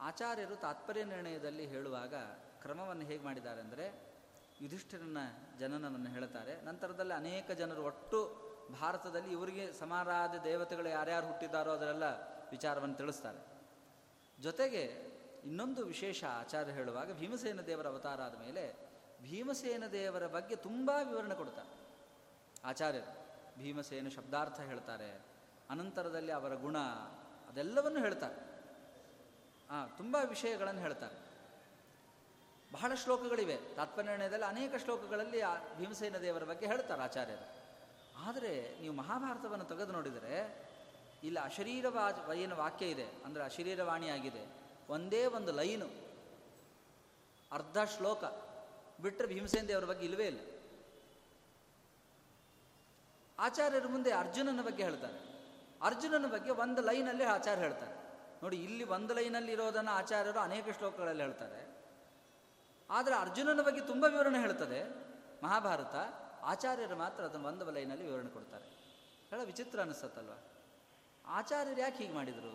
ಆಚಾರ್ಯರು 0.00 0.56
ತಾತ್ಪರ್ಯ 0.56 1.04
ನಿರ್ಣಯದಲ್ಲಿ 1.04 1.66
ಹೇಳುವಾಗ 1.66 2.14
ಕ್ರಮವನ್ನು 2.62 3.04
ಹೇಗೆ 3.06 3.24
ಮಾಡಿದ್ದಾರೆ 3.24 3.60
ಅಂದರೆ 3.60 3.86
ಯುಧಿಷ್ಠಿರನ 4.60 5.18
ಜನನವನ್ನು 5.58 6.10
ಹೇಳ್ತಾರೆ 6.10 6.62
ನಂತರದಲ್ಲಿ 6.62 7.14
ಅನೇಕ 7.14 7.50
ಜನರು 7.50 7.84
ಒಟ್ಟು 7.84 8.20
ಭಾರತದಲ್ಲಿ 8.80 9.32
ಇವರಿಗೆ 9.32 9.72
ಸಮಾರಾದ 9.72 10.34
ದೇವತೆಗಳು 10.44 10.88
ಯಾರ್ಯಾರು 10.88 11.26
ಹುಟ್ಟಿದ್ದಾರೋ 11.26 11.70
ಅದರೆಲ್ಲ 11.70 12.04
ವಿಚಾರವನ್ನು 12.50 12.96
ತಿಳಿಸ್ತಾರೆ. 12.96 13.38
ಜೊತೆಗೆ 14.42 14.84
ಇನ್ನೊಂದು 15.44 15.86
ವಿಶೇಷ 15.86 16.24
ಆಚಾರ್ಯ 16.24 16.72
ಹೇಳುವಾಗ 16.72 17.12
ಭೀಮಸೇನ 17.12 17.60
ದೇವರ 17.60 17.86
ಅವತಾರ 17.86 18.22
ಆದ 18.22 18.34
ಮೇಲೆ 18.34 18.74
ಭೀಮಸೇನ 19.22 19.86
ದೇವರ 19.92 20.26
ಬಗ್ಗೆ 20.26 20.56
ತುಂಬ 20.56 20.90
ವಿವರಣೆ 20.90 21.34
ಕೊಡ್ತಾರೆ. 21.34 21.72
ಆಚಾರ್ಯರು 22.64 23.12
ಭೀಮಸೇನ 23.58 24.08
ಶಬ್ದಾರ್ಥ 24.08 24.60
ಹೇಳ್ತಾರೆ, 24.60 25.20
ಅನಂತರದಲ್ಲಿ 25.70 26.32
ಅವರ 26.32 26.54
ಗುಣ 26.54 26.76
ಅದೆಲ್ಲವನ್ನು 27.48 28.00
ಹೇಳ್ತಾರೆ. 28.00 28.53
ತುಂಬ 29.70 30.16
ವಿಷಯಗಳನ್ನು 30.28 30.80
ಹೇಳ್ತಾರೆ. 30.80 31.16
ಬಹಳ 32.72 32.94
ಶ್ಲೋಕಗಳಿವೆ. 32.94 33.56
ತಾತ್ಪರ್ಯದಲ್ಲಿ 33.76 34.46
ಅನೇಕ 34.46 34.74
ಶ್ಲೋಕಗಳಲ್ಲಿ 34.84 35.40
ಭೀಮಸೇನ 35.78 36.16
ದೇವರ 36.16 36.44
ಬಗ್ಗೆ 36.44 36.66
ಹೇಳ್ತಾರೆ 36.66 37.02
ಆಚಾರ್ಯರು. 37.02 37.46
ಆದರೆ 38.16 38.52
ನೀವು 38.80 38.94
ಮಹಾಭಾರತವನ್ನು 38.94 39.64
ತೆಗೆದು 39.64 39.92
ನೋಡಿದರೆ, 39.92 40.34
ಇಲ್ಲಿ 41.22 41.40
ಅಶರೀರವಾ 41.40 42.34
ಏನು 42.34 42.56
ವಾಕ್ಯ 42.56 42.86
ಇದೆ, 42.86 43.06
ಅಂದರೆ 43.24 43.42
ಅಶರೀರವಾಣಿಯಾಗಿದೆ 43.44 44.42
ಒಂದೇ 44.88 45.26
ಒಂದು 45.26 45.52
ಲೈನು, 45.52 45.88
ಅರ್ಧ 47.52 47.78
ಶ್ಲೋಕ 47.96 48.24
ಬಿಟ್ಟರೆ 49.02 49.26
ಭೀಮಸೇನ 49.26 49.66
ದೇವರ 49.66 49.84
ಬಗ್ಗೆ 49.84 50.04
ಇಲ್ಲವೇ 50.04 50.26
ಇಲ್ಲ. 50.26 50.40
ಆಚಾರ್ಯರ 53.38 53.86
ಮುಂದೆ 53.86 54.10
ಅರ್ಜುನನ 54.12 54.62
ಬಗ್ಗೆ 54.62 54.82
ಹೇಳ್ತಾರೆ. 54.82 55.18
ಅರ್ಜುನನ 55.82 56.26
ಬಗ್ಗೆ 56.26 56.50
ಒಂದು 56.50 56.82
ಲೈನಲ್ಲಿ 56.82 57.24
ಆಚಾರ್ಯ 57.24 57.62
ಹೇಳ್ತಾರೆ. 57.62 57.93
ನೋಡಿ, 58.44 58.56
ಇಲ್ಲಿ 58.56 58.84
ಒಂದು 58.84 59.14
ಲೈನಲ್ಲಿ 59.14 59.52
ಇರೋದನ್ನು 59.52 59.90
ಆಚಾರ್ಯರು 59.90 60.38
ಅನೇಕ 60.38 60.66
ಶ್ಲೋಕಗಳಲ್ಲಿ 60.78 61.22
ಹೇಳ್ತಾರೆ. 61.22 61.60
ಆದರೆ 62.90 63.14
ಅರ್ಜುನನ 63.14 63.62
ಬಗ್ಗೆ 63.62 63.80
ತುಂಬ 63.80 64.04
ವಿವರಣೆ 64.04 64.40
ಹೇಳ್ತದೆ. 64.40 64.80
ಮಹಾಭಾರತ, 65.42 65.94
ಆಚಾರ್ಯರು 66.42 66.96
ಮಾತ್ರ 66.96 67.24
ಅದನ್ನು 67.24 67.48
ಒಂದು 67.48 67.70
ಲೈನಲ್ಲಿ 67.70 68.06
ವಿವರಣೆ 68.06 68.30
ಕೊಡ್ತಾರೆ. 68.30 68.66
ಹೇಳ 69.30 69.40
ವಿಚಿತ್ರ 69.44 69.80
ಅನಿಸ್ತಲ್ವ 69.80 70.32
ಆಚಾರ್ಯರು 71.26 71.80
ಯಾಕೆ 71.80 71.96
ಹೀಗೆ 71.96 72.14
ಮಾಡಿದರು? 72.14 72.52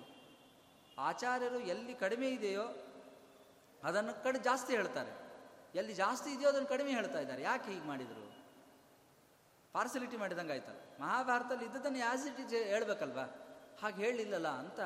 ಆಚಾರ್ಯರು 0.97 1.59
ಎಲ್ಲಿ 1.59 1.93
ಕಡಿಮೆ 1.93 2.29
ಇದೆಯೋ 2.29 2.65
ಅದನ್ನು 3.83 4.23
ಕಡೆ, 4.23 4.39
ಜಾಸ್ತಿ 4.39 4.75
ಹೇಳ್ತಾರೆ. 4.75 5.13
ಎಲ್ಲಿ 5.75 5.93
ಜಾಸ್ತಿ 5.93 6.29
ಇದೆಯೋ 6.29 6.49
ಅದನ್ನು 6.49 6.67
ಕಡಿಮೆ 6.67 6.91
ಹೇಳ್ತಾ 6.91 7.19
ಇದ್ದಾರೆ. 7.19 7.41
ಯಾಕೆ 7.41 7.71
ಹೀಗೆ 7.71 7.87
ಮಾಡಿದರು? 7.87 8.25
ಪಾರ್ಸಲಿಟಿ 9.73 10.17
ಮಾಡಿದಂಗೆ 10.17 10.53
ಆಯ್ತಲ್ಲ 10.53 11.01
ಮಹಾಭಾರತದಲ್ಲಿ 11.01 11.65
ಇದ್ದದನ್ನು 11.65 12.09
ಆ್ಯಸ್ 12.09 12.27
ಇಟ್ 12.27 12.53
ಹೇಳ್ಬೇಕಲ್ವಾ? 12.53 13.25
ಹಾಗೆ 13.81 14.05
ಹೇಳಲಿಲ್ಲಲ್ಲ 14.05 14.47
ಅಂತ 14.47 14.79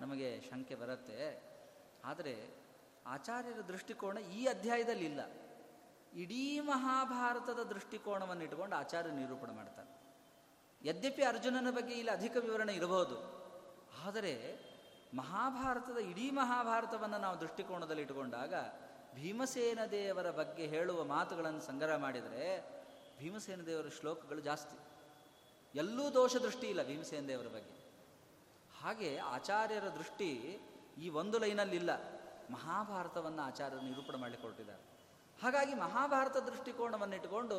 ನಮಗೆ 0.00 0.40
ಶಂಕೆ 0.40 0.74
ಬರುತ್ತೆ. 0.74 1.50
ಆದರೆ 2.04 2.34
ಆಚಾರ್ಯರ 3.06 3.60
ದೃಷ್ಟಿಕೋನ 3.60 4.18
ಈ 4.18 4.46
ಅಧ್ಯಾಯದಲ್ಲಿ 4.46 5.04
ಇಲ್ಲ 5.04 5.20
ಇಡೀ 6.14 6.60
ಮಹಾಭಾರತದ 6.60 7.62
ದೃಷ್ಟಿಕೋನವನ್ನು 7.62 8.44
ಇಟ್ಕೊಂಡು 8.44 8.76
ಆಚಾರ್ಯ 8.76 9.10
ನಿರೂಪಣೆ 9.10 9.52
ಮಾಡ್ತಾರೆ. 9.52 9.90
ಯದ್ಯಪಿ 10.84 11.22
ಅರ್ಜುನನ 11.22 11.70
ಬಗ್ಗೆ 11.70 11.94
ಇಲ್ಲಿ 11.94 12.12
ಅಧಿಕ 12.12 12.36
ವಿವರಣೆ 12.36 12.72
ಇರಬಹುದು. 12.72 13.16
ಆದರೆ 14.06 14.34
ಮಹಾಭಾರತದ 15.14 15.96
ಇಡೀ 15.96 16.30
ಮಹಾಭಾರತವನ್ನು 16.30 17.18
ನಾವು 17.18 17.40
ದೃಷ್ಟಿಕೋನದಲ್ಲಿ 17.40 18.02
ಇಟ್ಟುಕೊಂಡಾಗ 18.02 18.54
ಭೀಮಸೇನ 19.14 19.78
ದೇವರ 19.90 20.30
ಬಗ್ಗೆ 20.30 20.66
ಹೇಳುವ 20.66 21.04
ಮಾತುಗಳನ್ನು 21.04 21.60
ಸಂಗ್ರಹ 21.60 21.96
ಮಾಡಿದರೆ 21.96 22.44
ಭೀಮಸೇನ 23.18 23.60
ದೇವರ 23.60 23.88
ಶ್ಲೋಕಗಳು 23.88 24.40
ಜಾಸ್ತಿ. 24.40 24.78
ಎಲ್ಲೂ 25.74 26.10
ದೋಷ 26.10 26.36
ದೃಷ್ಟಿ 26.36 26.66
ಇಲ್ಲ 26.66 26.82
ಭೀಮಸೇನ 26.82 27.26
ದೇವರ 27.26 27.46
ಬಗ್ಗೆ. 27.46 27.79
ಹಾಗೆ 28.82 29.16
ಆಚಾರ್ಯರ 29.18 29.86
ದೃಷ್ಟಿ 29.88 30.30
ಈ 30.98 31.08
ಒಂದು 31.08 31.38
ಲೈನಲ್ಲಿಲ್ಲ. 31.38 31.90
ಮಹಾಭಾರತವನ್ನು 32.50 33.42
ಆಚಾರ್ಯರು 33.42 33.82
ನಿರೂಪಣೆ 33.82 34.16
ಮಾಡಲಿಕ್ಕೆ 34.16 34.76
ಹಾಗಾಗಿ 35.42 35.74
ಮಹಾಭಾರತ 35.74 36.36
ದೃಷ್ಟಿಕೋನವನ್ನು 36.36 37.14
ಇಟ್ಟುಕೊಂಡು 37.16 37.56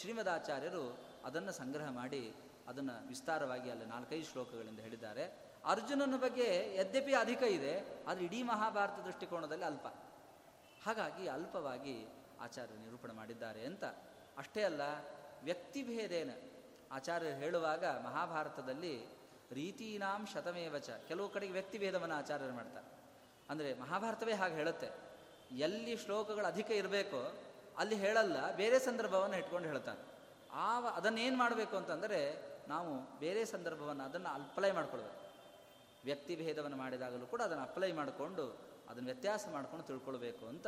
ಶ್ರೀಮದಾಚಾರ್ಯರು 0.00 0.98
ಅದನ್ನು 1.24 1.52
ಸಂಗ್ರಹ 1.52 1.90
ಮಾಡಿ 1.90 2.34
ಅದನ್ನು 2.68 3.08
ವಿಸ್ತಾರವಾಗಿ 3.08 3.70
ಅಲ್ಲಿ 3.70 3.86
ನಾಲ್ಕೈದು 3.86 4.26
ಶ್ಲೋಕಗಳಿಂದ 4.32 4.78
ಹೇಳಿದ್ದಾರೆ. 4.78 5.24
ಅರ್ಜುನನ 5.64 6.16
ಬಗ್ಗೆ 6.16 6.76
ಯದ್ಯಪಿ 6.76 7.14
ಅಧಿಕ 7.14 7.42
ಇದೆ, 7.42 8.04
ಆದರೆ 8.06 8.24
ಇಡೀ 8.24 8.42
ಮಹಾಭಾರತ 8.42 8.98
ದೃಷ್ಟಿಕೋನದಲ್ಲಿ 9.04 9.64
ಅಲ್ಪ. 9.64 9.86
ಹಾಗಾಗಿ 10.86 11.28
ಅಲ್ಪವಾಗಿ 11.28 11.96
ಆಚಾರ್ಯರು 12.40 12.80
ನಿರೂಪಣೆ 12.84 13.12
ಮಾಡಿದ್ದಾರೆ 13.12 13.66
ಅಂತ. 13.66 13.84
ಅಷ್ಟೇ 14.38 14.62
ಅಲ್ಲ, 14.62 14.82
ವ್ಯಕ್ತಿಭೇದೇನ. 15.42 16.30
ಆಚಾರ್ಯರು 16.92 17.36
ಹೇಳುವಾಗ 17.36 17.84
ಮಹಾಭಾರತದಲ್ಲಿ 17.84 19.13
ರೀತೀನಾಂ 19.52 20.26
ಶತಮೇವಚ. 20.26 20.90
ಕೆಲವು 20.90 21.28
ಕಡೆಗೆ 21.28 21.52
ವ್ಯಕ್ತಿಭೇದವನ್ನು 21.52 22.14
ಆಚಾರ್ಯರು 22.14 22.52
ಮಾಡ್ತಾರೆ. 22.52 22.86
ಅಂದರೆ 23.50 23.74
ಮಹಾಭಾರತವೇ 23.74 24.32
ಹಾಗೆ 24.32 24.54
ಹೇಳುತ್ತೆ. 24.54 24.88
ಎಲ್ಲಿ 25.56 25.96
ಶ್ಲೋಕಗಳು 25.96 26.46
ಅಧಿಕ 26.46 26.70
ಇರಬೇಕೋ 26.70 27.42
ಅಲ್ಲಿ 27.78 27.96
ಹೇಳಲ್ಲ, 27.96 28.56
ಬೇರೆ 28.56 28.78
ಸಂದರ್ಭವನ್ನು 28.78 29.36
ಇಟ್ಕೊಂಡು 29.36 29.68
ಹೇಳ್ತಾನೆ. 29.68 29.98
ಆ 30.52 30.80
ಅದನ್ನೇನು 30.80 31.36
ಮಾಡಬೇಕು 31.36 31.76
ಅಂತಂದರೆ 31.76 32.54
ನಾವು 32.68 33.18
ಬೇರೆ 33.18 33.44
ಸಂದರ್ಭವನ್ನು 33.44 34.04
ಅದನ್ನು 34.04 34.34
ಅಪ್ಲೈ 34.34 34.70
ಮಾಡ್ಕೊಳ್ಬೇಕು. 34.70 35.20
ವ್ಯಕ್ತಿ 36.04 36.36
ಭೇದವನ್ನು 36.36 36.76
ಮಾಡಿದಾಗಲೂ 36.76 37.26
ಕೂಡ 37.26 37.42
ಅದನ್ನು 37.42 37.62
ಅಪ್ಲೈ 37.62 37.92
ಮಾಡಿಕೊಂಡು 37.92 38.58
ಅದನ್ನು 38.88 39.04
ವ್ಯತ್ಯಾಸ 39.04 39.48
ಮಾಡಿಕೊಂಡು 39.52 39.86
ತಿಳ್ಕೊಳ್ಬೇಕು 39.86 40.46
ಅಂತ 40.46 40.66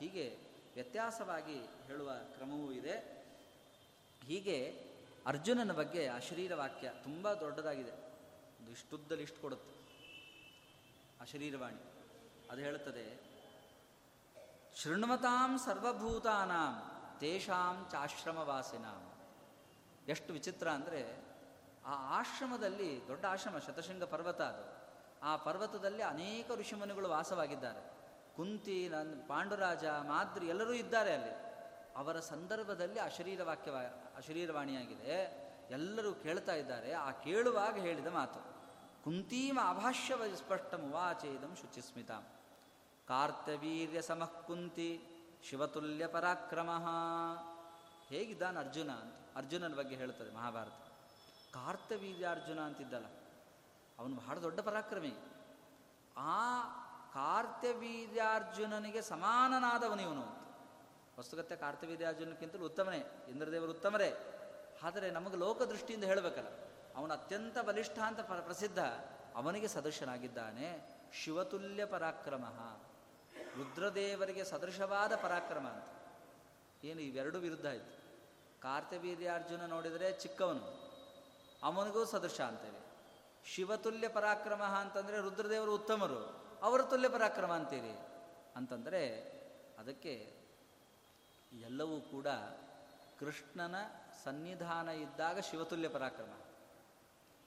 ಹೀಗೆ 0.00 0.38
ವ್ಯತ್ಯಾಸವಾಗಿ 0.74 1.60
ಹೇಳುವ 1.86 2.10
ಕ್ರಮವೂ 2.14 2.72
ಇದೆ. 2.72 2.94
ಹೀಗೆ 4.26 4.56
ಅರ್ಜುನನ 5.26 5.72
ಬಗ್ಗೆ 5.72 6.06
ಆ 6.06 6.18
ಶರೀರ 6.18 6.54
ವಾಕ್ಯ 6.54 6.88
ತುಂಬ 7.04 7.32
ದೊಡ್ಡದಾಗಿದೆ. 7.32 8.01
ಒಂದು 8.62 8.72
ಇಷ್ಟುದ್ದ 8.72 9.12
ಲಿಸ್ಟ್ 9.12 9.38
ಕೊಡುತ್ತೆ. 9.38 9.74
ಆ 11.20 11.24
ಶರೀರವಾಣಿ. 11.24 11.92
ಅದು 12.50 12.60
ಹೇಳುತ್ತದೆ 12.60 13.32
ಶೃಣ್ವತಾಂ 14.82 15.58
ಸರ್ವಭೂತಾನಾಂ 15.58 17.20
ತೇಷಾಂ 17.20 17.88
ಚಾಶ್ರಮವಾಸಿನಾಂ. 17.90 19.12
ಎಷ್ಟು 20.08 20.32
ವಿಚಿತ್ರ 20.32 20.68
ಅಂದರೆ, 20.68 21.24
ಆ 21.86 22.20
ಆಶ್ರಮದಲ್ಲಿ, 22.20 23.08
ದೊಡ್ಡ 23.08 23.24
ಆಶ್ರಮ, 23.24 23.58
ಶತಶೃಂಗ 23.58 24.04
ಪರ್ವತ 24.04 24.40
ಅದು. 24.40 24.82
ಆ 25.22 25.36
ಪರ್ವತದಲ್ಲಿ 25.36 26.02
ಅನೇಕ 26.02 26.50
ಋಷಿಮುನಿಗಳು 26.50 27.08
ವಾಸವಾಗಿದ್ದಾರೆ. 27.08 27.90
ಕುಂತಿ, 28.36 28.88
ನನ್, 28.88 29.28
ಪಾಂಡುರಾಜ, 29.28 29.84
ಮಾದ್ರಿ 29.84 30.46
ಎಲ್ಲರೂ 30.46 30.72
ಇದ್ದಾರೆ 30.72 31.12
ಅಲ್ಲಿ. 31.14 31.52
ಅವರ 31.96 32.20
ಸಂದರ್ಭದಲ್ಲಿ 32.20 33.00
ಅಶರೀರ 33.00 33.42
ವಾಕ್ಯ 33.42 33.70
ಅಶರೀರವಾಣಿಯಾಗಿದೆ 34.16 35.42
ಎಲ್ಲರೂ 35.70 36.14
ಕೇಳ್ತಾ 36.14 36.54
ಇದ್ದಾರೆ. 36.54 36.92
ಆ 36.92 37.10
ಕೇಳುವಾಗ 37.10 37.78
ಹೇಳಿದ 37.78 38.06
ಮಾತು. 38.06 38.51
ಕುಂತೀಮ 39.04 39.58
ಅಭಾಷ್ಯವ 39.68 40.22
ಸ್ಪಷ್ಟ 40.36 40.74
ವಾಚೇದಂ 40.90 41.56
ಶುಚಿಸ್ಮಿತ. 41.60 42.10
ಕಾರ್ತವೀರ್ಯ 43.08 44.02
ಸಮಃ 44.02 44.40
ಕುಂತಿ 44.40 45.00
ಶಿವತುಲ್ಯ 45.44 46.06
ಪರಾಕ್ರಮ. 46.06 46.70
ಹೇಗಿದ್ದಾನೆ 48.08 48.58
ಅರ್ಜುನ 48.58 48.90
ಅಂತ? 48.90 49.36
ಅರ್ಜುನನ 49.36 49.74
ಬಗ್ಗೆ 49.74 49.96
ಹೇಳ್ತದೆ 49.96 50.34
ಮಹಾಭಾರತ. 50.34 50.72
ಕಾರ್ತವೀರ್ಯ 51.54 52.26
ಅರ್ಜುನ 52.26 52.60
ಅಂತಿದ್ದಲ್ಲ. 52.60 53.06
ಅವನು 53.98 54.16
ಬಹಳ 54.16 54.38
ದೊಡ್ಡ 54.38 54.60
ಪರಾಕ್ರಮಿ. 54.60 55.14
ಆ 56.16 56.62
ಕಾರ್ತವೀರ್ಯಾರ್ಜುನನಿಗೆ 57.14 59.02
ಸಮಾನನಾದವನಿವನು 59.02 60.02
ಇವನು 60.02 60.42
ವಸ್ತುಗತ್ತೆ 61.18 61.56
ಕಾರ್ತವೀರ್ಯಾರ್ಜುನಕ್ಕಿಂತಲೂ 61.56 62.64
ಉತ್ತಮನೇ. 62.64 63.26
ಇಂದ್ರದೇವರು 63.30 63.70
ಉತ್ತಮರೇ. 63.70 64.38
ಆದರೆ 64.82 65.10
ನಮಗೆ 65.10 65.36
ಲೋಕದೃಷ್ಟಿಯಿಂದ 65.36 66.04
ಹೇಳಬೇಕಲ್ಲ. 66.04 66.71
ಅವನು 66.96 67.14
ಅತ್ಯಂತ 67.14 67.58
ಬಲಿಷ್ಠ 67.58 67.98
ಅಂತ 67.98 68.20
ಪ್ರಸಿದ್ಧ. 68.20 68.78
ಅವನಿಗೆ 69.36 69.68
ಸದೃಶನಾಗಿದ್ದಾನೆ. 69.68 70.92
ಶಿವತುಲ್ಯ 71.12 71.84
ಪರಾಕ್ರಮ. 71.84 72.44
ರುದ್ರದೇವರಿಗೆ 73.56 74.44
ಸದೃಶವಾದ 74.44 75.16
ಪರಾಕ್ರಮ 75.16 75.66
ಅಂತ. 75.68 75.88
ಏನು, 76.84 77.00
ಇವೆರಡು 77.00 77.38
ವಿರುದ್ಧ 77.38 77.66
ಆಯಿತು. 77.66 78.02
ಕಾರ್ತವೀರ್ಯಾರ್ಜುನ 78.60 79.66
ನೋಡಿದರೆ 79.66 80.12
ಚಿಕ್ಕವನು. 80.12 80.92
ಅವನಿಗೂ 81.62 82.04
ಸದೃಶ 82.04 82.40
ಅಂತೇವೆ 82.40 82.82
ಶಿವತುಲ್ಯ 83.46 84.08
ಪರಾಕ್ರಮ 84.08 84.62
ಅಂತಂದರೆ 84.62 85.16
ರುದ್ರದೇವರು 85.16 85.74
ಉತ್ತಮರು. 85.74 86.42
ಅವರ 86.62 86.82
ತುಲ್ಯ 86.82 87.08
ಪರಾಕ್ರಮ 87.08 87.52
ಅಂತೀರಿ. 87.52 87.98
ಅಂತಂದರೆ 88.56 89.32
ಅದಕ್ಕೆ 89.78 90.42
ಎಲ್ಲವೂ 91.52 92.00
ಕೂಡ 92.00 92.26
ಕೃಷ್ಣನ 93.20 93.74
ಸನ್ನಿಧಾನ 94.24 94.88
ಇದ್ದಾಗ 94.88 95.38
ಶಿವತುಲ್ಯ 95.38 95.88
ಪರಾಕ್ರಮ. 95.88 96.41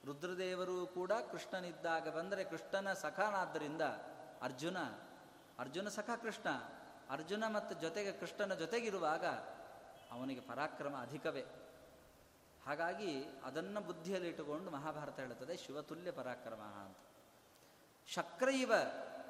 ರುದ್ರದೇವರು 0.05 0.87
ಕೂಡ 0.87 1.11
ಕೃಷ್ಣನಿದ್ದಾಗ 1.11 2.09
ಬಂದರೆ 2.09 2.43
ಕೃಷ್ಣನ 2.43 2.93
ಸಖನಾದ್ದರಿಂದ 2.93 3.81
ಅರ್ಜುನ 4.41 4.77
ಅರ್ಜುನ 5.59 5.87
ಸಖ 5.87 6.09
ಕೃಷ್ಣ, 6.21 6.49
ಅರ್ಜುನ 7.09 7.43
ಮತ್ತು 7.47 7.81
ಜೊತೆಗೆ 7.81 8.11
ಕೃಷ್ಣನ 8.11 8.53
ಜೊತೆಗಿರುವಾಗ 8.53 9.25
ಅವನಿಗೆ 10.11 10.39
ಪರಾಕ್ರಮ 10.39 10.95
ಅಧಿಕವೇ. 11.01 11.45
ಹಾಗಾಗಿ 12.65 13.23
ಅದನ್ನು 13.43 13.81
ಬುದ್ಧಿಯಲ್ಲಿಟ್ಟುಕೊಂಡು 13.81 14.71
ಮಹಾಭಾರತ 14.71 15.19
ಹೇಳುತ್ತದೆ, 15.19 15.57
ಶಿವತುಲ್ಯ 15.57 16.11
ಪರಾಕ್ರಮ 16.11 16.59
ಅಂತ. 16.59 16.97
ಶಕ್ರೈವ, 18.07 18.71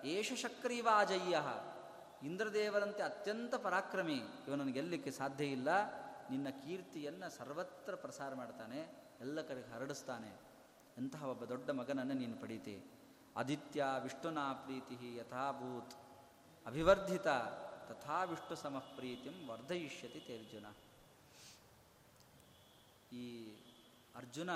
ಏಷ 0.05 0.33
ಶಕ್ರೈವ 0.33 0.87
ಅಜಯ್ಯ 0.97 1.41
ಇಂದ್ರದೇವರಂತೆ 2.25 3.03
ಅತ್ಯಂತ 3.03 3.55
ಪರಾಕ್ರಮಿ, 3.55 4.17
ಇವನನ್ನು 4.47 4.73
ಗೆಲ್ಲಕ್ಕೆ 4.73 5.11
ಸಾಧ್ಯ 5.11 5.45
ಇಲ್ಲ, 5.45 5.69
ನಿನ್ನ 6.29 6.49
ಕೀರ್ತಿಯನ್ನು 6.49 7.29
ಸರ್ವತ್ರ 7.29 7.95
ಪ್ರಸಾರ 7.95 8.33
ಮಾಡ್ತಾನೆ, 8.33 8.79
ಎಲ್ಲ 9.21 9.41
ಕಡೆಗೆ 9.41 9.67
ಹರಡಿಸ್ತಾನೆ. 9.67 10.54
ಎಂತಹ 10.97 11.23
ಒಬ್ಬ 11.23 11.45
ದೊಡ್ಡ 11.45 11.69
ಮಗನನ್ನು 11.69 12.13
ನೀನು 12.13 12.41
ಪಡೀತಿ. 12.41 12.83
ಆದಿತ್ಯ 13.37 13.85
ವಿಷ್ಣುನಾ 14.03 14.53
ಪ್ರೀತಿ 14.53 15.15
ಯಥಾಭೂತ್. 15.15 15.93
ಅಭಿವರ್ಧಿತ 16.65 17.27
ತಥಾ 17.89 18.23
ವಿಷ್ಣು 18.23 18.55
ಸಮಪ್ರೀತಿಂ 18.55 19.47
ವರ್ಧಯಿಷ್ಯತಿ 19.47 20.19
ತೇರ್ಜುನ 20.19 20.65
ಈ 23.13 23.55
ಅರ್ಜುನ 24.15 24.51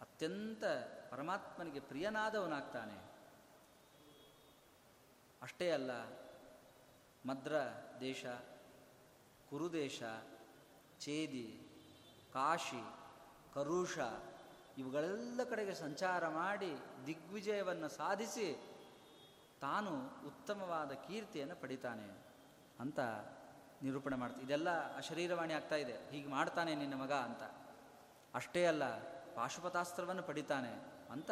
ಅತ್ಯಂತ 0.00 0.64
ಪರಮಾತ್ಮನಿಗೆ 1.10 1.80
ಪ್ರಿಯನಾದವನಾಗ್ತಾನೆ. 1.80 2.98
ಅಷ್ಟೇ 5.42 5.70
ಅಲ್ಲ, 5.70 5.90
ಮದ್ರ 7.26 7.54
ದೇಶ, 8.00 8.24
ಕುರುದೇಶ, 9.50 10.02
ಚೇದಿ, 11.00 11.48
ಕಾಶಿ, 12.32 12.82
ಕರುಷ 13.54 13.98
ಇವುಗಳೆಲ್ಲ 14.80 15.40
ಕಡೆಗೆ 15.50 15.74
ಸಂಚಾರ 15.74 16.22
ಮಾಡಿ 16.28 16.70
ದಿಗ್ವಿಜಯವನ್ನು 17.06 17.88
ಸಾಧಿಸಿ 17.88 18.48
ತಾನು 19.60 19.92
ಉತ್ತಮವಾದ 20.26 20.92
ಕೀರ್ತಿಯನ್ನು 21.06 21.56
ಪಡಿತಾನೆ 21.62 22.08
ಅಂತ 22.80 23.00
ನಿರೂಪಣೆ 23.82 24.16
ಮಾಡ್ತಾ 24.16 24.40
ಇದೆಲ್ಲ 24.40 24.70
ಅಶರೀರವಾಣಿ 24.96 25.52
ಆಗ್ತಾ 25.54 25.76
ಇದೆ. 25.84 25.94
ಹೀಗೆ 26.10 26.28
ಮಾಡ್ತಾನೆ 26.28 26.72
ನಿನ್ನ 26.74 26.94
ಮಗ 27.02 27.12
ಅಂತ. 27.28 27.42
ಅಷ್ಟೇ 28.34 28.62
ಅಲ್ಲ, 28.66 28.84
ಪಾಶುಪತಾಸ್ತ್ರವನ್ನು 29.34 30.22
ಪಡಿತಾನೆ 30.22 30.72
ಅಂತ 31.10 31.30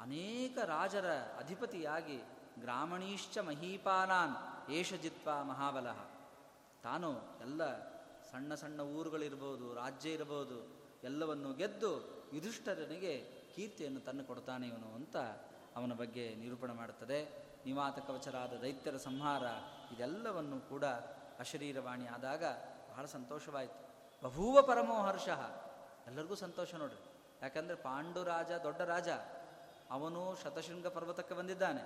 ಅನೇಕ 0.00 0.58
ರಾಜರ 0.66 1.08
ಅಧಿಪತಿಯಾಗಿ 1.38 2.18
ಗ್ರಾಮಣೀಶ್ಚ 2.60 3.38
ಮಹೀಪಾನಾನ್ 3.38 4.34
ಏಷ 4.70 4.92
ಮಹಾಬಲಹ 4.92 5.42
ಮಹಾಬಲ. 5.48 5.88
ತಾನು 6.82 7.10
ಎಲ್ಲ 7.40 7.62
ಸಣ್ಣ 8.30 8.54
ಸಣ್ಣ 8.54 8.80
ಊರುಗಳಿರ್ಬೋದು, 8.96 9.66
ರಾಜ್ಯ 9.74 10.10
ಇರಬಹುದು 10.10 10.58
ಎಲ್ಲವನ್ನು 11.04 11.50
ಗೆದ್ದು 11.52 11.92
ಯುಧಿಷ್ಠರನಿಗೆ 12.34 13.14
ಕೀರ್ತಿಯನ್ನು 13.54 14.00
ತಂದು 14.00 14.24
ಕೊಡ್ತಾನೆ 14.24 14.66
ಇವನು 14.68 14.94
ಅಂತ 14.94 15.16
ಅವನ 15.76 15.92
ಬಗ್ಗೆ 15.92 16.34
ನಿರೂಪಣೆ 16.34 16.72
ಮಾಡುತ್ತದೆ. 16.72 17.20
ನಿವಾತ 17.66 17.98
ಕವಚರಾದ 17.98 18.52
ದೈತ್ಯರ 18.62 18.96
ಸಂಹಾರ, 18.96 19.44
ಇದೆಲ್ಲವನ್ನು 19.94 20.58
ಕೂಡ 20.68 20.84
ಅಶರೀರವಾಣಿ 21.38 22.06
ಆದಾಗ 22.06 22.44
ಬಹಳ 22.90 23.04
ಸಂತೋಷವಾಯಿತು. 23.06 23.78
ಬಭೂವ 24.22 24.62
ಪರಮೋ 24.62 24.96
ಹರ್ಷ 25.02 25.28
ಎಲ್ಲರಿಗೂ 26.06 26.34
ಸಂತೋಷ 26.34 26.74
ನೋಡ್ರಿ. 26.74 27.00
ಯಾಕಂದರೆ 27.42 27.76
ಪಾಂಡುರಾಜ 27.76 28.50
ದೊಡ್ಡ 28.62 28.80
ರಾಜ. 28.80 29.08
ಅವನು 29.90 30.36
ಶತಶೃಂಗ 30.42 30.86
ಪರ್ವತಕ್ಕೆ 30.86 31.34
ಬಂದಿದ್ದಾನೆ. 31.34 31.82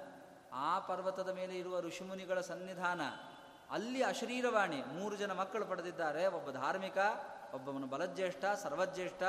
ಆ 0.52 0.78
ಪರ್ವತದ 0.78 1.28
ಮೇಲೆ 1.28 1.58
ಇರುವ 1.58 1.80
ಋಷಿಮುನಿಗಳ 1.80 2.40
ಸನ್ನಿಧಾನ, 2.40 3.00
ಅಲ್ಲಿ 3.70 4.02
ಅಶರೀರವಾಣಿ. 4.02 4.82
ಮೂರು 4.82 5.16
ಜನ 5.16 5.32
ಮಕ್ಕಳು 5.32 5.64
ಪಡೆದಿದ್ದಾರೆ. 5.66 6.26
ಒಬ್ಬ 6.26 6.50
ಧಾರ್ಮಿಕ, 6.50 6.98
ಒಬ್ಬವನು 7.54 7.86
ಬಲಜ್ಯೇಷ್ಠ, 7.86 8.44
ಸರ್ವಜ್ಯೇಷ್ಠ. 8.62 9.22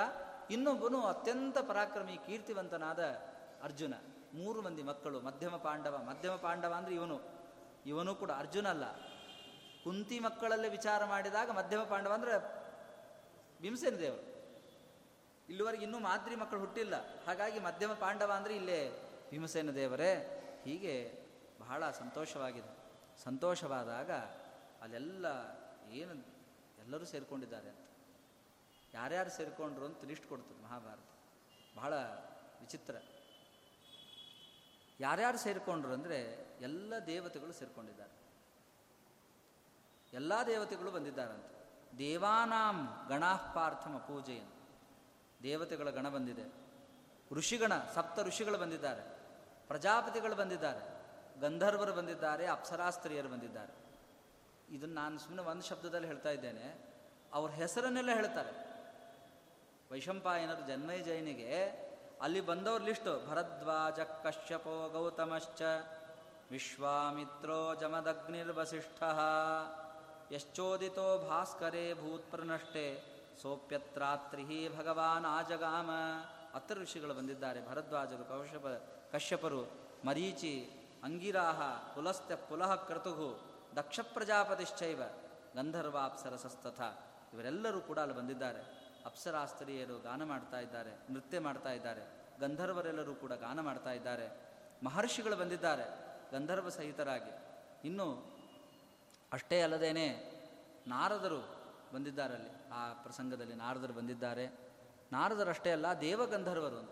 ಇನ್ನೊಬ್ಬನು 0.52 1.02
ಅತ್ಯಂತ 1.02 1.58
ಪರಾಕ್ರಮಿ 1.58 2.18
ಕೀರ್ತಿವಂತನಾದ 2.26 3.00
ಅರ್ಜುನ. 3.64 3.94
ಮೂರು 4.34 4.62
ಮಂದಿ 4.62 4.84
ಮಕ್ಕಳು, 4.84 5.22
ಮಧ್ಯಮ 5.22 5.56
ಪಾಂಡವ. 5.56 5.98
ಮಧ್ಯಮ 5.98 6.36
ಪಾಂಡವ 6.36 6.74
ಅಂದರೆ 6.74 6.96
ಇವನು. 6.96 7.22
ಇವನು 7.86 8.16
ಕೂಡ 8.16 8.32
ಅರ್ಜುನ 8.32 8.68
ಅಲ್ಲ. 8.68 8.84
ಕುಂತಿ 9.84 10.20
ಮಕ್ಕಳಲ್ಲೇ 10.20 10.70
ವಿಚಾರ 10.70 11.06
ಮಾಡಿದಾಗ 11.06 11.50
ಮಧ್ಯಮ 11.50 11.84
ಪಾಂಡವ 11.84 12.14
ಅಂದರೆ 12.14 12.60
ಭೀಮಸೇನ 13.62 13.96
ದೇವರು. 13.96 14.30
ಇಲ್ಲಿವರೆಗೆ 15.50 15.84
ಇನ್ನೂ 15.84 16.00
ಮಾದ್ರಿ 16.00 16.36
ಮಕ್ಕಳು 16.36 16.60
ಹುಟ್ಟಿಲ್ಲ. 16.60 16.94
ಹಾಗಾಗಿ 17.28 17.60
ಮಧ್ಯಮ 17.60 17.94
ಪಾಂಡವ 17.94 18.32
ಅಂದರೆ 18.32 18.56
ಇಲ್ಲೇ 18.56 19.10
ಭೀಮಸೇನ 19.30 19.72
ದೇವರೇ. 19.72 20.36
ಹೀಗೆ 20.66 21.26
ಬಹಳ 21.60 21.92
ಸಂತೋಷವಾಗಿದೆ. 21.92 22.78
ಸಂತೋಷವಾದಾಗ 23.24 24.12
ಅಲ್ಲೆಲ್ಲ 24.82 25.26
ಏನು 25.92 26.14
ಎಲ್ಲರೂ 26.80 27.06
ಸೇರಿಕೊಂಡಿದ್ದಾರೆ 27.06 27.70
ಅಂತ. 27.70 27.89
ಯಾರ್ಯಾರು 28.94 29.30
ಸೇರಿಕೊಂಡ್ರು 29.30 29.86
ಅಂತ 29.86 30.06
ಲಿಸ್ಟ್ 30.06 30.28
ಕೊಡ್ತದೆ 30.28 30.64
ಮಹಾಭಾರತ. 30.64 31.10
ಬಹಳ 31.78 31.94
ವಿಚಿತ್ರ. 32.60 32.96
ಯಾರ್ಯಾರು 35.00 35.38
ಸೇರಿಕೊಂಡ್ರು 35.38 35.94
ಅಂದರೆ 35.94 36.48
ಎಲ್ಲ 36.62 36.94
ದೇವತೆಗಳು 37.06 37.54
ಸೇರಿಕೊಂಡಿದ್ದಾರೆ. 37.54 38.20
ಎಲ್ಲ 40.14 40.34
ದೇವತೆಗಳು 40.48 40.92
ಬಂದಿದ್ದಾರಂತೆ. 40.92 41.60
ದೇವಾನಾಂ 41.98 42.88
ಗಣಾಪಾರ್ಥಮ 43.10 43.98
ಪೂಜೆಯನ್ನು. 43.98 44.60
ದೇವತೆಗಳ 45.44 45.90
ಗಣ 45.90 46.10
ಬಂದಿದೆ. 46.10 46.54
ಋಷಿಗಣ, 47.32 47.74
ಸಪ್ತ 47.96 48.20
ಋಷಿಗಳು 48.20 48.58
ಬಂದಿದ್ದಾರೆ. 48.58 49.20
ಪ್ರಜಾಪತಿಗಳು 49.68 50.36
ಬಂದಿದ್ದಾರೆ. 50.36 51.00
ಗಂಧರ್ವರು 51.42 51.94
ಬಂದಿದ್ದಾರೆ, 51.94 52.48
ಅಪ್ಸರಾಸ್ತ್ರೀಯರು 52.48 53.30
ಬಂದಿದ್ದಾರೆ. 53.30 53.74
ಇದನ್ನು 54.76 54.96
ನಾನು 54.96 55.20
ಸುಮ್ಮನೆ 55.20 55.48
ಒಂದು 55.48 55.64
ಶಬ್ದದಲ್ಲಿ 55.64 56.08
ಹೇಳ್ತಾ 56.08 56.30
ಇದ್ದೇನೆ. 56.30 56.96
ಅವ್ರ 57.34 57.52
ಹೆಸರನ್ನೆಲ್ಲ 57.52 58.12
ಹೇಳ್ತಾರೆ. 58.12 58.69
ವೈಶಂಪಾಯನರು 59.92 60.64
ಜನ್ಮೈ 60.68 60.98
ಜೈನಿಗೆ 61.00 61.52
ಅಲ್ಲಿ 62.22 62.42
ಬಂದವ್ರ 62.42 62.82
ಲಿಸ್ಟು 62.82 63.12
ಭರದ್ವಾಜ 63.28 64.00
ಕಶ್ಯಪೋ 64.24 64.76
ಗೌತಮಶ್ಚ 64.94 65.62
ವಿಶ್ವಾಮಿತ್ರೋ 66.52 67.58
ಜಮದಗ್ನಿರ್ವಸಿಷ್ಠ 67.82 69.00
ಯಶ್ಚೋದಿತೋ 70.34 71.08
ಭಾಸ್ಕರೇ 71.30 71.86
ಭೂತ್ಪ್ರನಷ್ಟೇ 71.94 72.86
ಸೋಪ್ಯತ್ರಾತ್ರಿ 73.42 74.46
ಭಗವಾನ್ 74.78 75.28
ಆಜಗಾಮ 75.30 75.92
ಅತ್ರ 76.56 76.78
ಋಷಿಗಳು 76.82 77.14
ಬಂದಿದ್ದಾರೆ 77.14 77.60
ಭರದ್ವಾಜರು 77.68 78.26
ಕೌಶಪ 78.26 78.68
ಕಶ್ಯಪರು 79.12 79.62
ಮರೀಚಿ 80.06 80.56
ಅಂಗಿರಾಹ 81.04 81.60
ಕುಲಸ್ತ್ಯ 81.94 82.36
ಪುಲಹ 82.50 82.74
ಕ್ರತುಹು 82.86 83.30
ದಕ್ಷ 83.76 84.00
ಪ್ರಜಾಪತಿಶ್ಚೈವ 84.14 85.02
ಗಂಧರ್ವಾಪ್ಸರಸಸ್ತಥ 85.56 86.82
ಇವರೆಲ್ಲರೂ 87.34 87.82
ಕೂಡ 87.82 88.00
ಅಲ್ಲಿ 88.00 88.16
ಬಂದಿದ್ದಾರೆ 88.16 88.62
ಅಪ್ಸರಾಸ್ತ್ರೀಯರು 89.06 90.00
ಗಾನ 90.00 90.24
ಮಾಡ್ತಾ 90.24 90.60
ಇದ್ದಾರೆ, 90.60 91.14
ನೃತ್ಯ 91.14 91.40
ಮಾಡ್ತಾ 91.40 91.72
ಇದ್ದಾರೆ, 91.72 92.20
ಗಂಧರ್ವರೆಲ್ಲರೂ 92.40 93.16
ಕೂಡ 93.16 93.34
ಗಾನ 93.34 93.60
ಮಾಡ್ತಾ 93.60 93.92
ಇದ್ದಾರೆ. 93.92 94.50
ಮಹರ್ಷಿಗಳು 94.84 95.36
ಬಂದಿದ್ದಾರೆ 95.36 95.84
ಗಂಧರ್ವ 96.32 96.70
ಸಹಿತರಾಗಿ. 96.70 97.32
ಇನ್ನು 97.88 98.40
ಅಷ್ಟೇ 99.34 99.62
ಅಲ್ಲದೇನೆ 99.62 100.40
ನಾರದರು 100.88 101.60
ಬಂದಿದ್ದಾರೆ 101.94 102.34
ಅಲ್ಲಿ 102.34 102.50
ಆ 102.72 102.94
ಪ್ರಸಂಗದಲ್ಲಿ 102.94 103.54
ನಾರದರು 103.54 103.94
ಬಂದಿದ್ದಾರೆ. 103.94 104.48
ನಾರದರಷ್ಟೇ 105.12 105.72
ಅಲ್ಲ, 105.72 105.86
ದೇವಗಂಧರ್ವರು 106.02 106.78
ಅಂತ. 106.78 106.90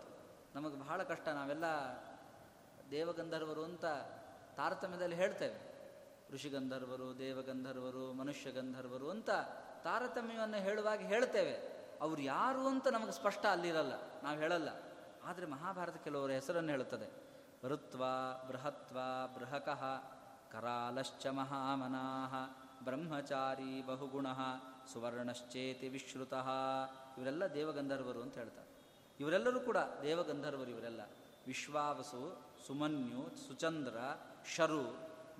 ನಮಗೆ 0.54 0.80
ಬಹಳ 0.80 1.02
ಕಷ್ಟ, 1.02 1.28
ನಾವೆಲ್ಲ 1.28 1.64
ದೇವಗಂಧರ್ವರು 2.90 3.64
ಅಂತ 3.64 3.84
ತಾರತಮ್ಯದಲ್ಲಿ 4.56 5.16
ಹೇಳ್ತೇವೆ. 5.16 5.68
ಋಷಿಗಂಧರ್ವರು, 6.34 7.18
ದೇವಗಂಧರ್ವರು 7.18 8.12
ಮನುಷ್ಯ 8.12 8.52
ಗಂಧರ್ವರು 8.52 9.10
ಅಂತ 9.10 9.30
ತಾರತಮ್ಯವನ್ನು 9.84 10.56
ಹೇಳುವಾಗ 10.56 11.00
ಹೇಳ್ತೇವೆ. 11.00 11.77
ಅವ್ರು 12.00 12.22
ಯಾರು 12.22 12.68
ಅಂತ 12.68 12.88
ನಮಗೆ 12.88 13.12
ಸ್ಪಷ್ಟ 13.12 13.46
ಅಲ್ಲಿರಲ್ಲ, 13.46 14.22
ನಾವು 14.22 14.38
ಹೇಳಲ್ಲ. 14.38 14.68
ಆದರೆ 15.24 15.46
ಮಹಾಭಾರತ 15.46 15.96
ಕೆಲವರ 15.96 16.30
ಹೆಸರನ್ನು 16.30 16.70
ಹೇಳುತ್ತದೆ. 16.70 17.08
ಋತ್ವ 17.64 18.04
ಬೃಹತ್ವ, 18.48 18.98
ಬೃಹಕಃ, 19.38 19.82
ಕರಾಲಶ್ಚ 20.52 21.26
ಮಹಾಮನಾಹ, 21.26 22.34
ಬ್ರಹ್ಮಚಾರಿ 22.84 23.86
ಬಹುಗುಣ, 23.86 24.26
ಸುವರ್ಣಶ್ಚೇತಿ 24.92 25.88
ವಿಶ್ರುತಃ. 25.88 26.48
ಇವರೆಲ್ಲ 27.18 27.46
ದೇವಗಂಧರ್ವರು 27.54 28.22
ಅಂತ 28.22 28.38
ಹೇಳ್ತಾರೆ. 28.38 28.68
ಇವರೆಲ್ಲರೂ 29.20 29.60
ಕೂಡ 29.60 29.76
ದೇವಗಂಧರ್ವರು 30.02 30.70
ಇವರೆಲ್ಲ. 30.70 31.00
ವಿಶ್ವಾವಸು, 31.46 32.42
ಸುಮನ್ಯು, 32.66 33.48
ಸುಚಂದ್ರ, 33.48 33.96
ಶರು, 34.56 34.84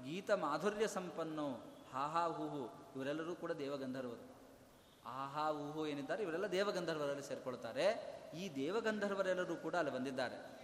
ಗೀತ 0.05 0.31
ಮಾಧುರ್ಯ 0.31 0.89
ಸಂಪನ್ನೋ 0.89 1.49
ಹಾಹಾ 1.95 2.27
ಹೂಹು 2.29 2.65
ಇವರೆಲ್ಲರೂ 2.97 3.35
ಕೂಡ 3.35 3.53
ದೇವಗಂಧರ್ವರು. 3.53 4.38
ಆಹಾ, 5.07 5.51
ಊಹು 5.51 5.87
ಏನಿದ್ದಾರೆ? 5.87 6.23
ಇವರೆಲ್ಲ 6.23 6.47
ದೇವಗಂಧರ್ವರಲ್ಲಿ 6.47 7.23
ಸೇರಿಕೊಳ್ತಾರೆ. 7.23 8.19
ಈ 8.35 8.55
ದೇವಗಂಧರ್ವರೆಲ್ಲರೂ 8.55 9.57
ಕೂಡ 9.57 9.75
ಅಲ್ಲಿ 9.75 9.93
ಬಂದಿದ್ದಾರೆ. 9.93 10.59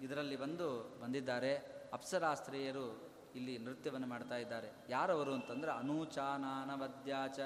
ಇದರಲ್ಲಿ 0.00 0.36
ಬಂದು 0.36 0.98
ಬಂದಿದ್ದಾರೆ. 1.02 1.56
ಅಪ್ಸರಾಸ್ತ್ರೀಯರು 1.92 3.10
ಇಲ್ಲಿ 3.34 3.58
ನೃತ್ಯವನ್ನು 3.58 4.06
ಮಾಡ್ತಾ 4.06 4.36
ಇದ್ದಾರೆ. 4.36 4.70
ಯಾರವರು 4.88 5.34
ಅಂತಂದ್ರೆ, 5.34 5.72
ಅನೂಚಾನಾನವದ್ಯಾಚ 5.72 7.38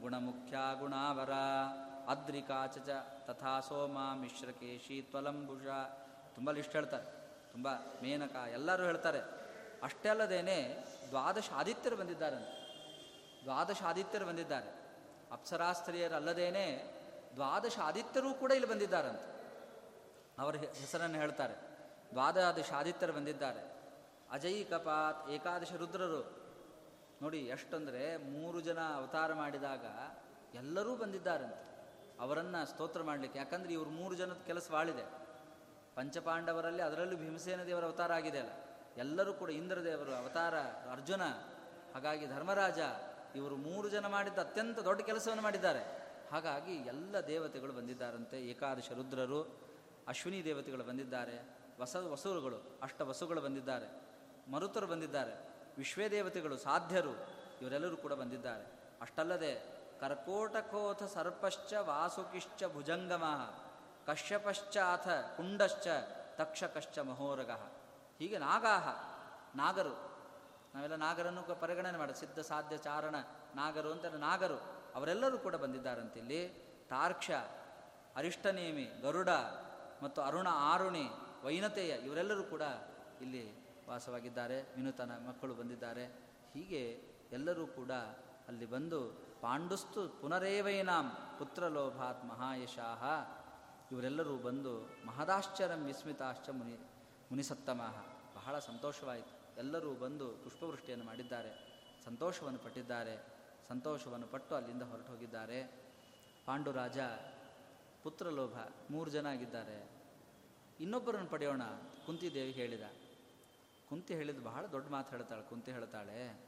ಗುಣಮುಖ್ಯ 0.00 0.56
ಗುಣಾವರ, 0.78 1.32
ಅದ್ರಿಕಾಚ 2.08 2.78
ತಥಾ 3.26 3.60
ಸೋಮ 3.60 3.98
ಮಿಶ್ರಕೇಶಿ 4.14 5.02
ತ್ವಲಂಬುಷ. 5.02 5.66
ತುಂಬ 6.34 6.50
ಲಿಸ್ಟ್ 6.50 6.72
ಹೇಳ್ತಾರೆ. 6.72 7.24
ತುಂಬ 7.52 7.68
ಮೇನಕ 8.02 8.36
ಎಲ್ಲರೂ 8.52 8.84
ಹೇಳ್ತಾರೆ. 8.84 9.18
ಅಷ್ಟೇ 9.82 10.08
ಅಲ್ಲದೇನೆ 10.08 10.84
ದ್ವಾದಶ 11.08 11.50
ಆದಿತ್ಯರು 11.54 11.96
ಬಂದಿದ್ದಾರಂತೆ. 11.96 12.64
ದ್ವಾದಶ 13.42 13.82
ಆದಿತ್ಯರು 13.82 14.26
ಬಂದಿದ್ದಾರೆ. 14.26 14.83
ಅಪ್ಸರಾಸ್ತ್ರೀಯರಲ್ಲದೇನೆ 15.34 16.94
ದ್ವಾದಶ 17.34 17.78
ಆದಿತ್ಯರು 17.82 18.34
ಕೂಡ 18.34 18.52
ಇಲ್ಲಿ 18.52 18.68
ಬಂದಿದ್ದಾರಂತೆ. 18.68 19.34
ಅವರ 20.38 20.56
ಹೆಸರನ್ನು 20.56 21.18
ಹೇಳ್ತಾರೆ. 21.18 21.54
ದ್ವಾದಶ 22.10 22.72
ಆದಿತ್ಯರು 22.72 23.12
ಬಂದಿದ್ದಾರೆ. 23.12 23.74
ಅಜಯ್ 24.30 24.70
ಕಪಾತ್ 24.70 25.30
ಏಕಾದಶ 25.30 25.72
ರುದ್ರರು. 25.72 26.44
ನೋಡಿ, 27.22 27.38
ಎಷ್ಟಂದರೆ 27.38 28.16
ಮೂರು 28.16 28.60
ಜನ 28.60 28.78
ಅವತಾರ 28.80 29.32
ಮಾಡಿದಾಗ 29.32 29.84
ಎಲ್ಲರೂ 30.54 30.96
ಬಂದಿದ್ದಾರಂತೆ. 30.96 31.64
ಅವರನ್ನು 32.20 32.66
ಸ್ತೋತ್ರ 32.66 33.02
ಮಾಡಲಿಕ್ಕೆ. 33.02 33.38
ಯಾಕಂದರೆ 33.38 33.72
ಇವರು 33.72 33.90
ಮೂರು 33.90 34.14
ಜನದ 34.14 34.36
ಕೆಲಸ 34.46 34.70
ಬಾಳಿದೆ 34.70 35.04
ಪಂಚಪಾಂಡವರಲ್ಲಿ 35.94 36.82
ಅದರಲ್ಲೂ 36.82 37.16
ಭೀಮಸೇನ 37.16 37.64
ದೇವರ 37.64 37.84
ಅವತಾರ 37.84 38.12
ಆಗಿದೆ 38.12 38.38
ಅಲ್ಲ. 38.38 38.50
ಎಲ್ಲರೂ 38.96 39.32
ಕೂಡ 39.32 39.50
ಇಂದ್ರದೇವರು, 39.50 40.14
ಅವತಾರ 40.14 40.58
ಅರ್ಜುನ, 40.92 41.22
ಹಾಗಾಗಿ 41.94 42.26
ಧರ್ಮರಾಜ 42.26 42.78
ಇವರು 43.34 43.56
ಮೂರು 43.56 43.88
ಜನ 43.88 44.06
ಮಾಡಿದ್ದ 44.06 44.38
ಅತ್ಯಂತ 44.38 44.78
ದೊಡ್ಡ 44.78 45.02
ಕೆಲಸವನ್ನು 45.02 45.42
ಮಾಡಿದ್ದಾರೆ. 45.42 46.04
ಹಾಗಾಗಿ 46.32 46.74
ಎಲ್ಲ 46.74 47.20
ದೇವತೆಗಳು 47.20 47.72
ಬಂದಿದ್ದಾರಂತೆ. 47.72 48.40
ಏಕಾದಶ 48.40 48.92
ರುದ್ರರು, 48.92 49.60
ಅಶ್ವಿನಿ 50.08 50.44
ದೇವತೆಗಳು 50.44 50.84
ಬಂದಿದ್ದಾರೆ. 50.84 51.56
ವಸ 51.80 51.96
ವಸುರುಗಳು, 51.96 52.56
ಅಷ್ಟ 52.82 53.00
ವಸುಗಳು 53.00 53.40
ಬಂದಿದ್ದಾರೆ. 53.40 54.02
ಮರುತರು 54.52 54.86
ಬಂದಿದ್ದಾರೆ. 54.86 55.48
ವಿಶ್ವೇ 55.78 56.08
ದೇವತೆಗಳು, 56.10 56.56
ಸಾಧ್ಯರು, 56.56 57.10
ಇವರೆಲ್ಲರೂ 57.62 57.96
ಕೂಡ 57.96 58.12
ಬಂದಿದ್ದಾರೆ. 58.12 58.72
ಅಷ್ಟಲ್ಲದೆ, 59.00 59.74
ಕರ್ಕೋಟಕೋಥ 60.00 61.02
ಸರ್ಪಶ್ಚ 61.02 61.74
ವಾಸುಕಿಶ್ಚ 61.74 62.62
ಭುಜಂಗಮ 62.72 63.24
ಕಶ್ಯಪಶ್ಚಾಥ 64.06 65.08
ಕುಂಡಶ್ಚ 65.08 65.88
ತಕ್ಷಕಶ್ಚ 66.36 66.98
ಮಹೋರಗ. 66.98 67.50
ಹೀಗೆ 68.18 68.38
ನಾಗಾಹ, 68.38 68.88
ನಾಗರು 69.56 70.03
ನಾವೆಲ್ಲ 70.74 70.96
ನಾಗರನ್ನು 70.96 71.60
ಪರಿಗಣನೆ 71.60 71.98
ಮಾಡ. 71.98 72.10
ಸಿದ್ಧ, 72.10 72.38
ಸಾಧ್ಯ, 72.38 72.76
ಚಾರಣ, 72.76 73.14
ನಾಗರು 73.54 73.92
ಅಂತ 73.92 74.04
ನಾಗರು. 74.04 74.58
ಅವರೆಲ್ಲರೂ 74.94 75.38
ಕೂಡ 75.38 75.54
ಬಂದಿದ್ದಾರಂತೆ 75.54 76.20
ಇಲ್ಲಿ. 76.20 76.48
ತಾರ್ಕ್ಷ, 76.90 77.30
ಅರಿಷ್ಟನೇಮಿ, 78.16 78.84
ಗರುಡ 79.02 79.28
ಮತ್ತು 80.02 80.22
ಅರುಣ 80.22 80.48
ಆರುಣಿ, 80.50 81.08
ವೈನತೆಯ 81.44 81.90
ಇವರೆಲ್ಲರೂ 81.90 82.42
ಕೂಡ 82.42 82.62
ಇಲ್ಲಿ 83.22 83.64
ವಾಸವಾಗಿದ್ದಾರೆ. 83.88 84.62
ವಿನೂತನ 84.62 85.10
ಮಕ್ಕಳು 85.28 85.54
ಬಂದಿದ್ದಾರೆ. 85.54 86.06
ಹೀಗೆ 86.54 87.02
ಎಲ್ಲರೂ 87.32 87.66
ಕೂಡ 87.66 87.90
ಅಲ್ಲಿ 88.48 88.66
ಬಂದು 88.66 89.00
ಪಾಂಡುಸ್ತು 89.40 90.08
ಪುನರೇವೈನಾಂ 90.08 91.36
ಪುತ್ರಲೋಭಾತ್ 91.38 92.24
ಮಹಾಯಶಾಹ. 92.24 93.04
ಇವರೆಲ್ಲರೂ 93.92 94.36
ಬಂದು 94.36 94.96
ಮಹದಾಶ್ಚರ್ಯಂ 95.06 95.84
ವಿಸ್ಮಿತಾಶ್ಚ 95.84 96.50
ಮುನಿ 96.50 96.74
ಮುನಿಸತ್ತಮಃ 97.30 97.94
ಬಹಳ 98.36 98.58
ಸಂತೋಷವಾಯಿತು. 98.58 99.43
ಎಲ್ಲರೂ 99.58 99.94
ಬಂದು 99.94 100.28
ಪುಷ್ಪವೃಷ್ಟಿಯನ್ನು 100.44 101.04
ಮಾಡಿದ್ದಾರೆ. 101.04 101.52
ಸಂತೋಷವನ್ನು 102.04 102.58
ಪಟ್ಟಿದ್ದಾರೆ. 102.58 103.14
ಸಂತೋಷವನ್ನು 103.68 104.26
ಪಟ್ಟು 104.26 104.54
ಅಲ್ಲಿಂದ 104.54 104.82
ಹೊರಟು 104.82 105.12
ಹೋಗಿದ್ದಾರೆ 105.12 105.58
ಪಾಂಡುರಾಜ 106.46 106.98
ಪುತ್ರಲೋಭ 108.02 108.56
ಮೂರು 108.90 109.10
ಜನ 109.10 109.26
ಆಗಿದ್ದಾರೆ. 109.26 109.90
ಇನ್ನೊಬ್ಬರನ್ನು 110.80 111.30
ಪಡೆಯೋಣ 111.30 111.62
ಕುಂತಿದೇವಿ 112.06 112.52
ಹೇಳಿದ. 112.52 112.82
ಕುಂತಿ 113.88 114.14
ಹೇಳಿದ 114.14 114.40
ಬಹಳ 114.40 114.66
ದೊಡ್ಡ 114.66 114.88
ಮಾತು 114.88 115.16
ಹೇಳ್ತಾಳೆ, 115.16 115.42
ಕುಂತಿ 115.42 115.72
ಹೇಳ್ತಾಳೆ 115.72 116.42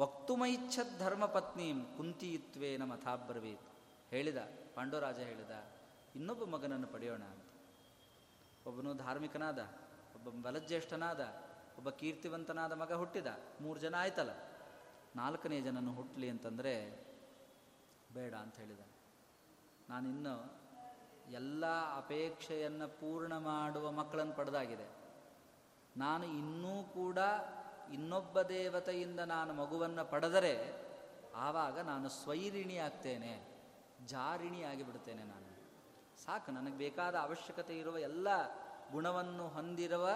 ವಕ್ತುಮೈಚ್ಛದ್ 0.00 0.98
ಧರ್ಮಪತ್ನೀಂ 0.98 1.84
ಕುಂತಿಯಿತ್ವೇನ 1.96 2.82
ಮಥಾಬ್ರವೀತ್ 2.82 3.68
ಹೇಳಿದ, 4.10 4.36
ಪಾಂಡುರಾಜ 4.74 5.18
ಹೇಳಿದ, 5.18 5.50
ಇನ್ನೊಬ್ಬ 6.16 6.44
ಮಗನನ್ನು 6.44 6.86
ಪಡೆಯೋಣ 6.86 7.22
ಅಂತ. 7.22 7.46
ಒಬ್ಬನು 8.66 8.94
ಧಾರ್ಮಿಕನಾದ, 8.94 9.58
ಒಬ್ಬ 10.14 10.46
ಬಲಜ್ಯೇಷ್ಠನಾದ 10.46 11.20
ಒಬ್ಬ 11.80 11.90
ಕೀರ್ತಿವಂತನಾದ 11.90 12.72
ಮಗ 12.72 12.92
ಹುಟ್ಟಿದ. 12.92 13.26
ಮೂರು 13.60 13.78
ಜನ 13.80 13.94
ಆಯ್ತಲ್ಲ. 13.98 14.32
ನಾಲ್ಕನೇ 15.16 15.60
ಜನನು 15.60 15.92
ಹುಟ್ಟಲಿ 15.92 16.28
ಅಂತಂದರೆ 16.30 16.72
ಬೇಡ 18.14 18.34
ಅಂತ 18.34 18.56
ಹೇಳಿದ 18.56 18.82
ನಾನಿನ್ನು 19.88 20.34
ಎಲ್ಲ 21.30 21.66
ಅಪೇಕ್ಷೆಯನ್ನು 21.96 22.88
ಪೂರ್ಣ 22.88 23.36
ಮಾಡುವ 23.38 23.90
ಮಕ್ಕಳನ್ನು 23.90 24.32
ಪಡೆದಾಗಿದೆ. 24.32 24.86
ನಾನು 25.96 26.24
ಇನ್ನೂ 26.24 26.74
ಕೂಡ 26.82 27.18
ಇನ್ನೊಬ್ಬ 27.94 28.42
ದೇವತೆಯಿಂದ 28.42 29.20
ನಾನು 29.20 29.52
ಮಗುವನ್ನು 29.52 30.04
ಪಡೆದರೆ 30.10 30.54
ಆವಾಗ 31.34 31.78
ನಾನು 31.78 32.08
ಸ್ವೈರಿಣಿ 32.08 32.76
ಆಗ್ತೇನೆ, 32.76 33.32
ಜಾರಿಣಿ 34.06 34.62
ಆಗಿಬಿಡ್ತೇನೆ 34.62 35.22
ನಾನು. 35.22 35.48
ಸಾಕು, 36.24 36.52
ನನಗೆ 36.52 36.78
ಬೇಕಾದ 36.78 37.14
ಅವಶ್ಯಕತೆ 37.14 37.78
ಇರುವ 37.78 37.98
ಎಲ್ಲ 37.98 38.28
ಗುಣವನ್ನು 38.92 39.48
ಹೊಂದಿರುವ 39.48 40.06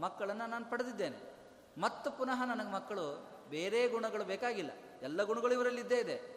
ಮಕ್ಕಳನ್ನು 0.00 0.46
ನಾನು 0.46 0.70
ಪಡೆದಿದ್ದೇನೆ. 0.70 1.36
ಮತ್ತು 1.78 2.10
ಪುನಃ 2.10 2.44
ನನಗೆ 2.44 2.72
ಮಕ್ಕಳು 2.72 3.28
ಬೇರೆ 3.50 3.88
ಗುಣಗಳು 3.88 4.24
ಬೇಕಾಗಿಲ್ಲ. 4.24 4.70
ಎಲ್ಲ 5.02 5.22
ಗುಣಗಳು 5.22 5.52
ಇವರಲ್ಲಿ 5.52 5.80
ಇದ್ದೇ 5.80 5.98
ಇದೆ. 6.00 6.36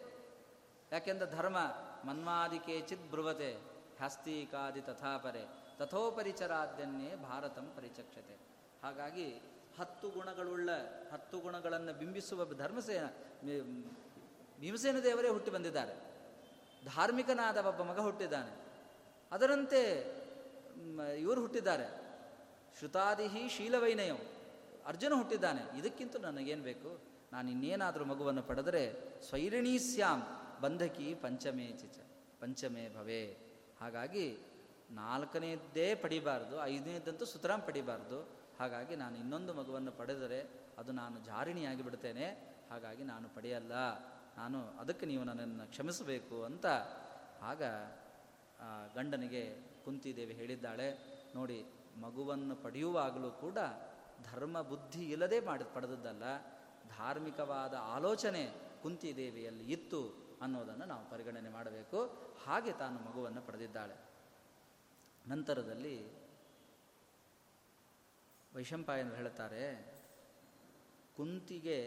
ಯಾಕೆಂದ್ರೆ 0.92 1.30
ಧರ್ಮ 1.30 1.56
ಮನ್ಮಾದಿಕೇಚಿತ್ 2.04 3.10
ಬ್ರುವತೆ 3.10 3.52
ಹಸ್ತಿಕಾದಿ 4.02 4.80
ತಥಾಪರೆ. 4.80 5.44
ತಥೋಪರಿಚರಾದ್ಯನ್ನೇ 5.78 7.16
ಭಾರತಂ 7.16 7.72
ಪರಿಚಕ್ಷತೆ. 7.76 8.38
ಹಾಗಾಗಿ 8.82 9.40
ಹತ್ತು 9.80 10.10
ಗುಣಗಳುಳ್ಳ, 10.10 10.70
ಹತ್ತು 11.12 11.40
ಗುಣಗಳನ್ನು 11.40 11.92
ಬಿಂಬಿಸುವ 11.92 12.44
ಧರ್ಮಸೇನ 12.44 13.06
ಭೀಮಸೇನ 14.60 14.98
ದೇವರೇ 14.98 15.28
ಹುಟ್ಟಿ 15.28 15.50
ಬಂದಿದ್ದಾರೆ. 15.50 15.94
ಧಾರ್ಮಿಕನಾದ 16.94 17.56
ಒಬ್ಬ 17.56 17.82
ಮಗ 17.82 17.98
ಹುಟ್ಟಿದ್ದಾನೆ. 17.98 18.56
ಅದರಂತೆ 19.32 19.80
ಇವರು 21.18 21.40
ಹುಟ್ಟಿದ್ದಾರೆ. 21.40 21.99
ಶ್ರುತಾದಿಹಿ 22.78 23.48
ಶೀಲವೈನಯಂ. 23.48 24.18
ಅರ್ಜುನ 24.86 25.12
ಹುಟ್ಟಿದ್ದಾನೆ. 25.14 25.62
ಇದಕ್ಕಿಂತ 25.78 26.16
ನನಗೇನು 26.16 26.62
ಬೇಕು? 26.62 26.90
ನಾನು 27.32 27.50
ಇನ್ನೇನಾದರೂ 27.50 28.04
ಮಗುವನ್ನು 28.04 28.42
ಪಡೆದರೆ 28.42 28.84
ಸ್ವೈರಿಣೀ 29.28 29.78
ಸ್ಯಾಮ್, 29.78 30.22
ಬಂಧಕಿ 30.62 31.14
ಪಂಚಮೇ 31.14 31.66
ಚಿಚ, 31.66 31.98
ಪಂಚಮೇ 32.40 32.84
ಭವೇ. 32.96 33.22
ಹಾಗಾಗಿ 33.80 34.26
ನಾಲ್ಕನೇದ್ದೇ 34.90 35.94
ಪಡಿಬಾರ್ದು, 35.94 36.62
ಐದನೇದಂತೂ 36.64 37.24
ಸುತರಾಮ್ 37.24 37.62
ಪಡಿಬಾರ್ದು. 37.62 38.18
ಹಾಗಾಗಿ 38.60 38.96
ನಾನು 38.96 39.16
ಇನ್ನೊಂದು 39.16 39.54
ಮಗುವನ್ನು 39.54 39.92
ಪಡೆದರೆ 39.92 40.40
ಅದು 40.78 40.92
ನಾನು 40.92 41.16
ಜಾರಿಣಿಯಾಗಿ 41.24 41.82
ಬಿಡ್ತೇನೆ 41.82 42.26
ಹಾಗಾಗಿ 42.70 43.04
ನಾನು 43.04 43.28
ಪಡೆಯಲ್ಲ. 43.28 43.74
ನಾನು 44.36 44.58
ಅದಕ್ಕೆ 44.78 45.06
ನೀವು 45.06 45.24
ನನ್ನನ್ನು 45.24 45.66
ಕ್ಷಮಿಸಬೇಕು 45.70 46.36
ಅಂತ 46.44 46.66
ಆಗ 47.42 47.62
ಗಂಡನಿಗೆ 48.94 49.42
ಕುಂತಿದೇವಿ 49.84 50.34
ಹೇಳಿದ್ದಾಳೆ. 50.34 50.88
ನೋಡಿ 51.34 51.58
ಮಗುವನ್ನು 51.96 52.56
ಪಡೆಯುವಾಗಲೂ 52.56 53.30
ಕೂಡ 53.44 53.58
ಧರ್ಮ 54.32 54.56
ಬುದ್ಧಿ 54.62 55.02
ಇಲ್ಲದೆ 55.10 55.40
ಮಾಡಿ 55.40 55.64
ಪಡೆದದ್ದಲ್ಲ, 55.74 56.24
ಧಾರ್ಮಿಕವಾದ 56.88 57.74
ಆಲೋಚನೆ 57.74 58.42
ಕುಂತಿದೇವಿಯಲ್ಲಿ 58.82 59.64
ಇತ್ತು 59.72 60.00
ಅನ್ನೋದನ್ನು 60.42 60.84
ನಾವು 60.84 61.04
ಪರಿಗಣನೆ 61.10 61.50
ಮಾಡಬೇಕು. 61.50 61.98
ಹಾಗೆ 62.46 62.72
ತಾನು 62.72 62.98
ಮಗುವನ್ನು 62.98 63.42
ಪಡೆದಿದ್ದಾಳೆ. 63.42 63.96
ನಂತರದಲ್ಲಿ 65.28 65.96
ವೈಶಂಪಾಯನರು 68.52 69.16
ಹೇಳ್ತಾರೆ, 69.16 69.64
ಕುಂತಿಗೆ 71.16 71.78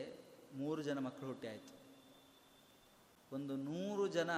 ಮೂರು 0.53 0.81
ಜನ 0.83 0.99
ಮಕ್ಕಳು 0.99 1.27
ಹುಟ್ಟಿ 1.27 1.47
ಆಯಿತು. 1.47 1.73
ಒಂದು 3.31 3.53
ನೂರು 3.55 4.07
ಜನ 4.07 4.31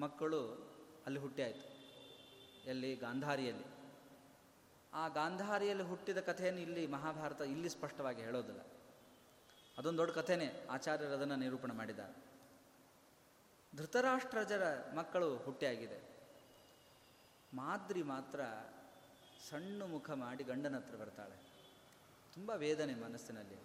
ಮಕ್ಕಳು 0.00 0.40
ಅಲ್ಲಿ 1.06 1.20
ಹುಟ್ಟಿ 1.20 1.42
ಆಯಿತು, 1.42 1.66
ಎಲ್ಲಿ 2.70 2.90
ಗಾಂಧಾರಿಯಲ್ಲಿ. 2.96 3.66
ಆ 4.94 5.04
ಗಾಂಧಾರಿಯಲ್ಲಿ 5.08 5.84
ಹುಟ್ಟಿದ 5.84 6.20
ಕಥೆಯನ್ನು 6.20 6.60
ಇಲ್ಲಿ 6.60 6.86
ಮಹಾಭಾರತ 6.86 7.40
ಇಲ್ಲಿ 7.54 7.68
ಸ್ಪಷ್ಟವಾಗಿ 7.68 8.22
ಹೇಳೋದಿಲ್ಲ. 8.22 8.62
ಅದೊಂದು 9.78 9.98
ದೊಡ್ಡ 9.98 10.12
ಕಥೆನೇ 10.14 10.48
ಆಚಾರ್ಯರು 10.70 11.14
ಅದನ್ನು 11.14 11.36
ನಿರೂಪಣೆ 11.36 11.74
ಮಾಡಿದ್ದಾರೆ 11.74 12.14
ಧೃತರಾಷ್ಟ್ರಜರ 13.76 14.64
ಮಕ್ಕಳು 14.94 15.28
ಹುಟ್ಟಿಯಾಗಿದೆ 15.36 15.98
ಮಾದ್ರಿ 17.54 18.02
ಮಾತ್ರ 18.02 18.40
ಸಣ್ಣ 19.48 19.82
ಮುಖ 19.84 20.10
ಮಾಡಿ 20.10 20.44
ಗಂಡನ 20.44 20.76
ಹತ್ರ 20.76 20.96
ಬರ್ತಾಳೆ. 20.96 21.36
ತುಂಬ 22.34 22.50
ವೇದನೆ 22.50 22.94
ಮನಸ್ಸಿನಲ್ಲಿ. 22.94 23.58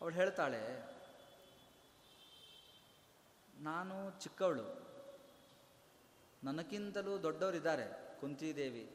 ಅವಳು 0.00 0.14
ಹೇಳ್ತಾಳೆ, 0.14 0.62
ನಾನು 3.54 3.96
ಚಿಕ್ಕವಳು. 4.20 4.66
ನನಗಿಂತಲೂ 6.44 7.12
ದೊಡ್ಡವರಿದ್ದಾರೆ 7.22 7.86
ಕುಂತಿದೇವಿ. 8.20 8.86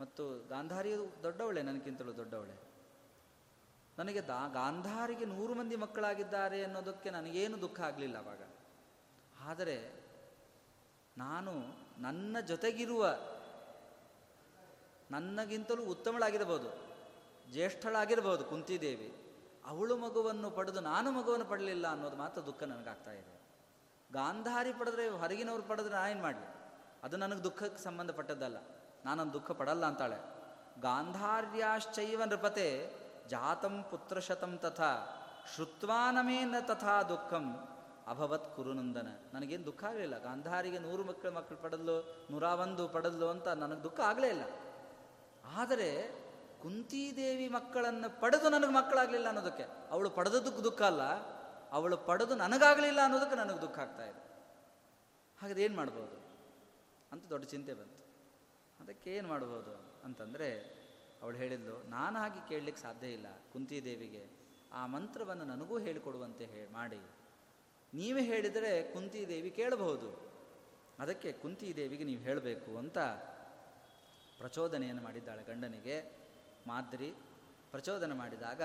ಮತ್ತು 0.00 0.48
ಗಾಂಧಾರಿಯು 0.48 1.22
ದೊಡ್ಡವಳೆ 1.22 1.62
ನನಗಿಂತಲೂ 1.62 2.16
ದೊಡ್ಡವಳೆ 2.16 2.68
ನನಗೆ 3.98 4.20
ದಾ, 4.20 4.48
ಗಾಂಧಾರಿಗೆ 4.48 5.24
ನೂರು 5.24 5.54
ಮಂದಿ 5.54 5.76
ಮಕ್ಕಳಾಗಿದ್ದಾರೆ 5.76 6.64
ಅನ್ನೋದಕ್ಕೆ 6.64 7.10
ನನಗೇನು 7.10 7.60
ದುಃಖ 7.60 7.80
ಆಗಲಿಲ್ಲ 7.80 8.18
ಅವಾಗ. 8.18 8.42
ಆದರೆ 9.40 9.92
ನಾನು 11.18 11.52
ನನ್ನ 12.02 12.40
ಜೊತೆಗಿರುವ, 12.40 13.16
ನನ್ನಗಿಂತಲೂ 15.10 15.82
ಉತ್ತಮಳಾಗಿರಬಹುದು 15.82 16.88
ಜ್ಯೇಷ್ಠಳಾಗಿರ್ಬೋದು 17.52 18.44
ಕುಂತಿದೇವಿ. 18.44 19.14
ಅವಳು 19.66 19.96
ಮಗುವನ್ನು 19.96 20.50
ಪಡೆದು 20.50 20.80
ನಾನು 20.80 21.10
ಮಗುವನ್ನು 21.10 21.46
ಪಡಲಿಲ್ಲ 21.46 21.86
ಅನ್ನೋದು 21.86 22.16
ಮಾತ್ರ 22.16 22.42
ದುಃಖ 22.42 22.62
ನನಗಾಗ್ತಾ 22.62 23.12
ಇದೆ. 23.12 23.40
ಗಾಂಧಾರಿ 24.12 24.72
ಪಡೆದ್ರೆ, 24.72 25.08
ಹೊರಗಿನವ್ರು 25.08 25.62
ಪಡೆದ್ರೆ 25.62 26.10
ಏನು 26.10 26.22
ಮಾಡಲಿ? 26.22 26.54
ಅದು 27.02 27.16
ನನಗೆ 27.16 27.44
ದುಃಖಕ್ಕೆ 27.44 27.82
ಸಂಬಂಧಪಟ್ಟದ್ದಲ್ಲ. 27.82 28.56
ನಾನೊಂದು 29.04 29.32
ದುಃಖ 29.32 29.50
ಪಡಲ್ಲ 29.50 29.86
ಅಂತಾಳೆ. 29.86 30.18
ಗಾಂಧಾರ್ಯಾಶ್ಚೈವ 30.80 32.22
ನೃಪತೆ 32.24 32.92
ಜಾತಂ 33.28 33.84
ಪುತ್ರಶತಂ 33.90 34.58
ತಥಾ 34.58 34.92
ಶ್ರುತ್ವಾನಮೇನ 35.54 36.54
ತಥಾ 36.60 37.02
ದುಃಖಂ 37.02 37.68
ಅಭವತ್ 38.06 38.56
ಕುರುನಂದನ. 38.56 39.08
ನನಗೇನು 39.34 39.64
ದುಃಖ 39.64 39.84
ಆಗಲಿಲ್ಲ. 39.84 40.18
ಗಾಂಧಾರಿಗೆ 40.18 40.78
ನೂರು 40.78 41.04
ಮಕ್ಕಳು 41.04 41.32
ಮಕ್ಕಳು 41.32 41.58
ಪಡೆದ್ಲು 41.58 42.26
ನೂರ 42.30 42.42
ಒಂದು 42.42 42.88
ಪಡೆದ್ಲು 42.88 43.28
ಅಂತ 43.28 43.48
ನನಗೆ 43.48 43.82
ದುಃಖ 43.82 44.00
ಆಗಲೇ 44.00 44.28
ಇಲ್ಲ. 44.28 44.42
ಆದರೆ 45.56 46.18
ಕುಂತಿದೇವಿ 46.62 47.48
ಮಕ್ಕಳನ್ನು 47.48 48.20
ಪಡೆದು 48.20 48.48
ನನಗೆ 48.48 48.72
ಮಕ್ಕಳಾಗಲಿಲ್ಲ 48.72 49.28
ಅನ್ನೋದಕ್ಕೆ, 49.28 49.66
ಅವಳು 49.90 50.10
ಪಡೆದದಕ್ಕೆ 50.10 50.64
ದುಃಖ 50.64 50.82
ಅಲ್ಲ, 50.82 51.02
ಅವಳು 51.72 51.96
ಪಡೆದು 51.96 52.34
ನನಗಾಗಲಿಲ್ಲ 52.34 53.00
ಅನ್ನೋದಕ್ಕೆ 53.04 53.36
ನನಗೆ 53.36 53.60
ದುಃಖ 53.60 53.78
ಆಗ್ತಾ 53.78 54.04
ಇದೆ. 54.04 54.28
ಹಾಗಾದ್ರೆ 55.38 55.64
ಏನು 55.64 55.76
ಮಾಡ್ಬೋದು? 55.76 56.28
ಅಂತ 57.12 57.24
ದೊಡ್ಡ 57.30 57.44
ಚಿಂತೆ 57.44 57.74
ಬಂತು. 57.74 57.97
ಅದಕ್ಕೆ 58.80 59.14
ಏನು 59.14 59.28
ಮಾಡ್ಬೋದು 59.28 60.02
ಅಂತಂದರೆ 60.04 60.78
ಅವಳು 61.22 61.36
ಹೇಳಿದ್ಲು, 61.36 61.82
ನಾನು 61.82 62.18
ಹಾಗೆ 62.18 62.48
ಕೇಳಲಿಕ್ಕೆ 62.48 62.82
ಸಾಧ್ಯ 62.82 63.06
ಇಲ್ಲ, 63.06 63.26
ಕುಂತಿದೇವಿಗೆ. 63.52 64.30
ಆ 64.72 64.86
ಮಂತ್ರವನ್ನು 64.86 65.44
ನನಗೂ 65.44 65.78
ಹೇಳಿಕೊಡುವಂತೆ 65.78 66.44
ಹೇ, 66.44 66.66
ಮಾಡಿ. 66.72 67.00
ನೀವೇ 67.94 68.22
ಹೇಳಿದರೆ 68.22 68.92
ಕುಂತಿದೇವಿ 68.92 69.50
ಕೇಳಬಹುದು. 69.50 70.28
ಅದಕ್ಕೆ 70.98 71.32
ಕುಂತಿದೇವಿಗೆ 71.32 72.04
ನೀವು 72.04 72.22
ಹೇಳಬೇಕು 72.22 72.78
ಅಂತ 72.78 72.98
ಪ್ರಚೋದನೆಯನ್ನು 74.38 75.02
ಮಾಡಿದ್ದಾಳೆ 75.02 75.44
ಗಂಡನಿಗೆ. 75.44 76.16
ಮಾದ್ರಿ 76.66 77.14
ಪ್ರಚೋದನೆ 77.70 78.14
ಮಾಡಿದಾಗ 78.14 78.62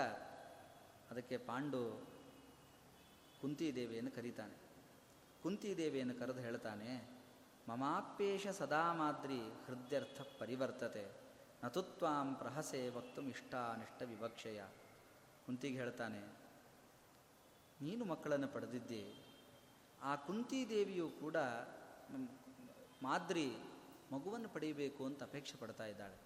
ಅದಕ್ಕೆ 1.11 1.37
ಪಾಂಡು 1.37 2.07
ಕುಂತಿದೇವಿಯನ್ನು 3.41 4.11
ಕರೀತಾನೆ. 4.11 4.57
ಕುಂತಿದೇವಿಯನ್ನು 5.43 6.15
ಕರೆದು 6.19 6.39
ಹೇಳ್ತಾನೆ 6.39 7.12
ಮಮಾಪ್ಯೇಷ 7.67 8.45
ಸದಾ 8.57 8.85
ಮಾದ್ರಿ 8.93 9.41
ಹೃದ್ಯರ್ಥ 9.65 10.21
ಪರಿವರ್ತತೆ. 10.39 11.03
ನತುತ್ವಾಂ 11.63 12.29
ಪ್ರಹಸೆ 12.35 12.81
ವಕ್ತು 12.95 13.21
ಇಷ್ಟಾನಿಷ್ಟ 13.33 13.99
ವಿವಕ್ಷಯ. 14.09 14.59
ಕುಂತಿಗೆ 15.45 15.77
ಹೇಳ್ತಾನೆ, 15.81 16.21
ನೀನು 17.79 18.03
ಮಕ್ಕಳನ್ನು 18.05 18.49
ಪಡೆದಿದ್ದಿ. 18.55 19.03
ಆ 20.01 20.11
ಕುಂತಿದೇವಿಯು 20.25 21.07
ಕೂಡ 21.21 21.37
ಮಾದ್ರಿ 23.03 23.47
ಮಗುವನ್ನು 24.11 24.49
ಪಡೆಯಬೇಕು 24.49 25.01
ಅಂತ 25.09 25.19
ಅಪೇಕ್ಷೆ 25.23 25.55
ಪಡ್ತಾ 25.61 25.85
ಇದ್ದಾಳೆ. 25.85 26.17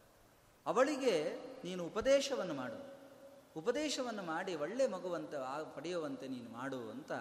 ಅವಳಿಗೆ 0.65 1.15
ನೀನು 1.65 1.81
ಉಪದೇಶವನ್ನು 1.85 2.55
ಮಾಡು. 2.61 2.79
ಉಪದೇಶವನ್ನು 3.59 4.23
ಮಾಡಿ 4.23 4.53
ಒಳ್ಳೆ 4.63 4.85
ಮಗುವಂತ 4.95 5.33
ಪಡೆಯುವಂತೆ 5.75 6.25
ನೀನು 6.33 6.49
ಮಾಡು 6.57 6.79
ಅಂತ 6.91 7.11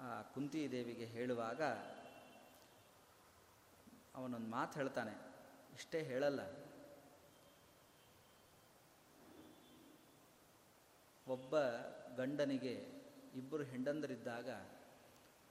ಆ 0.00 0.08
ಕುಂತಿ 0.34 0.60
ದೇವಿಗೆ 0.72 1.06
ಹೇಳುವಾಗ 1.14 1.62
ಅವನೊಂದು 4.18 4.50
ಮಾತು 4.50 4.78
ಹೇಳ್ತಾನೆ. 4.78 5.12
ಇಷ್ಟೇ 5.74 6.02
ಹೇಳಲ್ಲ. 6.02 6.40
ಒಬ್ಬ 11.28 11.58
ಗಂಡನಿಗೆ 12.16 12.72
ಇಬ್ಬರು 13.34 13.62
ಹೆಂಡಂದರಿದ್ದಾಗ 13.62 14.48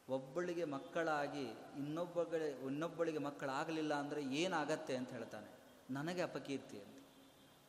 ಒಬ್ಬಳಿಗೆ 0.10 0.64
ಮಕ್ಕಳಾಗಿ 0.64 1.44
ಇನ್ನೊಬ್ಬಗಳಿಗೆ 1.78 2.66
ಇನ್ನೊಬ್ಬಳಿಗೆ 2.66 3.18
ಮಕ್ಕಳಾಗಲಿಲ್ಲ 3.18 3.94
ಅಂದರೆ 3.94 4.24
ಏನಾಗತ್ತೆ 4.24 4.96
ಅಂತ 4.96 5.10
ಹೇಳ್ತಾನೆ. 5.10 5.48
ನನಗೆ 5.94 6.22
ಅಪಕೀರ್ತಿ 6.22 6.80
ಅಂತ. 6.80 7.06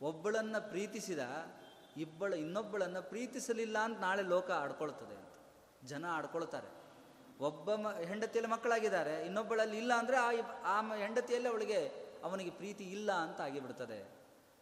ಒಬ್ಬಳನ್ನು 0.03 0.69
ಪ್ರೀತಿಸಿದ 0.69 1.19
ಇಬ್ಬಳ, 1.97 2.33
ಇನ್ನೊಬ್ಬಳನ್ನು 2.33 3.03
ಪ್ರೀತಿಸಲಿಲ್ಲ 3.03 3.79
ಅಂತ 3.79 3.99
ನಾಳೆ 3.99 4.23
ಲೋಕ 4.23 4.51
ಆಡ್ಕೊಳ್ತದೆ 4.51 5.17
ಅಂತ. 5.17 5.29
ಜನ 5.85 6.05
ಆಡ್ಕೊಳ್ತಾರೆ. 6.09 6.78
ಒಬ್ಬ 7.41 7.75
ಮ, 7.75 7.89
ಹೆಂಡತಿಯಲ್ಲಿ 8.11 8.51
ಮಕ್ಕಳಾಗಿದ್ದಾರೆ, 8.51 9.15
ಇನ್ನೊಬ್ಬಳಲ್ಲಿ 9.27 9.77
ಇಲ್ಲ 9.79 9.93
ಅಂದರೆ 9.95 10.17
ಆ 10.17 10.31
ಆ 10.65 10.77
ಹೆಂಡತಿಯಲ್ಲಿ 10.97 11.49
ಅವಳಿಗೆ 11.49 11.81
ಅವನಿಗೆ 12.25 12.51
ಪ್ರೀತಿ 12.51 12.85
ಇಲ್ಲ 12.91 13.11
ಅಂತ 13.13 13.41
ಆಗಿಬಿಡ್ತದೆ. 13.41 13.99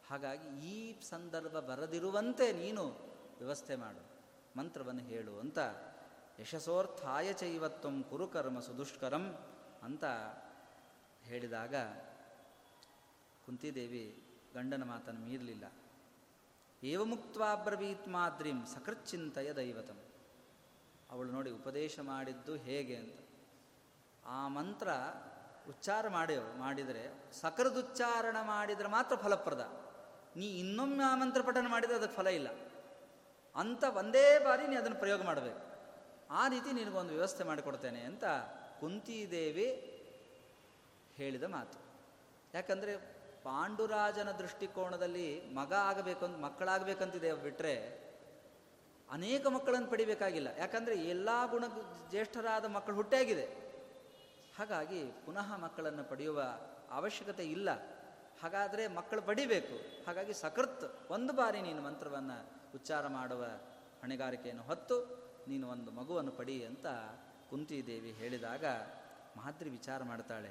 ಹಾಗಾಗಿ 0.09 0.49
ಈ 0.73 1.01
ಸಂದರ್ಭ 1.03 1.57
ಬರದಿರುವಂತೆ 1.71 2.47
ನೀನು 2.53 2.83
ವ್ಯವಸ್ಥೆ 3.39 3.77
ಮಾಡು, 3.77 4.03
ಮಂತ್ರವನ್ನು 4.57 5.03
ಹೇಳು 5.03 5.35
ಅಂತ. 5.39 5.59
ಯಶಸೋರ್ಥಾಯ 6.41 7.29
ಚೈವತ್ವಂ 7.33 7.97
ಕುರುಕರ್ಮ 8.03 8.61
ಸುದುಷ್ಕರಂ 8.61 9.25
ಅಂತ 9.83 10.05
ಹೇಳಿದಾಗ 11.23 11.75
ಕುಂತಿದೇವಿ 13.47 14.05
ಗಂಡನ 14.55 14.85
ಮಾತನ್ನು 14.85 15.21
ಮೀರಲಿಲ್ಲ. 15.21 15.65
ಏವ 16.83 17.05
ಮುಕ್ತವಾಬ್ರವೀತ್ 17.05 18.09
ಮಾದ್ರಿಂ 18.09 18.59
ಸಕೃಚ್ಚಿಂತಯ 18.67 19.49
ದೈವತಂ. 19.53 19.99
ಅವಳು 21.11 21.33
ನೋಡಿ 21.33 21.51
ಉಪದೇಶ 21.51 21.99
ಮಾಡಿದ್ದು 22.01 22.57
ಹೇಗೆ 22.57 22.97
ಅಂತ. 22.97 23.19
ಆ 24.27 24.49
ಮಂತ್ರ 24.49 24.89
ಉಚ್ಚಾರ 25.69 26.09
ಮಾಡಿ 26.09 26.37
ಮಾಡಿದರೆ 26.37 27.33
ಸಕರದುಚ್ಚಾರಣ 27.33 28.37
ಮಾಡಿದರೆ 28.41 28.89
ಮಾತ್ರ 28.89 29.17
ಫಲಪ್ರದ. 29.17 29.83
ನೀ 30.37 30.47
ಇನ್ನೊಮ್ಮೆ 30.59 31.05
ಆ 31.05 31.15
ಮಂತ್ರ 31.15 31.43
ಪಠನ 31.43 31.67
ಮಾಡಿದರೆ 31.69 31.97
ಅದಕ್ಕೆ 31.97 32.17
ಫಲ 32.17 32.27
ಇಲ್ಲ. 32.27 32.49
ಅಂತ 33.55 33.85
ಒಂದೇ 33.85 34.39
ಬಾರಿ 34.39 34.67
ನೀ 34.67 34.77
ಅದನ್ನು 34.77 34.99
ಪ್ರಯೋಗ 34.99 35.23
ಮಾಡಬೇಕು. 35.23 35.77
ಆ 36.31 36.49
ರೀತಿ 36.49 36.73
ನಿನಗೊಂದು 36.73 37.15
ವ್ಯವಸ್ಥೆ 37.15 37.45
ಮಾಡಿಕೊಡ್ತೇನೆ 37.45 38.01
ಅಂತ 38.01 38.25
ಕುಂತಿದೇವಿ 38.81 39.93
ಹೇಳಿದ 41.17 41.43
ಮಾತು. 41.43 41.79
ಯಾಕಂದರೆ 42.55 42.97
ಪಾಂಡುರಾಜನ 43.45 44.31
ದೃಷ್ಟಿಕೋನದಲ್ಲಿ 44.31 45.41
ಮಗ 45.55 45.73
ಆಗಬೇಕು 45.73 46.25
ಅಂತ 46.25 46.37
ಮಕ್ಕಳಾಗಬೇಕಂತಿದೆ 46.37 47.33
ಬಿಟ್ಟರೆ 47.33 48.06
ಅನೇಕ 49.11 49.47
ಮಕ್ಕಳನ್ನು 49.47 49.89
ಪಡಿಬೇಕಾಗಿಲ್ಲ. 49.89 50.49
ಯಾಕಂದರೆ 50.59 50.97
ಎಲ್ಲ 50.97 51.29
ಗುಣ 51.51 51.65
ಜ್ಯೇಷ್ಠರಾದ 52.11 52.65
ಮಕ್ಕಳು 52.65 52.97
ಹುಟ್ಟಾಗಿದೆ 52.97 53.67
ಹಾಗಾಗಿ 54.59 55.05
ಪುನಃ 55.05 55.57
ಮಕ್ಕಳನ್ನು 55.57 56.05
ಪಡೆಯುವ 56.05 56.43
ಅವಶ್ಯಕತೆ 56.91 57.45
ಇಲ್ಲ. 57.45 57.71
ಹಾಗಾದರೆ 58.43 58.89
ಮಕ್ಕಳು 58.89 59.23
ಪಡಿಬೇಕು. 59.23 60.05
ಹಾಗಾಗಿ 60.07 60.33
ಸಕೃತ್ 60.33 61.11
ಒಂದು 61.11 61.33
ಬಾರಿ 61.33 61.61
ನೀನು 61.61 61.83
ಮಂತ್ರವನ್ನು 61.83 62.47
ಉಚ್ಚಾರ 62.75 63.07
ಮಾಡುವ 63.07 63.45
ಹೊಣೆಗಾರಿಕೆಯನ್ನು 64.01 64.63
ಹೊತ್ತು 64.63 65.27
ನೀನು 65.49 65.69
ಒಂದು 65.69 65.91
ಮಗುವನ್ನು 65.91 66.31
ಪಡಿ 66.31 66.65
ಅಂತ 66.65 66.87
ಕುಂತಿದೇವಿ 67.51 68.13
ಹೇಳಿದಾಗ 68.13 68.65
ಮಾದ್ರಿ 69.37 69.71
ವಿಚಾರ 69.71 70.03
ಮಾಡ್ತಾಳೆ. 70.03 70.51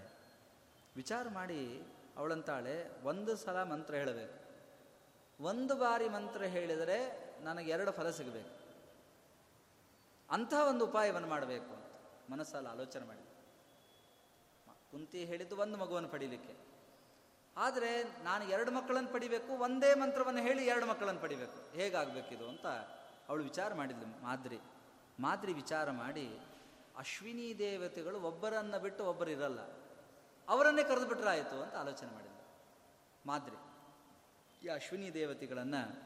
ವಿಚಾರ 0.96 1.28
ಮಾಡಿ 1.30 1.82
ಅವಳಂತಾಳೆ, 2.18 3.06
ಒಂದು 3.06 3.36
ಸಲ 3.36 3.64
ಮಂತ್ರ 3.64 3.94
ಹೇಳಬೇಕು. 3.94 4.46
ಒಂದು 5.44 5.76
ಬಾರಿ 5.76 6.10
ಮಂತ್ರ 6.10 6.42
ಹೇಳಿದರೆ 6.44 7.25
ನನಗೆ 7.44 7.72
ಎರಡು 7.72 7.92
ಫಲ 7.92 8.10
ಸಿಗಬೇಕು. 8.10 8.54
ಅಂತಹ 10.30 10.68
ಒಂದು 10.68 10.86
ಉಪಾಯವನ್ನು 10.86 11.28
ಮಾಡಬೇಕು 11.28 11.74
ಅಂತ 11.76 12.32
ಮನಸ್ಸಲ್ಲಿ 12.32 12.70
ಆಲೋಚನೆ 12.70 13.06
ಮಾಡಿ. 13.08 13.26
ಕುಂತಿ 14.92 15.26
ಹೇಳಿದ್ದು 15.26 15.58
ಒಂದು 15.58 15.78
ಮಗುವನ್ನು 15.78 16.10
ಪಡೀಲಿಕ್ಕೆ. 16.10 16.56
ಆದರೆ 17.58 18.04
ನಾನು 18.24 18.44
ಎರಡು 18.44 18.72
ಮಕ್ಕಳನ್ನು 18.72 19.14
ಪಡಿಬೇಕು, 19.14 19.54
ಒಂದೇ 19.54 19.94
ಮಂತ್ರವನ್ನು 19.94 20.42
ಹೇಳಿ 20.42 20.66
ಎರಡು 20.66 20.86
ಮಕ್ಕಳನ್ನು 20.86 21.22
ಪಡಿಬೇಕು. 21.22 21.76
ಹೇಗಾಗಬೇಕಿದು 21.76 22.50
ಅಂತ 22.50 22.66
ಅವಳು 23.30 23.44
ವಿಚಾರ 23.44 23.74
ಮಾಡಿದ್ಲು 23.74 24.24
ಮಾದ್ರಿ. 24.24 24.60
ಮಾದ್ರಿ 25.20 25.54
ವಿಚಾರ 25.54 25.92
ಮಾಡಿ, 25.92 26.40
ಅಶ್ವಿನಿ 26.98 27.60
ದೇವತೆಗಳು 27.60 28.22
ಒಬ್ಬರನ್ನು 28.22 28.80
ಬಿಟ್ಟು 28.80 29.06
ಒಬ್ಬರು 29.06 29.32
ಇರಲ್ಲ, 29.32 29.60
ಅವರನ್ನೇ 30.50 30.84
ಕರೆದು 30.84 31.08
ಬಿಟ್ರೆ 31.08 31.30
ಆಯಿತು 31.30 31.64
ಅಂತ 31.64 31.76
ಆಲೋಚನೆ 31.76 32.12
ಮಾಡಿದ್ಲು 32.14 32.44
ಮಾದ್ರಿ. 33.26 33.58
ಈ 34.66 34.68
ಅಶ್ವಿನಿ 34.68 35.14
ದೇವತೆಗಳನ್ನು 35.14 36.05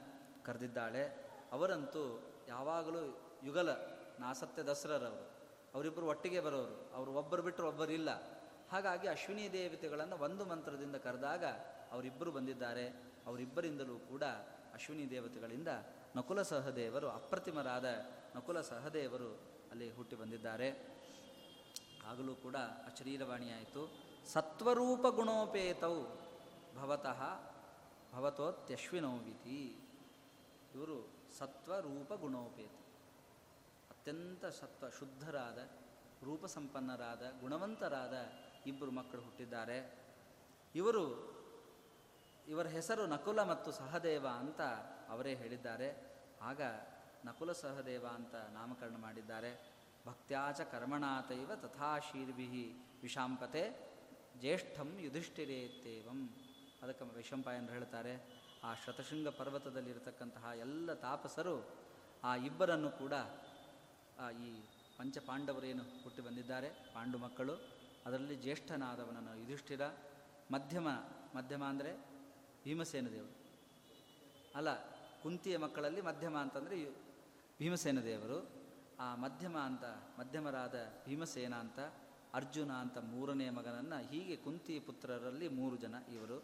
ಕರೆದಿದ್ದಾಳೆ. 0.50 1.04
ಅವರಂತೂ 1.52 2.04
ಯಾವಾಗಲೂ 2.48 3.04
ಯುಗಲ 3.44 3.70
ನಾಸತ್ಯ 4.20 4.64
ದಸರರವರು. 4.64 5.26
ಅವರಿಬ್ಬರು 5.76 6.06
ಒಟ್ಟಿಗೆ 6.08 6.40
ಬರೋರು. 6.40 6.78
ಅವರು 6.96 7.12
ಒಬ್ಬರು 7.14 7.42
ಬಿಟ್ಟರು 7.42 7.68
ಒಬ್ಬರಿಲ್ಲ 7.68 8.10
ಹಾಗಾಗಿ 8.72 9.08
ಅಶ್ವಿನಿ 9.08 9.54
ದೇವತೆಗಳನ್ನು 9.54 10.16
ಒಂದು 10.18 10.46
ಮಂತ್ರದಿಂದ 10.46 10.96
ಕರೆದಾಗ 10.96 11.46
ಅವರಿಬ್ಬರು 11.92 12.32
ಬಂದಿದ್ದಾರೆ. 12.32 12.86
ಅವರಿಬ್ಬರಿಂದಲೂ 13.26 14.00
ಕೂಡ 14.00 14.24
ಅಶ್ವಿನಿ 14.74 15.10
ದೇವತೆಗಳಿಂದ 15.10 15.68
ನಕುಲ 16.16 16.42
ಸಹದೇವರು, 16.42 17.08
ಅಪ್ರತಿಮರಾದ 17.10 17.86
ನಕುಲ 18.36 18.62
ಸಹದೇವರು 18.62 19.30
ಅಲ್ಲಿ 19.72 19.88
ಹುಟ್ಟಿ 19.92 20.16
ಬಂದಿದ್ದಾರೆ. 20.16 20.70
ಆಗಲೂ 22.08 22.34
ಕೂಡ 22.36 22.56
ಅಶರೀರವಾಣಿಯಾಯಿತು 22.56 23.84
ಸತ್ವರೂಪ 24.34 25.06
ಗುಣೋಪೇತವು 25.16 26.04
ಭವತಃ 26.82 27.22
ಭವತೋತ್ಯಶ್ವಿನೋವಿತಿ 28.16 29.60
ಇವರು 30.76 31.14
ಸತ್ವ 31.38 31.80
ರೂಪ 31.80 32.14
ಗುಣೋಪೇತ. 32.14 32.72
ಅತ್ಯಂತ 33.92 34.46
ಸತ್ವ 34.46 34.90
ಶುದ್ಧರಾದ 34.90 35.58
ರೂಪಸಂಪನ್ನರಾದ 36.24 37.22
ಗುಣವಂತರಾದ 37.42 38.14
ಇಬ್ಬರು 38.68 38.92
ಮಕ್ಕಳು 38.92 39.22
ಹುಟ್ಟಿದ್ದಾರೆ. 39.22 40.00
ಇವರು 40.76 41.04
ಇವರ 42.48 42.68
ಹೆಸರು 42.68 43.08
ನಕುಲ 43.08 43.44
ಮತ್ತು 43.44 43.72
ಸಹದೇವ 43.72 44.28
ಅಂತ 44.28 44.62
ಅವರೇ 45.10 45.36
ಹೇಳಿದ್ದಾರೆ. 45.36 46.18
ಆಗ 46.42 46.62
ನಕುಲ 47.26 47.52
ಸಹದೇವ 47.52 48.08
ಅಂತ 48.08 48.36
ನಾಮಕರಣ 48.36 48.96
ಮಾಡಿದ್ದಾರೆ. 48.98 49.80
ಭಕ್ತ್ಯಾಚ 50.08 50.62
ಕರ್ಮಣಾತೈವ 50.62 51.56
ತಥಾಶೀರ್ಭಿ 51.56 52.74
ವಿಷಾಂಪತೆ 53.02 53.90
ಜ್ಯೇಷ್ಠಂ 54.38 54.98
ಯುಧಿಷ್ಠಿರೇತ್ತೇವಂ 55.00 56.30
ಅದಕ್ಕೆ 56.84 57.16
ವಿಷಂಪಾಯನರು 57.16 57.74
ಹೇಳ್ತಾರೆ 57.74 58.39
ಆ 58.68 58.72
ಶತಶೃಂಗ 58.84 59.30
ಪರ್ವತದಲ್ಲಿರತಕ್ಕಂತಹ 59.40 60.46
ಎಲ್ಲ 60.66 60.94
ತಾಪಸರು 61.06 61.56
ಆ 62.30 62.32
ಇಬ್ಬರನ್ನು 62.48 62.90
ಕೂಡ 63.02 63.14
ಈ 64.48 64.50
ಪಂಚಪಾಂಡವರೇನು 64.98 65.84
ಹುಟ್ಟಿ 66.04 66.22
ಬಂದಿದ್ದಾರೆ, 66.22 66.70
ಪಾಂಡು 66.94 67.18
ಮಕ್ಕಳು. 67.18 67.54
ಅದರಲ್ಲಿ 68.06 68.36
ಜ್ಯೇಷ್ಠನಾದವನನ್ನು 68.44 69.34
ಯುಧಿಷ್ಠಿರ, 69.42 69.84
ಮಧ್ಯಮ 70.52 70.88
ಮಧ್ಯಮ 71.36 71.64
ಅಂದರೆ 71.72 71.92
ಭೀಮಸೇನ 72.64 73.08
ದೇವರು. 73.16 73.36
ಅಲ್ಲ, 74.56 74.70
ಕುಂತಿಯ 75.24 75.56
ಮಕ್ಕಳಲ್ಲಿ 75.58 76.02
ಮಧ್ಯಮ 76.10 76.36
ಅಂತಂದರೆ 76.46 76.78
ಭೀಮಸೇನ 77.60 78.00
ದೇವರು. 78.10 78.40
ಆ 79.06 79.08
ಮಧ್ಯಮ 79.24 79.56
ಅಂತ, 79.70 79.86
ಮಧ್ಯಮರಾದ 80.20 80.76
ಭೀಮಸೇನ 81.06 81.54
ಅಂತ, 81.64 81.80
ಅರ್ಜುನ 82.40 82.72
ಅಂತ 82.84 82.98
ಮೂರನೇ 83.12 83.50
ಮಗನನ್ನು 83.58 84.00
ಹೀಗೆ 84.10 84.36
ಕುಂತಿ 84.46 84.76
ಪುತ್ರರಲ್ಲಿ 84.88 85.48
ಮೂರು 85.60 85.78
ಜನ 85.78 85.96
ಇವರು. 86.16 86.40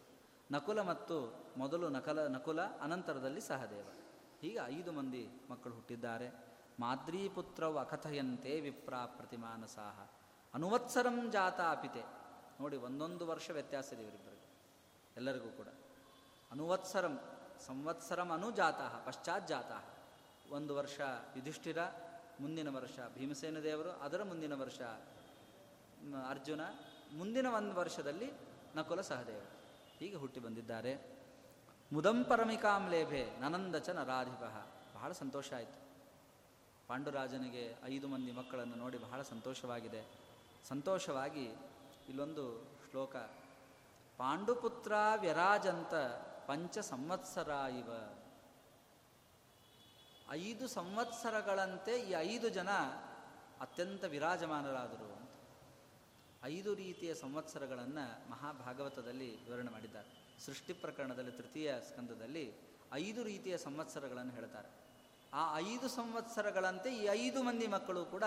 ನಕುಲ 0.50 0.82
ಮತ್ತು 0.82 1.46
ಮೊದಲು 1.56 1.88
ನಕಲ, 1.88 2.26
ನಕುಲ 2.26 2.62
ಅನಂತರದಲ್ಲಿ 2.62 3.40
ಸಹದೇವ. 3.40 3.86
ಹೀಗೆ 4.40 4.58
ಐದು 4.66 4.92
ಮಂದಿ 4.92 5.28
ಮಕ್ಕಳು 5.50 5.74
ಹುಟ್ಟಿದ್ದಾರೆ. 5.74 6.30
ಮಾದ್ರೀಪುತ್ರವು 6.80 7.78
ಅಕಥಯಂತೆ 7.78 8.60
ವಿಪ್ರಾ 8.60 9.06
ಪ್ರತಿಮಾನಸಾಹ. 9.06 10.06
ಅನುವತ್ಸರಂ 10.54 11.30
ಜಾತ 11.30 11.60
ಅಪಿತೆ. 11.60 12.02
ನೋಡಿ, 12.60 12.76
ಒಂದೊಂದು 12.76 13.26
ವರ್ಷ 13.26 13.50
ವ್ಯತ್ಯಾಸ 13.50 13.92
ಇದೆ 13.92 14.02
ಇವರಿಬ್ಬರಿಗೆ. 14.02 14.46
ಎಲ್ಲರಿಗೂ 15.16 15.48
ಕೂಡ. 15.48 15.66
ಅನುವತ್ಸರಂ, 16.50 17.20
ಸಂವತ್ಸರಂ 17.66 18.30
ಅನುಜಾತ 18.30 18.74
ಪಶ್ಚಾತ್ 18.74 19.48
ಜಾತ 19.48 19.84
ಒಂದು 20.52 20.76
ವರ್ಷ 20.76 21.00
ಯುಧಿಷ್ಠಿರ, 21.36 21.78
ಮುಂದಿನ 22.40 22.76
ವರ್ಷ 22.76 22.98
ಭೀಮಸೇನ 23.14 23.58
ದೇವರು, 23.58 23.90
ಅದರ 23.90 24.22
ಮುಂದಿನ 24.22 24.54
ವರ್ಷ 24.54 24.80
ಅರ್ಜುನ, 26.30 26.60
ಮುಂದಿನ 27.14 27.46
ಒಂದು 27.46 27.74
ವರ್ಷದಲ್ಲಿ 27.74 28.32
ನಕುಲ 28.74 29.00
ಸಹದೇವರು 29.00 29.55
ಹೀಗೆ 29.98 30.16
ಹುಟ್ಟಿ 30.16 30.40
ಬಂದಿದ್ದಾರೆ. 30.40 31.16
ಮುದಂ 31.92 32.24
ಪರಮಿಕಾಂ 32.24 32.90
ಲೇಭೆ 32.90 33.40
ನನಂದ 33.40 33.76
ಚ 33.76 33.88
ನರಾಧಿಪ 33.88 34.42
ಬಹಳ 34.94 35.12
ಸಂತೋಷ 35.12 35.52
ಆಯಿತು. 35.52 35.86
ಪಾಂಡುರಾಜನಿಗೆ 36.88 37.76
ಐದು 37.84 38.08
ಮಂದಿ 38.08 38.32
ಮಕ್ಕಳನ್ನು 38.32 38.76
ನೋಡಿ 38.76 38.98
ಬಹಳ 38.98 39.22
ಸಂತೋಷವಾಗಿದೆ. 39.22 40.06
ಸಂತೋಷವಾಗಿ 40.68 41.46
ಇಲ್ಲೊಂದು 42.08 42.64
ಶ್ಲೋಕ. 42.90 43.16
ಪಾಂಡುಪುತ್ರ 44.18 44.92
ವ್ಯರಾಜಂತ 45.16 45.94
ಪಂಚ 46.46 46.78
ಸಂವತ್ಸರ 46.78 47.48
ಇವ 47.48 47.90
ಐದು 50.30 50.68
ಸಂವತ್ಸರಗಳಂತೆ 50.68 52.00
ಈ 52.00 52.12
ಐದು 52.12 52.48
ಜನ 52.48 52.68
ಅತ್ಯಂತ 53.60 54.04
ವಿರಾಜಮಾನರಾದರು. 54.04 55.15
ಐದು 56.46 56.74
ರೀತಿಯ 56.74 57.14
ಸಂವತ್ಸರಗಳನ್ನು 57.14 58.30
ಮಹಾಭಾಗವತದಲ್ಲಿ 58.30 59.44
ವಿವರಣೆ 59.44 59.70
ಮಾಡಿದ್ದಾರೆ. 59.70 60.08
ಸೃಷ್ಟಿ 60.44 60.72
ಪ್ರಕರಣದಲ್ಲಿ 60.72 61.32
ತೃತೀಯ 61.32 61.80
ಸ್ಕಂದದಲ್ಲಿ 61.80 62.44
ಐದು 62.92 63.22
ರೀತಿಯ 63.22 63.58
ಸಂವತ್ಸರಗಳನ್ನು 63.58 64.32
ಹೇಳ್ತಾರೆ. 64.32 64.68
ಆ 65.32 65.58
ಐದು 65.58 65.88
ಸಂವತ್ಸರಗಳಂತೆ 65.88 66.90
ಈ 66.96 67.04
ಐದು 67.04 67.42
ಮಂದಿ 67.42 67.66
ಮಕ್ಕಳು 67.66 68.04
ಕೂಡ 68.04 68.24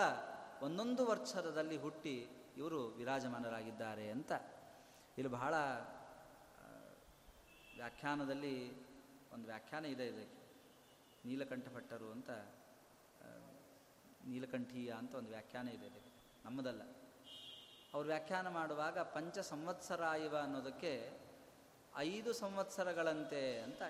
ಒಂದೊಂದು 0.62 1.06
ವರ್ಷದಲ್ಲಿ 1.06 1.76
ಹುಟ್ಟಿ 1.76 2.16
ಇವರು 2.56 2.80
ವಿರಾಜಮಾನರಾಗಿದ್ದಾರೆ 2.88 4.10
ಅಂತ. 4.10 4.32
ಇಲ್ಲಿ 5.18 5.32
ಬಹಳ 5.32 5.54
ವ್ಯಾಖ್ಯಾನದಲ್ಲಿ 7.76 8.54
ಒಂದು 9.34 9.46
ವ್ಯಾಖ್ಯಾನ 9.46 9.84
ಇದೆ 9.84 10.06
ಇದಕ್ಕೆ. 10.06 10.40
ನೀಲಕಂಠ 11.28 11.66
ಭಟ್ಟರು 11.74 12.10
ಅಂತ 12.12 12.30
ನೀಲಕಂಠೀಯ 14.26 14.90
ಅಂತ 14.92 15.14
ಒಂದು 15.14 15.30
ವ್ಯಾಖ್ಯಾನ 15.30 15.68
ಇದೆ 15.68 15.86
ಇದಕ್ಕೆ. 15.86 16.12
ನಮ್ಮದಲ್ಲ. 16.44 16.82
ಅವರು 17.94 18.06
ವ್ಯಾಖ್ಯಾನ 18.06 18.48
ಮಾಡುವಾಗ 18.48 18.98
ಪಂಚ 18.98 19.38
ಸಂವತ್ಸರ 19.38 20.00
ಇವ 20.00 20.36
ಅನ್ನೋದಕ್ಕೆ 20.38 21.20
ಐದು 21.96 22.32
ಸಂವತ್ಸರಗಳಂತೆ 22.32 23.60
ಅಂತ 23.60 23.82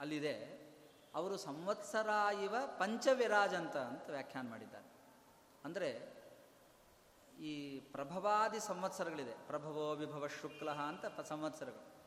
ಅಲ್ಲಿದೆ. 0.00 0.68
ಅವರು 1.14 1.36
ಸಂವತ್ಸರ 1.36 2.08
ಇವ 2.44 2.54
ಪಂಚವಿರಾಜ್ 2.78 3.54
ಅಂತ 3.54 3.76
ಅಂತ 3.76 4.10
ವ್ಯಾಖ್ಯಾನ 4.10 4.48
ಮಾಡಿದ್ದಾರೆ. 4.48 4.86
ಅಂದರೆ 5.64 6.18
ಈ 7.40 7.80
ಪ್ರಭವಾದಿ 7.80 8.60
ಸಂವತ್ಸರಗಳಿದೆ. 8.60 9.46
ಪ್ರಭವೋ 9.46 9.94
ವಿಭವ 9.94 10.26
ಶುಕ್ಲ 10.26 10.70
ಅಂತ 10.70 11.20
ಸಂವತ್ಸರಗಳು. 11.20 11.98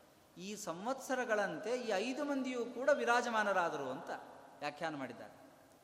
ಈ 0.42 0.56
ಸಂವತ್ಸರಗಳಂತೆ 0.56 1.82
ಈ 1.82 1.88
ಐದು 1.88 2.26
ಮಂದಿಯೂ 2.26 2.66
ಕೂಡ 2.66 2.90
ವಿರಾಜಮಾನರಾದರು 2.90 3.92
ಅಂತ 3.92 4.10
ವ್ಯಾಖ್ಯಾನ 4.60 4.96
ಮಾಡಿದ್ದಾರೆ. 4.96 5.34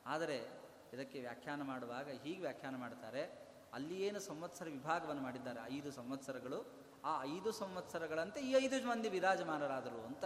ಆದರೆ 0.06 0.48
ಇದಕ್ಕೆ 0.92 1.20
ವ್ಯಾಖ್ಯಾನ 1.20 1.62
ಮಾಡುವಾಗ 1.62 2.10
ಹೀಗೆ 2.10 2.40
ವ್ಯಾಖ್ಯಾನ 2.40 2.76
ಮಾಡ್ತಾರೆ. 2.76 3.47
ಅಲ್ಲಿ 3.74 3.96
ಏನು 4.06 4.20
ಸಂವತ್ಸರ 4.20 4.66
ವಿಭಾಗವನ್ನು 4.76 5.22
ಮಾಡಿದ್ದಾರೆ? 5.22 5.60
ಐದು 5.76 5.90
ಸಂವತ್ಸರಗಳು. 5.92 6.58
ಆ 7.04 7.12
ಐದು 7.34 7.50
ಸಂವತ್ಸರಗಳಂತೆ 7.52 8.40
ಈ 8.40 8.52
ಐದು 8.64 8.86
ಮಂದಿ 8.88 9.08
ವಿರಾಜಮಾನರಾದರು 9.08 10.00
ಅಂತ 10.06 10.24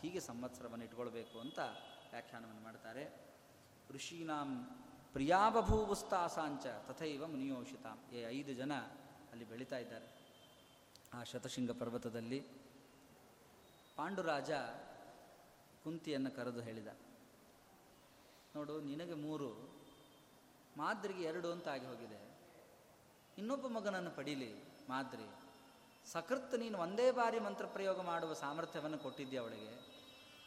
ಹೀಗೆ 0.00 0.20
ಸಂವತ್ಸರವನ್ನು 0.20 0.84
ಇಟ್ಕೊಳ್ಬೇಕು 0.84 1.36
ಅಂತ 1.40 1.58
ವ್ಯಾಖ್ಯಾನವನ್ನು 2.12 2.62
ಮಾಡ್ತಾರೆ. 2.62 3.04
ಋಷೀನಾಂ 3.90 4.50
ಪ್ರಿಯಾಬಭೂವುಸ್ತಾಸಾಂಚ 5.12 6.66
ತಥೈವ 6.88 7.26
ಮುನಿಯೋಷಿತಾಂ. 7.26 7.98
ಈ 8.14 8.20
ಐದು 8.38 8.52
ಜನ 8.54 8.72
ಅಲ್ಲಿ 9.30 9.44
ಬೆಳೀತಾ 9.44 9.78
ಇದ್ದಾರೆ. 9.78 10.08
ಆ 11.14 11.20
ಶತಶೃಂಗ 11.24 11.72
ಪರ್ವತದಲ್ಲಿ 11.80 12.40
ಪಾಂಡುರಾಜ 13.96 14.50
ಕುಂತಿಯನ್ನು 15.84 16.30
ಕರೆದು 16.36 16.60
ಹೇಳಿದ, 16.60 16.90
ನೋಡು, 18.56 18.74
ನಿನಗೆ 18.80 19.14
ಮೂರು, 19.14 19.50
ಮಾದ್ರಿಗೆ 20.76 21.22
ಎರಡು 21.22 21.48
ಅಂತ 21.52 21.68
ಆಗಿ 21.68 21.86
ಹೋಗಿದೆ. 21.86 22.29
ಇನ್ನೊಬ್ಬ 23.40 23.66
ಮಗನನ್ನು 23.66 24.10
ಪಡೀಲಿ 24.10 24.50
ಮಾದ್ರಿ. 24.88 25.26
ಸಕೃತ್ 26.12 26.54
ನೀನು 26.58 26.76
ಒಂದೇ 26.78 27.06
ಬಾರಿ 27.10 27.38
ಮಂತ್ರ 27.38 27.66
ಪ್ರಯೋಗ 27.66 27.98
ಮಾಡುವ 28.02 28.32
ಸಾಮರ್ಥ್ಯವನ್ನು 28.32 28.98
ಕೊಟ್ಟಿದ್ದೆ 28.98 29.36
ಅವಳಿಗೆ? 29.36 29.72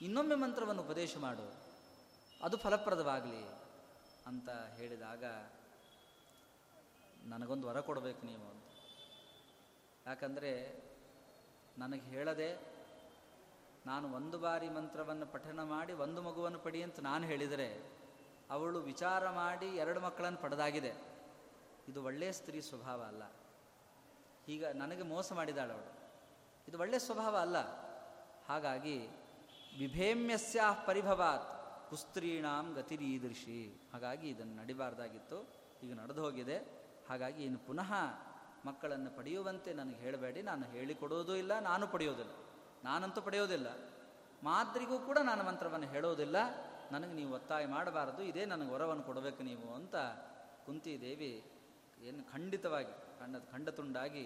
ಇನ್ನೊಮ್ಮೆ 0.02 0.36
ಮಂತ್ರವನ್ನು 0.36 0.82
ಉಪದೇಶ 0.82 1.14
ಮಾಡು. 1.18 1.46
ಅದು 2.44 2.58
ಫಲಪ್ರದವಾಗಲಿ 2.58 3.44
ಅಂತ 4.28 4.50
ಹೇಳಿದಾಗ, 4.50 5.24
ನನಗೊಂದು 7.28 7.68
ವರ 7.68 7.80
ಕೊಡಬೇಕು 7.80 8.22
ನೀವು 8.26 8.46
ಅಂತ. 8.50 8.70
ಯಾಕಂದರೆ 10.08 10.52
ನನಗೆ 11.78 12.02
ಹೇಳದೆ 12.02 12.50
ನಾನು 13.86 14.06
ಒಂದು 14.16 14.38
ಬಾರಿ 14.40 14.70
ಮಂತ್ರವನ್ನು 14.70 15.26
ಪಠನ 15.26 15.64
ಮಾಡಿ 15.64 15.94
ಒಂದು 15.94 16.22
ಮಗುವನ್ನು 16.22 16.60
ಪಡಿ 16.60 16.80
ಅಂತ 16.84 17.00
ನಾನು 17.00 17.24
ಹೇಳಿದರೆ, 17.26 17.70
ಅವಳು 18.50 18.80
ವಿಚಾರ 18.82 19.30
ಮಾಡಿ 19.30 19.70
ಎರಡು 19.84 20.00
ಮಕ್ಕಳನ್ನು 20.00 20.40
ಪಡೆದಾಗಿದೆ. 20.40 21.13
ಇದು 21.88 22.04
ಒಳ್ಳೆಯ 22.04 22.32
ಸ್ತ್ರೀ 22.32 22.62
ಸ್ವಭಾವ 22.62 23.04
ಅಲ್ಲ. 23.04 23.24
ಈಗ 24.48 24.66
ನನಗೆ 24.66 25.02
ಮೋಸ 25.02 25.34
ಮಾಡಿದಾಳು 25.34 25.74
ಅವಳು 25.74 25.94
ಇದು 26.68 26.80
ಒಳ್ಳೆಯ 26.80 27.00
ಸ್ವಭಾವ 27.00 27.38
ಅಲ್ಲ. 27.38 27.58
ಹಾಗಾಗಿ 28.50 29.08
ವಿಭೇಮ್ಯಸ್ಯ 29.80 30.62
ಪರಿಭವಾತ್ 30.88 31.90
ಕುಸ್ತ್ರೀಣಾಂ 31.90 32.74
ಗತಿರೀದೃಶಿ. 32.74 33.82
ಹಾಗಾಗಿ 33.94 34.30
ಇದನ್ನು 34.30 34.56
ನಡಿಬಾರ್ದಾಗಿತ್ತು. 34.56 35.48
ಈಗ 35.84 35.94
ನಡೆದು 35.94 36.24
ಹೋಗಿದೆ. 36.24 36.58
ಹಾಗಾಗಿ 37.10 37.44
ಇನ್ನು 37.44 37.60
ಪುನಃ 37.60 37.94
ಮಕ್ಕಳನ್ನು 38.66 39.18
ಪಡೆಯುವಂತೆ 39.18 39.74
ನನಗೆ 39.74 39.96
ಹೇಳಬೇಡಿ. 39.96 40.42
ನಾನು 40.42 40.66
ಹೇಳಿಕೊಡೋದೂ 40.66 41.36
ಇಲ್ಲ, 41.36 41.60
ನಾನು 41.60 41.88
ಪಡೆಯೋದಿಲ್ಲ 41.88 42.32
ನಾನಂತೂ 42.84 43.22
ಪಡೆಯೋದಿಲ್ಲ 43.22 43.68
ಮಾದ್ರಿಗೂ 44.44 45.00
ಕೂಡ 45.00 45.18
ನಾನು 45.24 45.44
ಮಂತ್ರವನ್ನು 45.44 45.88
ಹೇಳೋದಿಲ್ಲ. 45.88 46.36
ನನಗೆ 46.92 47.14
ನೀವು 47.14 47.34
ಒತ್ತಾಯ 47.34 47.66
ಮಾಡಬಾರದು. 47.66 48.22
ಇದೇ 48.22 48.46
ನನಗೆ 48.46 48.70
ವರವನ್ನು 48.70 49.04
ಕೊಡಬೇಕು 49.04 49.44
ನೀವು 49.44 49.76
ಅಂತ 49.76 49.96
ಕುಂತಿ 50.66 51.02
ದೇವಿ 51.02 51.53
ಏನು 52.10 52.24
ಖಂಡಿತವಾಗಿ 52.32 52.94
ಖಂಡ 53.20 53.36
ಖಂಡತುಂಡಾಗಿ 53.52 54.24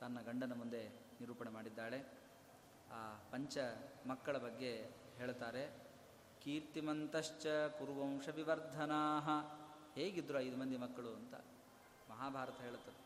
ತನ್ನ 0.00 0.20
ಗಂಡನ 0.20 0.52
ಮುಂದೆ 0.52 0.82
ನಿರೂಪಣೆ 1.20 1.50
ಮಾಡಿದ್ದಾಳೆ. 1.50 1.98
ಆ 2.96 3.00
ಪಂಚ 3.32 3.58
ಮಕ್ಕಳ 4.06 4.36
ಬಗ್ಗೆ 4.38 4.72
ಹೇಳ್ತಾರೆ 5.16 5.62
ಕೀರ್ತಿಮಂತಶ್ಚ 6.42 7.46
ಕುರುವಂಶ 7.78 8.28
ವಿವರ್ಧನಾ 8.28 9.00
ಹೇಗಿದ್ರು 9.94 10.38
ಐದು 10.40 10.56
ಮಂದಿ 10.56 10.76
ಮಕ್ಕಳು 10.76 11.12
ಅಂತ 11.14 11.34
ಮಹಾಭಾರತ 12.10 12.58
ಹೇಳುತ್ತದೆ. 12.60 13.00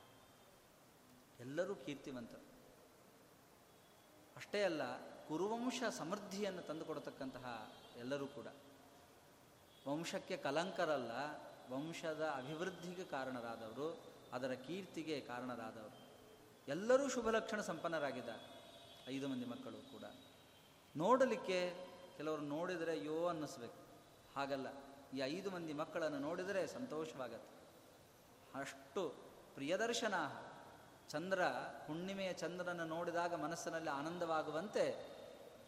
ಎಲ್ಲರೂ 1.41 1.75
ಕೀರ್ತಿವಂತರು 1.75 2.45
ಅಷ್ಟೇ 4.37 4.63
ಅಲ್ಲ, 4.63 4.83
ಕುರುವಂಶ 5.29 5.83
ಸಮೃದ್ಧಿಯನ್ನು 5.91 6.63
ತಂದುಕೊಡತಕ್ಕಂತಹ 6.63 7.47
ಎಲ್ಲರೂ 7.97 8.27
ಕೂಡ. 8.27 8.49
ವಂಶಕ್ಕೆ 9.87 10.37
ಕಲಂಕರಲ್ಲ 10.37 11.13
ವಂಶದ 11.71 12.23
ಅಭಿವೃದ್ಧಿಗೆ 12.37 13.05
ಕಾರಣರಾದವರು, 13.05 14.01
ಅದರ 14.33 14.53
ಕೀರ್ತಿಗೆ 14.53 15.21
ಕಾರಣರಾದವರು. 15.21 15.99
ಎಲ್ಲರೂ 16.69 17.09
ಶುಭ 17.09 17.31
ಲಕ್ಷಣ 17.31 17.61
ಸಂಪನ್ನರಾಗಿದ್ದಾರೆ, 17.61 18.45
ಐದು 19.09 19.29
ಮಂದಿ 19.29 19.45
ಮಕ್ಕಳು 19.45 19.91
ಕೂಡ. 19.93 20.05
ನೋಡಲಿಕ್ಕೆ 20.97 21.75
ಕೆಲವರು 22.17 22.43
ನೋಡಿದರೆ 22.43 23.05
ಯೋ 23.05 23.27
ಅನ್ನಿಸ್ಬೇಕು. 23.27 23.81
ಹಾಗಲ್ಲ, 24.37 24.67
ಈ 25.15 25.19
ಐದು 25.19 25.51
ಮಂದಿ 25.51 25.73
ಮಕ್ಕಳನ್ನು 25.73 26.19
ನೋಡಿದರೆ 26.19 26.67
ಸಂತೋಷವಾಗತ್ತೆ. 26.67 27.55
ಅಷ್ಟು 28.61 29.15
ಪ್ರಿಯದರ್ಶನ 29.55 30.15
ಚಂದ್ರ, 31.09 31.41
ಹುಣ್ಣಿಮೆಯ 31.87 32.33
ಚಂದ್ರನ 32.33 32.85
ನೋಡಿದಾಗ 32.85 33.35
ಮನಸ್ಸಿನಲ್ಲಿ 33.35 33.91
ಆನಂದವಾಗುವಂತೆ 33.91 34.85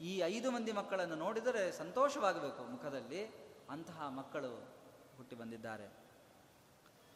ಈ 0.00 0.18
ಐದು 0.18 0.50
ಮಂದಿ 0.50 0.72
ಮಕ್ಕಳನ್ನು 0.72 1.14
ನೋಡಿದರೆ 1.14 1.72
ಸಂತೋಷವಾಗಬೇಕು 1.72 2.62
ಮುಖದಲ್ಲಿ. 2.64 3.26
ಅಂತಹ 3.70 4.08
ಮಕ್ಕಳು 4.08 4.81
ಹುಟ್ಟಿ 5.16 5.36
ಬಂದಿದ್ದಾರೆ. 5.36 5.86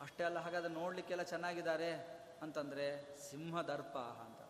ಅಷ್ಟೇ 0.00 0.22
ಅಲ್ಲ, 0.24 0.38
ಹಾಗಾದ್ರೆ 0.38 0.72
ನೋಡಲಿಕ್ಕೆಲ್ಲ 0.72 1.22
ಚೆನ್ನಾಗಿದ್ದಾರೆ 1.22 1.90
ಅಂತಂದರೆ 2.42 2.86
ಸಿಂಹದರ್ಪ 3.28 3.96
ಅಂತ. 4.24 4.40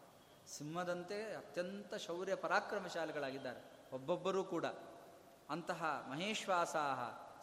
ಸಿಂಹದಂತೆ 0.54 1.18
ಅತ್ಯಂತ 1.34 1.94
ಶೌರ್ಯ 2.06 2.34
ಪರಾಕ್ರಮಶಾಲಿಗಳಾಗಿದ್ದಾರೆ. 2.44 3.60
ಒಬ್ಬೊಬ್ಬರೂ 3.92 4.44
ಕೂಡ. 4.44 4.66
ಅಂತಹ 5.50 5.82
ಮಹೇಶ್ವಾಸಾಹ 6.10 7.00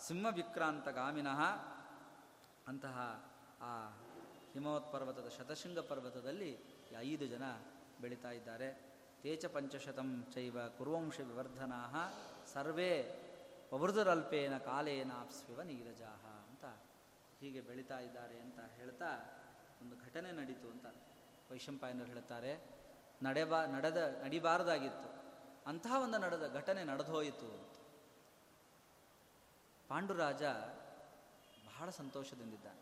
ಸಿಂಹ 0.07 0.27
ವಿಕ್ರಾಂತ 0.35 0.87
ಗಾಮಿನಃ 0.87 1.41
ಅಂತಹ 2.67 2.97
ಆ 3.61 3.71
ಹಿಮವತ್ 4.53 4.91
ಪರ್ವತದ 4.93 5.27
ಶತಶೃಂಗ 5.37 5.79
ಪರ್ವತದಲ್ಲಿ 5.79 6.51
ಐದು 6.99 7.25
ಜನ 7.27 7.45
ಬೆಳೀತಾ 8.01 8.31
ಇದ್ದಾರೆ. 8.31 8.67
ತೇಚ 9.21 9.45
ಪಂಚಶತಂ 9.45 10.09
ಚೈವ 10.33 10.57
ಕುರುವಂಶ 10.77 11.17
ವಿವರ್ಧನಾ 11.19 11.81
ಸರ್ವೇ 12.53 12.93
ಪವೃದರಲ್ಪೇನ 13.73 14.57
ಕಾಲೇನ 14.57 15.11
ಆಪ್ಸ್ವಿವ 15.11 15.61
ನೀರಜಾಹ 15.61 16.25
ಅಂತ 16.25 16.65
ಹೀಗೆ 17.39 17.61
ಬೆಳೀತಾ 17.61 17.99
ಇದ್ದಾರೆ 17.99 18.39
ಅಂತ 18.39 18.59
ಹೇಳ್ತಾ 18.59 19.05
ಒಂದು 19.81 20.05
ಘಟನೆ 20.05 20.31
ನಡೀತು 20.31 20.69
ಅಂತ 20.69 20.85
ವೈಶಂಪಾಯನರು 21.51 22.05
ಹೇಳ್ತಾರೆ. 22.05 22.65
ನಡೆಬಾ, 23.23 23.65
ನಡೆದ, 23.65 24.15
ನಡಿಬಾರದಾಗಿತ್ತು. 24.23 25.09
ಅಂತಹ 25.69 26.01
ಒಂದು 26.03 26.17
ನಡೆದ 26.17 26.53
ಘಟನೆ 26.53 26.83
ನಡೆದೋಯಿತು 26.83 27.45
ಅಂತ. 27.45 27.73
ಪಾಂಡುರಾಜ 29.87 30.43
ಬಹಳ 30.43 31.79
ಬಹಳ 31.79 31.89
ಸಂತೋಷದಿಂದಿದ್ದಾನೆ. 31.89 32.81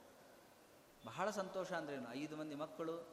ಬಹಳ 1.06 1.30
ಸಂತೋಷ 1.30 1.74
ಅಂದ್ರೇನು 1.74 2.14
ಐದು 2.14 2.38
ಮಂದಿ 2.38 2.56
ಮಕ್ಕಳು 2.56 3.08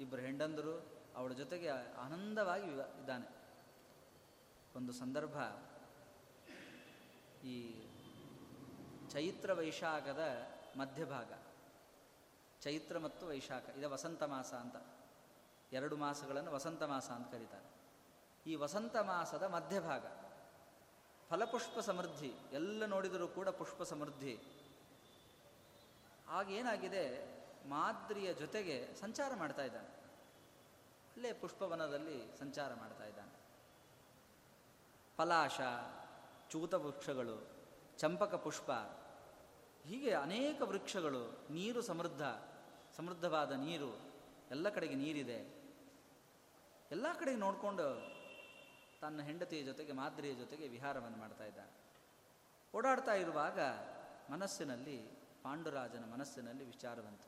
ಇಬ್ಬರು 0.00 0.20
ಹೆಂಡಂದರು, 0.20 1.02
ಅವಳ 1.16 1.32
ಜೊತೆಗೆ 1.32 1.68
ಆನಂದವಾಗಿ 1.94 2.70
ಇದ್ದಾನೆ. 2.72 3.38
ಒಂದು 4.76 4.92
ಸಂದರ್ಭ 4.92 5.36
ಈ 7.44 7.88
ಚೈತ್ರ 9.10 9.52
ವೈಶಾಖದ 9.52 10.18
ಮಧ್ಯಭಾಗ. 10.76 11.32
ಚೈತ್ರ 12.60 12.98
ಮತ್ತು 12.98 13.26
ವೈಶಾಖ, 13.26 13.68
ಇದು 13.68 13.90
ವಸಂತ 13.90 14.22
ಮಾಸ 14.22 14.54
ಅಂತ. 14.54 14.76
ಎರಡು 15.72 15.96
ಮಾಸಗಳನ್ನು 15.96 16.52
ವಸಂತ 16.52 16.82
ಮಾಸ 16.82 17.10
ಅಂತ 17.10 17.30
ಕರೀತಾರೆ. 17.30 17.70
ಈ 18.46 18.54
ವಸಂತ 18.54 18.96
ಮಾಸದ 18.96 19.42
ಮಧ್ಯಭಾಗ, 19.42 20.06
ಫಲಪುಷ್ಪ 21.30 21.78
ಸಮೃದ್ಧಿ, 21.78 22.32
ಎಲ್ಲ 22.52 22.86
ನೋಡಿದರೂ 22.86 23.28
ಕೂಡ 23.28 23.48
ಪುಷ್ಪ 23.48 23.82
ಸಮೃದ್ಧಿ. 23.82 24.38
ಆಗೇನಾಗಿದೆ 26.28 27.38
ಮಾದ್ರಿಯ 27.68 28.34
ಜೊತೆಗೆ 28.34 28.94
ಸಂಚಾರ 29.00 29.32
ಮಾಡ್ತಾ 29.36 29.62
ಇದ್ದಾನೆ. 29.64 29.88
ಅಲ್ಲೇ 31.16 31.32
ಪುಷ್ಪವನದಲ್ಲಿ 31.32 32.38
ಸಂಚಾರ 32.38 32.74
ಮಾಡ್ತಾ 32.74 33.04
ಇದ್ದಾನೆ. 33.04 33.32
ಪಲಾಶ 35.16 35.60
ಚೂತ 36.50 36.74
ವೃಕ್ಷಗಳು, 36.74 37.46
ಚಂಪಕ 37.98 38.34
ಪುಷ್ಪ, 38.34 38.70
ಹೀಗೆ 39.86 40.12
ಅನೇಕ 40.14 40.62
ವೃಕ್ಷಗಳು, 40.62 41.46
ನೀರು 41.50 41.82
ಸಮೃದ್ಧ, 41.82 42.22
ಸಮೃದ್ಧವಾದ 42.96 43.52
ನೀರು, 43.52 43.98
ಎಲ್ಲ 44.50 44.68
ಕಡೆಗೆ 44.68 44.94
ನೀರಿದೆ. 44.94 45.58
ಎಲ್ಲ 46.90 47.06
ಕಡೆಗೆ 47.18 47.38
ನೋಡಿಕೊಂಡು 47.38 48.18
ತನ್ನ 49.00 49.22
ಹೆಂಡತಿಯ 49.22 49.62
ಜೊತೆಗೆ, 49.62 49.92
ಮಾದ್ರಿಯ 49.92 50.34
ಜೊತೆಗೆ 50.34 50.68
ವಿಹಾರವನ್ನು 50.68 51.18
ಮಾಡ್ತಾ 51.18 51.44
ಇದ್ದ 51.44 51.58
ಓಡಾಡ್ತಾ 52.76 53.14
ಇರುವಾಗ 53.14 53.60
ಮನಸ್ಸಿನಲ್ಲಿ, 54.30 55.08
ಪಾಂಡುರಾಜನ 55.42 56.04
ಮನಸ್ಸಿನಲ್ಲಿ 56.04 56.64
ವಿಚಾರವಂತ 56.64 57.20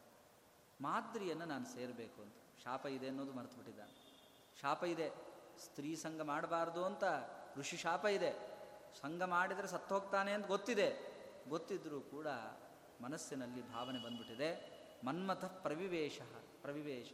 ಮಾದ್ರಿಯನ್ನು 0.81 1.45
ನಾನು 1.45 1.67
ಸೇರಬೇಕು 1.67 2.23
ಅಂತ. 2.23 2.35
ಶಾಪ 2.65 2.87
ಇದೆ 2.87 3.09
ಅನ್ನೋದು 3.09 3.33
ಮರೆತು 3.33 3.57
ಬಿಟ್ಟಿದ್ದಾನೆ 3.57 3.93
ಶಾಪ 4.61 4.85
ಇದೆ. 4.85 5.11
ಸ್ತ್ರೀ 5.59 5.97
ಸಂಘ 5.97 6.21
ಮಾಡಬಾರ್ದು 6.21 6.85
ಅಂತ 6.85 7.05
ಋಷಿ 7.57 7.77
ಶಾಪ 7.77 8.05
ಇದೆ. 8.05 8.60
ಸಂಘ 8.95 9.23
ಮಾಡಿದರೆ 9.23 9.67
ಸತ್ತು 9.67 9.95
ಹೋಗ್ತಾನೆ 9.95 10.33
ಅಂತ 10.33 10.47
ಗೊತ್ತಿದೆ. 10.47 11.11
ಗೊತ್ತಿದ್ರೂ 11.49 12.01
ಕೂಡ 12.01 12.27
ಮನಸ್ಸಿನಲ್ಲಿ 13.03 13.73
ಭಾವನೆ 13.73 14.05
ಬಂದ್ಬಿಟ್ಟಿದೆ. 14.05 14.81
ಮನ್ಮಥ 15.05 15.45
ಪ್ರವಿವೇಶ 15.45 16.21
ಪ್ರವಿವೇಶ 16.63 17.13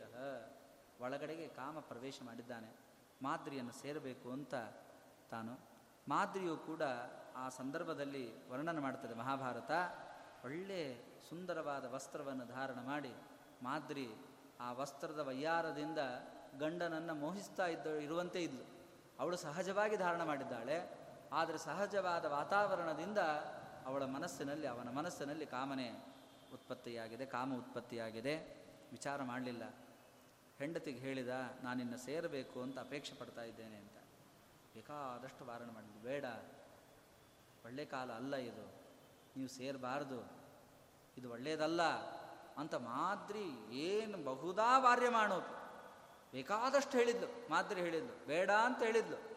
ಒಳಗಡೆಗೆ 1.00 1.48
ಕಾಮ 1.48 1.78
ಪ್ರವೇಶ 1.78 2.18
ಮಾಡಿದ್ದಾನೆ. 2.24 2.76
ಮಾದ್ರಿಯನ್ನು 3.22 3.72
ಸೇರಬೇಕು 3.72 4.32
ಅಂತ 4.32 4.54
ತಾನು. 5.30 5.60
ಮಾದ್ರಿಯು 6.08 6.56
ಕೂಡ 6.56 6.82
ಆ 7.36 7.48
ಸಂದರ್ಭದಲ್ಲಿ 7.48 8.48
ವರ್ಣನೆ 8.48 8.80
ಮಾಡ್ತದೆ 8.80 9.14
ಮಹಾಭಾರತ. 9.14 9.70
ಒಳ್ಳೆ 10.44 10.98
ಸುಂದರವಾದ 11.28 11.84
ವಸ್ತ್ರವನ್ನು 11.84 12.46
ಧಾರಣ 12.46 12.80
ಮಾಡಿ 12.80 13.14
ಮಾದ್ರಿ 13.62 14.08
ಆ 14.60 14.72
ವಸ್ತ್ರದ 14.72 15.18
ವೈಯಾರದಿಂದ 15.18 15.98
ಗಂಡನನ್ನು 16.58 17.14
ಮೋಹಿಸ್ತಾ 17.14 17.66
ಇದ್ದ 17.66 17.86
ಇರುವಂತೆ 17.86 18.42
ಇದ್ಲು. 18.42 18.64
ಅವಳು 19.18 19.36
ಸಹಜವಾಗಿ 19.36 19.96
ಧಾರಣ 19.96 20.22
ಮಾಡಿದ್ದಾಳೆ. 20.22 21.05
ಆದರೆ 21.36 21.58
ಸಹಜವಾದ 21.58 22.24
ವಾತಾವರಣದಿಂದ 22.24 23.18
ಅವಳ 23.86 24.04
ಮನಸ್ಸಿನಲ್ಲಿ, 24.04 24.66
ಅವನ 24.66 24.90
ಮನಸ್ಸಿನಲ್ಲಿ 24.90 25.46
ಕಾಮನೆ 25.46 25.90
ಉತ್ಪತ್ತಿಯಾಗಿದೆ, 26.52 27.26
ಕಾಮ 27.26 27.54
ಉತ್ಪತ್ತಿಯಾಗಿದೆ. 27.54 28.36
ವಿಚಾರ 28.90 29.22
ಮಾಡಲಿಲ್ಲ. 29.22 29.62
ಹೆಂಡತಿಗೆ 30.58 30.98
ಹೇಳಿದ 30.98 31.28
ನಾನಿನ್ನ 31.62 31.96
ಸೇರಬೇಕು 31.96 32.62
ಅಂತ 32.62 32.78
ಅಪೇಕ್ಷೆ 32.78 33.14
ಪಡ್ತಾ 33.14 33.42
ಇದ್ದೇನೆ 33.42 33.76
ಅಂತ. 33.76 33.96
ಬೇಕಾದಷ್ಟು 34.74 35.44
ವಾರಣೆ 35.44 35.72
ಮಾಡಿದ್ವಿ 35.72 36.02
ಬೇಡ. 36.02 36.24
ಒಳ್ಳೆ 37.64 37.84
ಕಾಲ 37.84 38.12
ಅಲ್ಲ 38.12 38.36
ಇದು. 38.36 38.66
ನೀವು 39.36 39.48
ಸೇರಬಾರ್ದು. 39.48 40.30
ಇದು 41.18 41.30
ಒಳ್ಳೆಯದಲ್ಲ 41.30 41.82
ಅಂತ 42.56 42.74
ಮಾದ್ರಿ 42.74 43.76
ಏನು 43.76 44.24
ಬಹುದಾ 44.24 44.78
ವಾರ್ಯ 44.78 45.08
ಮಾಡೋದು. 45.08 45.56
ಬೇಕಾದಷ್ಟು 46.32 46.98
ಹೇಳಿದ್ಲು. 46.98 47.50
ಮಾದ್ರಿ 47.50 47.80
ಹೇಳಿದ್ಲು. 47.80 48.26
ಬೇಡ 48.26 48.50
ಅಂತ 48.50 48.82
ಹೇಳಿದ್ಲು. 48.82 49.35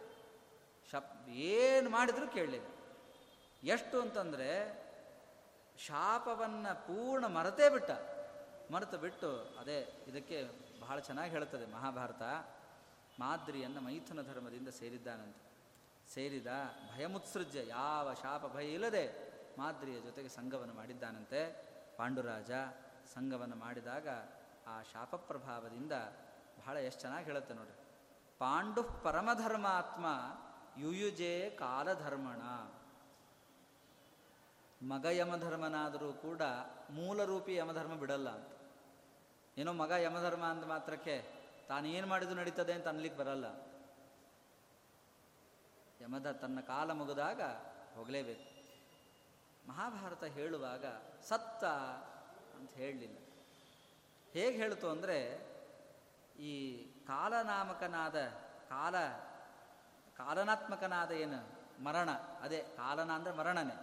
ಏನು 1.29 1.89
ಮಾಡಿದರೂ 1.89 2.27
ಕೇಳಲಿಲ್ಲ. 2.27 2.67
ಎಷ್ಟು 3.63 4.01
ಅಂತಂದರೆ 4.01 4.49
ಶಾಪವನ್ನು 5.77 6.87
ಪೂರ್ಣ 6.87 7.25
ಮರೆತೇ 7.25 7.69
ಬಿಟ್ಟ. 7.69 7.91
ಮರೆತು 8.73 8.97
ಬಿಟ್ಟು, 8.97 9.59
ಅದೇ 9.59 10.05
ಇದಕ್ಕೆ 10.07 10.49
ಬಹಳ 10.79 10.99
ಚೆನ್ನಾಗಿ 10.99 11.31
ಹೇಳುತ್ತದೆ 11.31 11.65
ಮಹಾಭಾರತ, 11.65 12.21
ಮಾದ್ರಿಯನ್ನು 13.19 13.81
ಮೈಥುನ 13.81 14.21
ಧರ್ಮದಿಂದ 14.21 14.67
ಸೇರಿದ್ದಾನಂತೆ. 14.67 15.49
ಸೇರಿದ 16.13 16.47
ಭಯಮುತ್ಸೃಜ್ಯ, 16.95 17.67
ಯಾವ 17.67 18.13
ಶಾಪ 18.13 18.45
ಭಯ 18.45 18.67
ಇಲ್ಲದೆ 18.67 19.29
ಮಾದ್ರಿಯ 19.57 19.99
ಜೊತೆಗೆ 19.99 20.29
ಸಂಘವನ್ನು 20.29 20.73
ಮಾಡಿದ್ದಾನಂತೆ. 20.73 21.69
ಪಾಂಡುರಾಜ 21.97 22.51
ಸಂಘವನ್ನು 23.13 23.55
ಮಾಡಿದಾಗ 23.55 24.07
ಆ 24.67 24.81
ಶಾಪ 24.81 25.15
ಪ್ರಭಾವದಿಂದ 25.15 25.91
ಬಹಳ 26.59 26.77
ಎಷ್ಟು 26.77 27.01
ಚೆನ್ನಾಗಿ 27.01 27.25
ಹೇಳುತ್ತೆ 27.25 27.53
ನೋಡಿ 27.53 27.69
ಪಾಂಡು 28.39 28.83
ಪರಮಧರ್ಮಾತ್ಮ 28.83 30.05
ಯುಯುಜೆ 30.79 31.49
ಕಾಲಧರ್ಮಣ. 31.49 32.41
ಮಗ 34.87 35.05
ಯಮಧರ್ಮನಾದರೂ 35.05 36.13
ಕೂಡ 36.13 36.41
ಮೂಲರೂಪಿ 36.89 37.55
ಯಮಧರ್ಮ 37.55 37.95
ಬಿಡಲ್ಲ 37.95 38.29
ಅಂತ. 38.29 38.47
ಏನೋ 39.57 39.73
ಮಗ 39.73 39.91
ಯಮಧರ್ಮ 39.91 40.45
ಅಂದ 40.45 40.63
ಮಾತ್ರಕ್ಕೆ 40.63 41.39
ತಾನೇನು 41.67 42.07
ಮಾಡಿದ್ರು 42.07 42.35
ನಡೀತದೆ 42.35 42.73
ಅಂತ 42.73 42.87
ಅನ್ಲಿಕ್ಕೆ 42.87 43.19
ಬರಲ್ಲ. 43.19 43.45
ಯಮದ 46.01 46.31
ತನ್ನ 46.31 46.59
ಕಾಲ 46.59 46.91
ಮುಗಿದಾಗ 46.91 47.41
ಹೋಗಲೇಬೇಕು. 47.95 48.49
ಮಹಾಭಾರತ 49.67 50.23
ಹೇಳುವಾಗ 50.23 50.85
ಸತ್ತ 51.23 51.63
ಅಂತ 52.55 52.71
ಹೇಳಲಿಲ್ಲ. 52.73 53.17
ಹೇಗೆ 54.33 54.57
ಹೇಳ್ತು 54.57 54.89
ಅಂದರೆ 54.89 55.49
ಈ 56.39 56.83
ಕಾಲನಾಮಕನಾದ 56.85 58.27
ಕಾಲ 58.69 58.95
ಕಾಲನಾತ್ಮಕನಾದ 60.19 61.11
ಏನು? 61.11 61.59
ಮರಣ. 61.83 62.11
ಅದೇ, 62.11 62.63
ಕಾಲನ 62.63 63.11
ಅಂದರೆ 63.11 63.33
ಮರಣನೇ. 63.33 63.75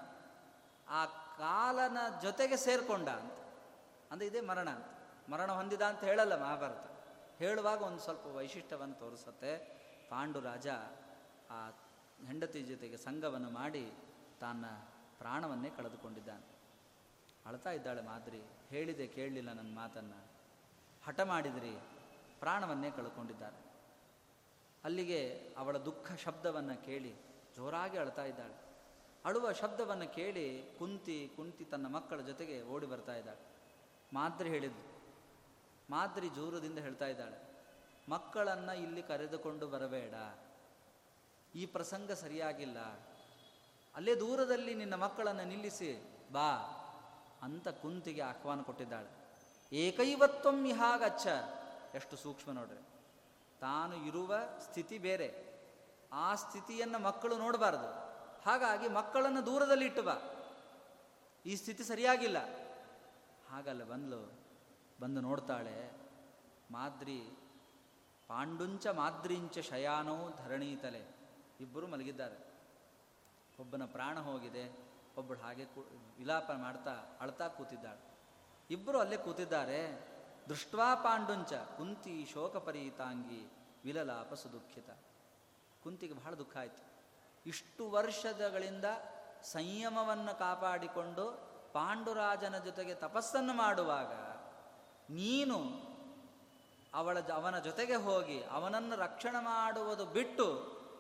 ಆ 0.89 1.05
ಕಾಲನ 1.39 1.97
ಜೊತೆಗೆ 2.23 2.57
ಸೇರಿಕೊಂಡ 2.57 3.09
ಅಂತ. 3.09 3.33
ಅಂದರೆ 4.13 4.27
ಇದೇ 4.27 4.41
ಮರಣ 4.41 4.71
ಅಂತ. 4.71 4.85
ಮರಣ 5.31 5.53
ಹೊಂದಿದ 5.53 5.83
ಅಂತ 5.83 6.05
ಹೇಳಲ್ಲ 6.05 6.43
ಮಹಾಭಾರತ. 6.43 6.87
ಹೇಳುವಾಗ 7.39 7.83
ಒಂದು 7.83 7.99
ಸ್ವಲ್ಪ 7.99 8.27
ವೈಶಿಷ್ಟ್ಯವನ್ನು 8.27 8.95
ತೋರಿಸುತ್ತೆ. 8.95 9.59
ಪಾಂಡು 10.11 10.41
ರಾಜ 10.41 10.69
ಆ 11.51 11.69
ಹೆಂಡತಿ 12.27 12.63
ಜೊತೆಗೆ 12.63 12.97
ಸಂಘವನ್ನು 12.97 13.51
ಮಾಡಿ 13.51 13.93
ತನ್ನ 14.41 14.65
ಪ್ರಾಣವನ್ನೇ 15.19 15.71
ಕಳೆದುಕೊಂಡಿದ್ದಾನೆ. 15.71 16.47
ಅಳ್ತಾ 17.47 17.71
ಇದ್ದಾಳೆ 17.71 18.03
ಮಾದ್ರಿ. 18.03 18.43
ಹೇಳಿದೆ 18.69 19.07
ಕೇಳಲಿಲ್ಲ 19.07 19.53
ನನ್ನ 19.53 19.77
ಮಾತನ್ನು. 19.77 20.25
ಹಠ 21.07 21.21
ಮಾಡಿದ್ರಿ. 21.21 21.81
ಪ್ರಾಣವನ್ನೇ 22.41 22.91
ಕಳ್ಕೊಂಡಿದ್ದಾರೆ 22.91 23.66
ಅಲ್ಲಿಗೆ 24.87 25.21
ಅವಳ 25.59 25.77
ದುಃಖ 25.79 26.09
ಶಬ್ದವನ್ನು 26.25 26.85
ಕೇಳಿ 26.85 27.13
ಜೋರಾಗಿ 27.57 27.97
ಅಳ್ತಾ 27.99 28.25
ಇದ್ದಾಳೆ. 28.25 28.55
ಅಳುವ 29.25 29.53
ಶಬ್ದವನ್ನು 29.53 30.15
ಕೇಳಿ 30.15 30.47
ಕುಂತಿ 30.79 31.33
ಕುಂತಿ 31.37 31.65
ತನ್ನ 31.65 31.87
ಮಕ್ಕಳ 31.87 32.21
ಜೊತೆಗೆ 32.21 32.63
ಓಡಿ 32.63 32.87
ಬರ್ತಾ 32.87 33.15
ಇದ್ದಾಳೆ. 33.15 33.43
ಮಾದ್ರಿ 34.13 34.49
ಹೇಳಿದ್ದು 34.49 34.83
ಮಾದ್ರಿ 35.91 36.29
ಜೋರದಿಂದ 36.29 36.79
ಹೇಳ್ತಾ 36.79 37.07
ಇದ್ದಾಳೆ, 37.07 37.39
ಮಕ್ಕಳನ್ನು 38.09 38.75
ಇಲ್ಲಿ 38.77 39.03
ಕರೆದುಕೊಂಡು 39.03 39.67
ಬರಬೇಡ. 39.67 40.15
ಈ 41.55 41.67
ಪ್ರಸಂಗ 41.67 42.13
ಸರಿಯಾಗಿಲ್ಲ. 42.13 42.79
ಅಲ್ಲೇ 43.95 44.15
ದೂರದಲ್ಲಿ 44.15 44.75
ನಿನ್ನ 44.75 44.95
ಮಕ್ಕಳನ್ನು 44.95 45.45
ನಿಲ್ಲಿಸಿ 45.45 45.91
ಬಾ 46.33 46.51
ಅಂತ 47.43 47.69
ಕುಂತಿಗೆ 47.69 48.23
ಆಹ್ವಾನ 48.23 48.63
ಕೊಟ್ಟಿದ್ದಾಳೆ. 48.63 49.11
ಏಕೈವತ್ವಂ 49.73 50.67
ಇಹಾಗಚ್ಚ. 50.67 51.27
ಎಷ್ಟು 51.95 52.17
ಸೂಕ್ಷ್ಮ 52.17 52.53
ನೋಡ್ರಿ. 52.53 52.86
ತಾನು 53.61 53.95
ಇರುವ 53.97 54.35
ಸ್ಥಿತಿ 54.61 54.99
ಬೇರೆ. 54.99 55.47
ಆ 56.13 56.35
ಸ್ಥಿತಿಯನ್ನು 56.35 56.99
ಮಕ್ಕಳು 56.99 57.39
ನೋಡಬಾರ್ದು. 57.39 58.07
ಹಾಗಾಗಿ 58.43 58.89
ಮಕ್ಕಳನ್ನು 58.89 59.47
ದೂರದಲ್ಲಿ 59.47 59.85
ಇಟ್ಟು 59.85 60.03
ಬಾ. 60.03 60.15
ಈ 61.47 61.57
ಸ್ಥಿತಿ 61.57 61.85
ಸರಿಯಾಗಿಲ್ಲ. 61.85 62.37
ಹಾಗಲ್ಲ 63.51 63.85
ಬಂದ್ಲು. 63.85 64.33
ಬಂದು 65.01 65.21
ನೋಡ್ತಾಳೆ. 65.21 65.93
ಮಾದ್ರಿ, 66.71 67.21
ಪಾಂಡುಂಚ 68.29 68.87
ಮಾದ್ರಿಂಚ 68.87 69.59
ಶಯಾನೋ 69.59 70.31
ಧರಣೀತಲೆ 70.45 71.17
ಇಬ್ಬರು 71.61 71.87
ಮಲಗಿದ್ದಾರೆ. 71.87 72.47
ಒಬ್ಬನ 73.61 73.85
ಪ್ರಾಣ 73.85 74.19
ಹೋಗಿದೆ. 74.19 74.87
ಒಬ್ಬಳು 75.17 75.39
ಹಾಗೆ 75.39 75.65
ಕೂ, 75.65 75.81
ವಿಲಾಪ 76.19 76.51
ಮಾಡ್ತಾ 76.51 77.19
ಅಳ್ತಾ 77.21 77.49
ಕೂತಿದ್ದಾಳೆ. 77.49 78.19
ಇಬ್ಬರು 78.71 78.99
ಅಲ್ಲೇ 78.99 79.17
ಕೂತಿದ್ದಾರೆ. 79.17 80.16
ದೃಷ್ಟ್ವಾ 80.49 80.95
ಪಾಂಡುಂಚ, 80.95 81.53
ಕುಂತಿ 81.53 82.29
ಶೋಕಪರೀತಾಂಗಿ 82.33 83.53
ವಿಲಲಾಪ 83.85 84.35
ಸುದುಃಖಿತ 84.35 84.91
ಕುಂತಿಗೆ 85.83 86.15
ಬಹಳ 86.15 86.35
ದುಃಖ 86.35 86.57
ಆಯಿತು. 86.57 86.85
ಇಷ್ಟು 87.47 87.91
ವರ್ಷದಗಳಿಂದ 87.91 88.85
ಸಂಯಮವನ್ನು 89.43 90.39
ಕಾಪಾಡಿಕೊಂಡು 90.39 91.57
ಪಾಂಡುರಾಜನ 91.73 92.59
ಜೊತೆಗೆ 92.59 92.95
ತಪಸ್ಸನ್ನು 92.95 93.55
ಮಾಡುವಾಗ 93.55 94.13
ನೀನು 95.13 95.59
ಅವಳ 96.95 97.19
ಅವನ 97.35 97.59
ಜೊತೆಗೆ 97.59 97.95
ಹೋಗಿ 97.95 98.45
ಅವನನ್ನು 98.45 98.97
ರಕ್ಷಣೆ 98.97 99.45
ಮಾಡುವುದು 99.45 100.07
ಬಿಟ್ಟು 100.07 100.47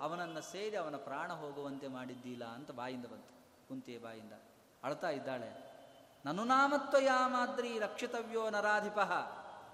ಅವನನ್ನು 0.00 0.40
ಸೇರಿ 0.40 0.76
ಅವನ 0.76 0.96
ಪ್ರಾಣ 0.96 1.32
ಹೋಗುವಂತೆ 1.32 1.88
ಮಾಡಿದ್ದೀಲ 1.88 2.44
ಅಂತ 2.44 2.70
ಬಾಯಿಂದ 2.70 3.06
ಬಂತು. 3.06 3.32
ಕುಂತಿಯ 3.68 3.98
ಬಾಯಿಂದ 3.98 4.32
ಅಳ್ತಾ 4.84 5.10
ಇದ್ದಾಳೆ. 5.10 5.66
ನನುನಾಮತ್ವಯಾ 6.24 7.28
ಮಾದ್ರಿ 7.28 7.78
ರಕ್ಷಿತವ್ಯೋ 7.78 8.50
ನರಾಧಿಪ. 8.50 8.98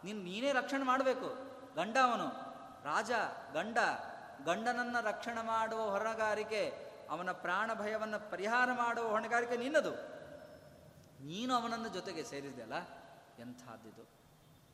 ನೀನು 0.05 0.23
ನೀನೇ 0.23 0.53
ರಕ್ಷಣೆ 0.53 0.85
ಮಾಡಬೇಕು. 0.85 1.27
ಗಂಡ 1.75 1.97
ಅವನು. 1.97 2.29
ರಾಜ, 2.85 3.11
ಗಂಡ. 3.53 3.79
ಗಂಡನನ್ನು 4.45 5.05
ರಕ್ಷಣೆ 5.05 5.43
ಮಾಡುವ 5.43 5.91
ಹೊರಗಾರಿಕೆ, 5.91 6.93
ಅವನ 7.11 7.33
ಪ್ರಾಣ 7.33 7.75
ಭಯವನ್ನು 7.75 8.31
ಪರಿಹಾರ 8.31 8.69
ಮಾಡುವ 8.73 9.09
ಹೊಣೆಗಾರಿಕೆ 9.09 9.57
ನಿನ್ನದು. 9.57 9.95
ನೀನು 11.25 11.55
ಅವನನ್ನು 11.55 11.89
ಜೊತೆಗೆ 11.89 12.25
ಸೇರಿದೆಯಲ್ಲ? 12.25 12.75
ಎಂಥದ್ದಿದು. 13.39 14.07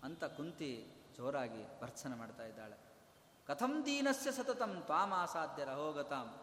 ಅಂತ 0.05 0.25
ಕುಂತಿ 0.25 0.93
ಜೋರಾಗಿ 1.17 1.81
ಭರ್ತ್ಸನ 1.81 2.15
ಮಾಡ್ತಾ 2.15 2.43
ಇದ್ದಾಳೆ. 2.43 2.77
ಕಥಂ 3.47 3.87
ದೀನಸ್ಯ 3.87 4.33
ಸತತಂ 4.33 4.83
ತ್ವಾಮಾಸಾಧ್ಯ 4.85 5.65
ರಹೋಗತಾಂ. 5.65 6.41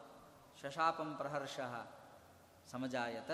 ಶಶಾಪಂ 0.61 1.15
ಪ್ರಹರ್ಷ. 1.15 1.59
ಸಮಜಾಯತ? 2.71 3.31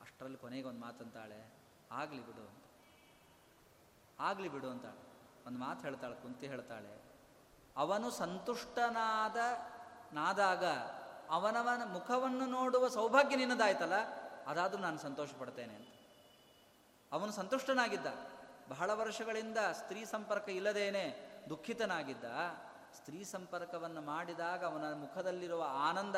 ಅಷ್ಟರಲ್ಲಿ 0.00 0.38
ಕೊನೆಗೆ 0.38 0.68
ಒಂದು 0.68 0.80
ಮಾತಂತಾಳೆ. 0.80 1.52
ಆಗಲಿ 1.92 2.26
ಬಿಡು. 2.26 2.65
ಆಗಲಿ 4.18 4.48
ಬಿಡು 4.48 4.70
ಅಂತಾಳೆ 4.70 5.00
ಒಂದು 5.46 5.58
ಮಾತು 5.58 5.80
ಹೇಳ್ತಾಳೆ, 5.82 6.14
ಕುಂತಿ 6.14 6.46
ಹೇಳ್ತಾಳೆ. 6.46 7.02
ಅವನು 7.76 8.10
ಸಂತುಷ್ಟನಾದ, 8.10 9.36
ನಾದಾಗ 10.12 10.64
ಅವನವನ 11.30 11.92
ಮುಖವನ್ನು 11.92 12.46
ನೋಡುವ 12.46 12.88
ಸೌಭಾಗ್ಯ 12.88 13.36
ನಿನ್ನದಾಯ್ತಲ್ಲ, 13.36 13.92
ಅದಾದರೂ 14.46 14.80
ನಾನು 14.80 14.98
ಸಂತೋಷ 14.98 15.28
ಪಡ್ತೇನೆ 15.38 15.74
ಅಂತ. 15.74 15.86
ಅವನು 17.12 17.32
ಸಂತುಷ್ಟನಾಗಿದ್ದ. 17.32 18.06
ಬಹಳ 18.68 18.90
ವರ್ಷಗಳಿಂದ 18.90 19.58
ಸ್ತ್ರೀ 19.72 20.04
ಸಂಪರ್ಕ 20.04 20.48
ಇಲ್ಲದೇನೆ 20.48 21.04
ದುಃಖಿತನಾಗಿದ್ದ. 21.48 22.24
ಸ್ತ್ರೀ 22.96 23.24
ಸಂಪರ್ಕವನ್ನು 23.24 24.00
ಮಾಡಿದಾಗ 24.00 24.64
ಅವನ 24.64 24.94
ಮುಖದಲ್ಲಿರುವ 24.94 25.64
ಆನಂದ 25.68 26.16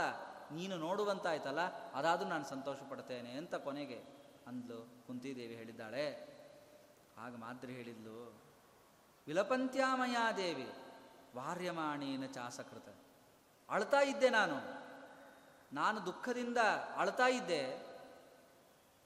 ನೀನು 0.53 0.77
ನೋಡುವಂತಾಯ್ತಲ್ಲ, 0.77 1.93
ಅದಾದರೂ 1.93 2.29
ನಾನು 2.29 2.45
ಸಂತೋಷ 2.45 2.79
ಪಡ್ತೇನೆ 2.91 3.33
ಅಂತ 3.33 3.55
ಕೊನೆಗೆ 3.55 4.05
ಅಂದ್ಲು 4.47 5.07
ಕುಂತಿದೇವಿ 5.07 5.55
ಹೇಳಿದ್ದಾಳೆ. 5.55 6.38
ಆಗ 7.19 7.37
ಮಾದ್ರಿ 7.37 7.73
ಹೇಳಿದ್ಲು 7.73 8.49
ವಿಲಪಂತ್ಯಾಮಯಾದೇವಿ 9.27 10.69
ವಾರ್ಯಮಾಣೇನ 11.37 12.27
ಚಾಸಕೃತ. 12.27 12.95
ಅಳ್ತಾ 13.71 14.01
ಇದ್ದೆ 14.01 14.31
ನಾನು. 14.31 14.57
ನಾನು 15.73 16.07
ದುಃಖದಿಂದ 16.07 16.57
ಅಳ್ತಾ 16.97 17.27
ಇದ್ದೆ. 17.27 17.87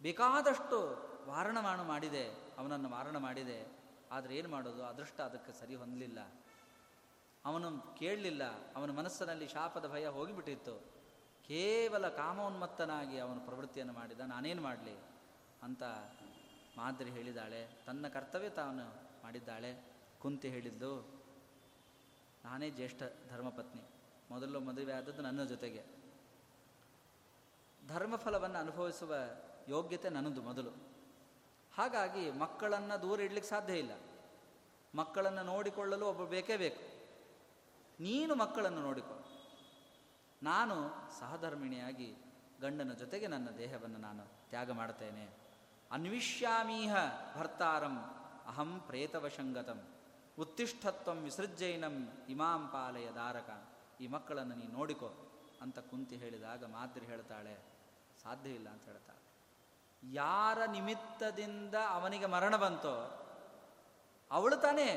ಬೇಕಾದಷ್ಟು 0.02 0.78
ವಾರಣಮಾಣು 1.26 1.84
ಮಾಡಿದೆ, 1.84 2.28
ಅವನನ್ನು 2.58 2.90
ವಾರಣ 2.90 3.16
ಮಾಡಿದೆ. 3.16 3.78
ಆದರೆ 4.12 4.36
ಏನು 4.36 4.48
ಮಾಡೋದು? 4.48 4.84
ಅದೃಷ್ಟ 4.84 5.20
ಅದಕ್ಕೆ 5.20 5.52
ಸರಿ 5.52 5.74
ಹೊಂದಲಿಲ್ಲ. 5.74 6.18
ಅವನು 7.44 7.96
ಕೇಳಲಿಲ್ಲ. 7.96 8.42
ಅವನ 8.76 8.90
ಮನಸ್ಸಿನಲ್ಲಿ 8.90 9.48
ಶಾಪದ 9.48 9.88
ಭಯ 9.88 10.06
ಹೋಗಿಬಿಟ್ಟಿತ್ತು. 10.06 10.74
ಕೇವಲ 11.42 12.08
ಕಾಮೋನ್ಮತ್ತನಾಗಿ 12.08 13.18
ಅವನು 13.18 13.40
ಪ್ರವೃತ್ತಿಯನ್ನು 13.40 13.92
ಮಾಡಿದ. 13.92 14.20
ನಾನೇನು 14.20 14.62
ಮಾಡಲಿ? 14.62 14.98
ಅಂತ 15.62 15.82
ಮಾದರಿ 16.76 17.10
ಹೇಳಿದ್ದಾಳೆ. 17.10 17.68
ತನ್ನ 17.86 18.08
ಕರ್ತವ್ಯ 18.08 18.48
ತಾನು 18.48 18.86
ಮಾಡಿದ್ದಾಳೆ. 19.22 19.84
ಕುಂತಿ 20.18 20.48
ಹೇಳಿದ್ದು, 20.48 21.22
ನಾನೇ 22.44 22.70
ಜ್ಯೇಷ್ಠ 22.70 23.02
ಧರ್ಮಪತ್ನಿ. 23.30 23.82
ಮೊದಲು 24.30 24.60
ಮದುವೆ 24.60 24.92
ಆದದ್ದು 24.92 25.22
ನನ್ನ 25.22 25.44
ಜೊತೆಗೆ. 25.44 25.84
ಧರ್ಮಫಲವನ್ನು 27.88 28.58
ಅನುಭವಿಸುವ 28.58 29.14
ಯೋಗ್ಯತೆ 29.68 30.08
ನನ್ನದು 30.08 30.42
ಮೊದಲು. 30.42 30.70
ಹಾಗಾಗಿ 31.74 32.30
ಮಕ್ಕಳನ್ನು 32.30 33.02
ದೂರ 33.02 33.20
ಇಡ್ಲಿಕ್ಕೆ 33.20 33.50
ಸಾಧ್ಯ 33.50 33.78
ಇಲ್ಲ. 33.78 33.90
ಮಕ್ಕಳನ್ನು 34.94 35.42
ನೋಡಿಕೊಳ್ಳಲು 35.42 36.06
ಒಬ್ಬ 36.06 36.24
ಬೇಕೇ 36.24 36.56
ಬೇಕು. 36.56 36.82
ನೀನು 38.00 38.34
ಮಕ್ಕಳನ್ನು 38.34 38.82
ನೋಡಿಕೊ. 38.82 39.24
ನಾನು 40.42 40.74
ಸಹಧರ್ಮಿಣಿಯಾಗಿ 41.20 42.14
ಗಂಡನ 42.60 42.92
ಜೊತೆಗೆ 42.92 43.26
ನನ್ನ 43.26 43.48
ದೇಹವನ್ನು 43.50 43.98
ನಾನು 43.98 44.24
ತ್ಯಾಗ 44.48 44.70
ಮಾಡ್ತೇನೆ 44.70 45.41
ಅನ್ವಿಷ್ಯಾಮೀಹ 45.92 46.94
ಭರ್ತಾರಂ, 47.36 47.96
ಅಹಂ 48.46 48.70
ಪ್ರೇತವಶಂಗತಂ, 48.86 49.80
ಉತ್ತಿಷ್ಠತ್ವಂ 50.38 51.18
ವಿಸೃಜ್ಜೈನಂ 51.22 51.96
ಇಮಾಂ 52.28 52.62
ಪಾಲಯ 52.68 53.08
ದಾರಕ, 53.10 53.50
ಈ 54.00 54.06
ಮಕ್ಕಳನ್ನು 54.06 54.54
ನೀನು 54.54 54.72
ನೋಡಿಕೊ 54.72 55.08
ಅಂತ 55.62 55.78
ಕುಂತಿ 55.78 56.16
ಹೇಳಿದಾಗ 56.16 56.64
ಮಾದ್ರಿ 56.64 57.06
ಹೇಳ್ತಾಳೆ, 57.06 57.54
ಸಾಧ್ಯ 58.22 58.50
ಇಲ್ಲ 58.50 58.68
ಅಂತ 58.68 58.84
ಹೇಳ್ತಾಳೆ. 58.84 59.20
ಯಾರ 60.02 60.58
ನಿಮಿತ್ತದಿಂದ 60.66 61.74
ಅವನಿಗೆ 61.74 62.26
ಮರಣ 62.26 62.56
ಬಂತೋ, 62.56 62.94
ಅವಳು 64.30 64.56
ತಾನೇ 64.56 64.88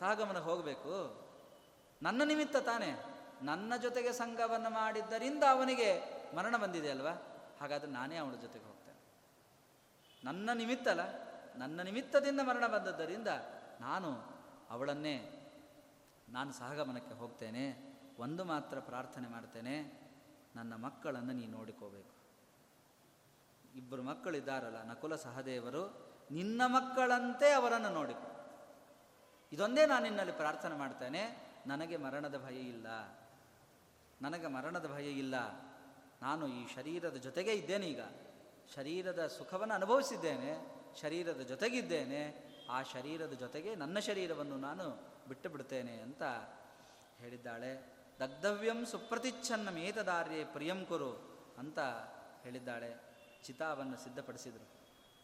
ಸಹಗಮನ 0.00 0.38
ಹೋಗಬೇಕು. 0.38 0.94
ನನ್ನ 2.02 2.22
ನಿಮಿತ್ತ 2.24 2.56
ತಾನೇ, 2.56 2.90
ನನ್ನ 3.42 3.72
ಜೊತೆಗೆ 3.76 4.12
ಸಂಘವನ್ನು 4.12 4.70
ಮಾಡಿದ್ದರಿಂದ 4.70 5.44
ಅವನಿಗೆ 5.50 5.90
ಮರಣ 6.36 6.56
ಬಂದಿದೆ 6.56 6.90
ಅಲ್ವಾ? 6.90 7.14
ಹಾಗಾದ್ರೆ 7.60 7.90
ನಾನೇ 7.90 8.16
ಅವಳ 8.16 8.34
ಜೊತೆಗೆ 8.34 8.64
ಹೋಗ್ತೇನೆ 8.64 8.77
ನನ್ನ 10.24 10.50
ನಿಮಿತ್ತ 10.54 10.88
ಅಲ್ಲ 10.88 11.00
ನನ್ನ 11.56 11.82
ನಿಮಿತ್ತದಿಂದ 11.82 12.40
ಮರಣ 12.40 12.66
ಬಂದದ್ದರಿಂದ 12.66 13.28
ನಾನು 13.80 14.38
ಅವಳನ್ನೇ, 14.70 15.16
ನಾನು 16.28 16.52
ಸಹಗಮನಕ್ಕೆ 16.52 17.14
ಹೋಗ್ತೇನೆ, 17.14 17.96
ಒಂದು 18.18 18.44
ಮಾತ್ರ 18.44 18.78
ಪ್ರಾರ್ಥನೆ 18.78 19.28
ಮಾಡ್ತೇನೆ, 19.28 20.08
ನನ್ನ 20.56 20.74
ಮಕ್ಕಳನ್ನು 20.74 21.32
ನೀನು 21.32 21.58
ನೋಡಿಕೋಬೇಕು. 21.58 22.14
ಇಬ್ಬರು 23.74 24.02
ಮಕ್ಕಳಿದ್ದಾರಲ್ಲ, 24.02 24.82
ನಕುಲ 24.82 25.16
ಸಹದೇವರು, 25.16 26.08
ನಿನ್ನ 26.30 26.62
ಮಕ್ಕಳಂತೆ 26.66 27.52
ಅವರನ್ನು 27.52 27.90
ನೋಡಿಕೊ. 27.90 28.46
ಇದೊಂದೇ 29.52 29.86
ನಾನು 29.86 30.04
ನಿನ್ನಲ್ಲಿ 30.04 30.32
ಪ್ರಾರ್ಥನೆ 30.32 30.74
ಮಾಡ್ತೇನೆ, 30.74 31.48
ನನಗೆ 31.66 31.96
ಮರಣದ 31.96 32.44
ಭಯ 32.44 32.54
ಇಲ್ಲ. 32.54 32.86
ನನಗೆ 34.22 34.46
ಮರಣದ 34.46 34.92
ಭಯ 34.94 35.10
ಇಲ್ಲ. 35.10 35.34
ನಾನು 36.22 36.46
ಈ 36.46 36.74
ಶರೀರದ 36.74 37.16
ಜೊತೆಗೆ 37.16 37.52
ಇದ್ದೇನೆ 37.52 37.86
ಈಗ. 37.86 38.00
ಶರೀರದ 38.74 39.26
ಸುಖವನ್ನು 39.26 39.74
ಅನುಭವಿಸಿದ್ದೇನೆ, 39.74 40.78
ಶರೀರದ 41.00 41.40
ಜೊತೆಗಿದ್ದೇನೆ, 41.40 42.48
ಆ 42.70 42.82
ಶರೀರದ 42.82 43.32
ಜೊತೆಗೆ 43.32 43.74
ನನ್ನ 43.74 43.98
ಶರೀರವನ್ನು 43.98 44.56
ನಾನು 44.56 45.08
ಬಿಟ್ಟು 45.28 45.48
ಬಿಡ್ತೇನೆ 45.48 46.00
ಅಂತ 46.00 46.22
ಹೇಳಿದ್ದಾಳೆ. 47.18 47.98
ದಗ್ಧವ್ಯಂ 48.20 48.86
ಸುಪ್ರತಿಚ್ಛನ್ನ 48.86 49.70
ಮೇತದಾರ್ಯೆ 49.70 50.44
ಪ್ರಿಯಂ 50.44 50.84
ಕುರು 50.84 51.12
ಅಂತ 51.58 51.78
ಹೇಳಿದ್ದಾಳೆ. 52.42 52.94
ಚಿತಾವನ್ನು 53.44 53.96
ಸಿದ್ಧಪಡಿಸಿದರು. 53.96 54.66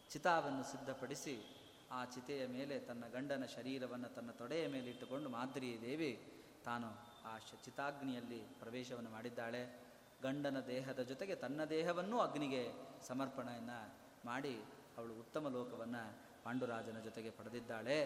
ಚಿತಾವನ್ನು 0.09 0.63
ಸಿದ್ಧಪಡಿಸಿ 0.63 1.61
ಆ 1.91 2.05
ಚಿತೆಯ 2.05 2.47
ಮೇಲೆ 2.47 2.79
ತನ್ನ 2.79 3.03
ಗಂಡನ 3.13 3.43
ಶರೀರವನ್ನು 3.45 4.09
ತನ್ನ 4.09 4.31
ತೊಡೆಯ 4.31 4.67
ಮೇಲೆ 4.67 4.89
ಇಟ್ಟುಕೊಂಡು 4.89 5.29
ಮಾದ್ರಿ 5.29 5.81
ದೇವಿ 5.81 6.43
ತಾನು 6.65 6.87
ಆ 7.27 7.37
ಚಿತಾಗ್ನಿಯಲ್ಲಿ 7.37 8.39
ಪ್ರವೇಶವನ್ನು 8.39 9.09
ಮಾಡಿದ್ದಾಳೆ. 9.09 9.84
ಗಂಡನ 10.25 10.59
ದೇಹದ 10.59 10.99
ಜೊತೆಗೆ 10.99 11.35
ತನ್ನ 11.35 11.63
ದೇಹವನ್ನೂ 11.63 12.17
ಅಗ್ನಿಗೆ 12.19 12.61
ಸಮರ್ಪಣೆಯನ್ನು 13.07 13.79
ಮಾಡಿ 14.25 14.55
ಅವಳು 14.97 15.13
ಉತ್ತಮ 15.13 15.47
ಲೋಕವನ್ನು 15.47 16.03
ಪಾಂಡುರಾಜನ 16.43 16.99
ಜೊತೆಗೆ 16.99 17.29
ಪಡೆದಿದ್ದಾಳೆ. 17.29 17.99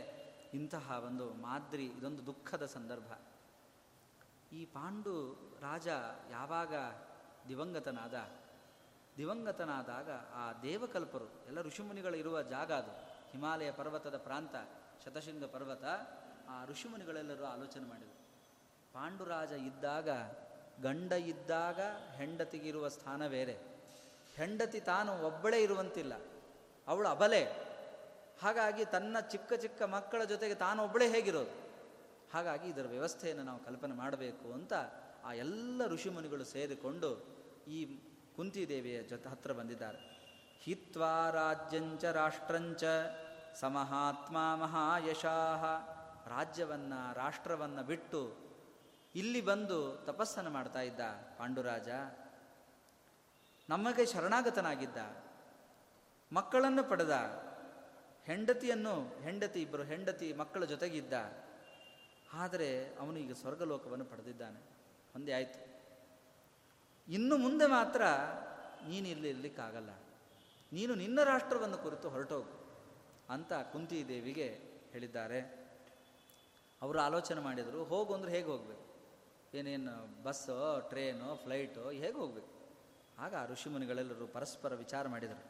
ಇಂತಹ 0.54 1.04
ಒಂದು 1.06 1.26
ಮಾದ್ರಿ, 1.34 1.86
ಇದೊಂದು 1.86 2.26
ದುಃಖದ 2.26 2.66
ಸಂದರ್ಭ. 2.66 3.10
ಈ 4.54 4.66
ಪಾಂಡು 4.66 5.14
ರಾಜ 5.62 5.88
ಯಾವಾಗ 6.32 6.74
ದಿವಂಗತನಾದ? 7.48 8.16
ದಿವಂಗತನಾದಾಗ 9.18 10.10
ಆ 10.34 10.46
ದೇವಕಲ್ಪರು, 10.62 11.28
ಎಲ್ಲ 11.48 11.62
ಋಷಿಮುನಿಗಳು 11.62 12.16
ಇರುವ 12.16 12.42
ಜಾಗ 12.42 12.72
ಅದು, 12.72 12.94
ಹಿಮಾಲಯ 13.32 13.72
ಪರ್ವತದ 13.72 14.18
ಪ್ರಾಂತ, 14.18 14.56
ಶತಶೃಂಗ 15.06 15.46
ಪರ್ವತ, 15.46 15.84
ಆ 16.50 16.66
ಋಷಿಮುನಿಗಳೆಲ್ಲರೂ 16.66 17.46
ಆಲೋಚನೆ 17.46 17.88
ಮಾಡಿದರು. 17.90 18.18
ಪಾಂಡುರಾಜ 18.94 19.52
ಇದ್ದಾಗ 19.52 20.10
ಗಂಡ 20.82 21.12
ಇದ್ದಾಗ 21.12 21.80
ಹೆಂಡತಿಗಿರುವ 22.18 22.88
ಸ್ಥಾನ 22.88 23.28
ಬೇರೆ. 23.28 23.58
ಹೆಂಡತಿ 24.36 24.80
ತಾನು 24.80 25.22
ಒಬ್ಬಳೇ 25.22 25.62
ಇರುವಂತಿಲ್ಲ. 25.62 26.14
ಅವಳು 26.88 27.10
ಅಬಲೆ. 27.10 27.70
ಹಾಗಾಗಿ 28.42 28.86
ತನ್ನ 28.86 29.20
ಚಿಕ್ಕ 29.20 29.54
ಚಿಕ್ಕ 29.54 29.82
ಮಕ್ಕಳ 29.82 30.24
ಜೊತೆಗೆ 30.24 30.56
ತಾನು 30.56 30.84
ಒಬ್ಬಳೇ 30.84 31.10
ಹೇಗಿರೋದು? 31.10 31.70
ಹಾಗಾಗಿ 32.34 32.70
ಇದರ 32.70 32.86
ವ್ಯವಸ್ಥೆಯನ್ನು 32.90 33.44
ನಾವು 33.44 33.64
ಕಲ್ಪನೆ 33.64 33.94
ಮಾಡಬೇಕು 33.94 34.54
ಅಂತ 34.54 34.74
ಆ 35.26 35.34
ಎಲ್ಲ 35.34 35.88
ಋಷಿಮುನಿಗಳು 35.88 36.44
ಸೇರಿಕೊಂಡು 36.44 37.26
ಈ 37.68 38.00
ಕುಂತಿದೇವಿಯ 38.36 39.04
ಜೊತೆ 39.04 39.30
ಹತ್ರ 39.30 39.52
ಬಂದಿದ್ದಾರೆ. 39.52 40.20
ಹಿತ್ವಾ 40.62 41.30
ರಾಜ್ಯಂಚ 41.30 42.06
ರಾಷ್ಟ್ರಂಚ 42.06 42.84
ಸಮಹಾತ್ಮ 43.56 44.38
ಮಹಾಯಶಾಹ. 44.56 45.64
ರಾಜ್ಯವನ್ನು, 46.30 47.16
ರಾಷ್ಟ್ರವನ್ನು 47.16 47.84
ಬಿಟ್ಟು 47.84 48.49
ಇಲ್ಲಿ 49.16 49.42
ಬಂದು 49.42 49.98
ತಪಸ್ಸನ್ನು 50.06 50.50
ಮಾಡ್ತಾ 50.50 50.82
ಇದ್ದ 50.82 51.00
ಪಾಂಡುರಾಜ, 51.38 51.90
ನಮಗೆ 53.70 54.06
ಶರಣಾಗತನಾಗಿದ್ದ, 54.06 54.98
ಮಕ್ಕಳನ್ನು 56.34 56.90
ಪಡೆದ, 56.90 57.12
ಹೆಂಡತಿಯನ್ನು, 58.26 59.22
ಹೆಂಡತಿ 59.22 59.62
ಇಬ್ಬರು 59.62 59.84
ಹೆಂಡತಿ 59.84 60.34
ಮಕ್ಕಳ 60.34 60.64
ಜೊತೆಗಿದ್ದ, 60.64 61.14
ಆದರೆ 62.34 62.96
ಅವನು 62.96 63.18
ಈಗ 63.18 63.32
ಸ್ವರ್ಗಲೋಕವನ್ನು 63.32 64.06
ಪಡೆದಿದ್ದಾನೆ. 64.06 64.62
ಒಂದೇ 65.16 65.32
ಆಯಿತು. 65.32 65.70
ಇನ್ನು 67.08 67.38
ಮುಂದೆ 67.38 67.66
ಮಾತ್ರ 67.66 68.02
ನೀನು 68.88 69.08
ಇಲ್ಲಿ 69.08 69.30
ಇರಲಿಕ್ಕಾಗಲ್ಲ. 69.30 69.90
ನೀನು 70.74 70.96
ನಿನ್ನ 70.96 71.24
ರಾಷ್ಟ್ರವನ್ನು 71.24 71.78
ಕುರಿತು 71.78 72.10
ಹೊರಟೋಗು 72.10 72.60
ಅಂತ 73.34 73.54
ಕುಂತಿ 73.54 74.08
ದೇವಿಗೆ 74.08 74.60
ಹೇಳಿದ್ದಾರೆ. 74.92 75.42
ಅವರು 76.82 77.00
ಆಲೋಚನೆ 77.00 77.42
ಮಾಡಿದರು. 77.42 77.84
ಹೋಗು 77.84 78.14
ಅಂದ್ರೆ 78.14 78.32
ಹೇಗೆ 78.32 78.48
ಹೋಗಬೇಕು? 78.48 78.89
ಏನೇನು 79.54 80.24
ಬಸ್ಸು 80.24 80.90
ಟ್ರೈನು 80.90 81.36
ಫ್ಲೈಟು 81.36 81.90
ಹೇಗೆ 81.90 82.14
ಹೋಗಬೇಕು? 82.14 82.60
ಆಗ 83.20 83.52
ಋಷಿಮುನಿಗಳೆಲ್ಲರೂ 83.52 84.28
ಪರಸ್ಪರ 84.28 84.74
ವಿಚಾರ 84.74 85.08
ಮಾಡಿದರು. 85.08 85.44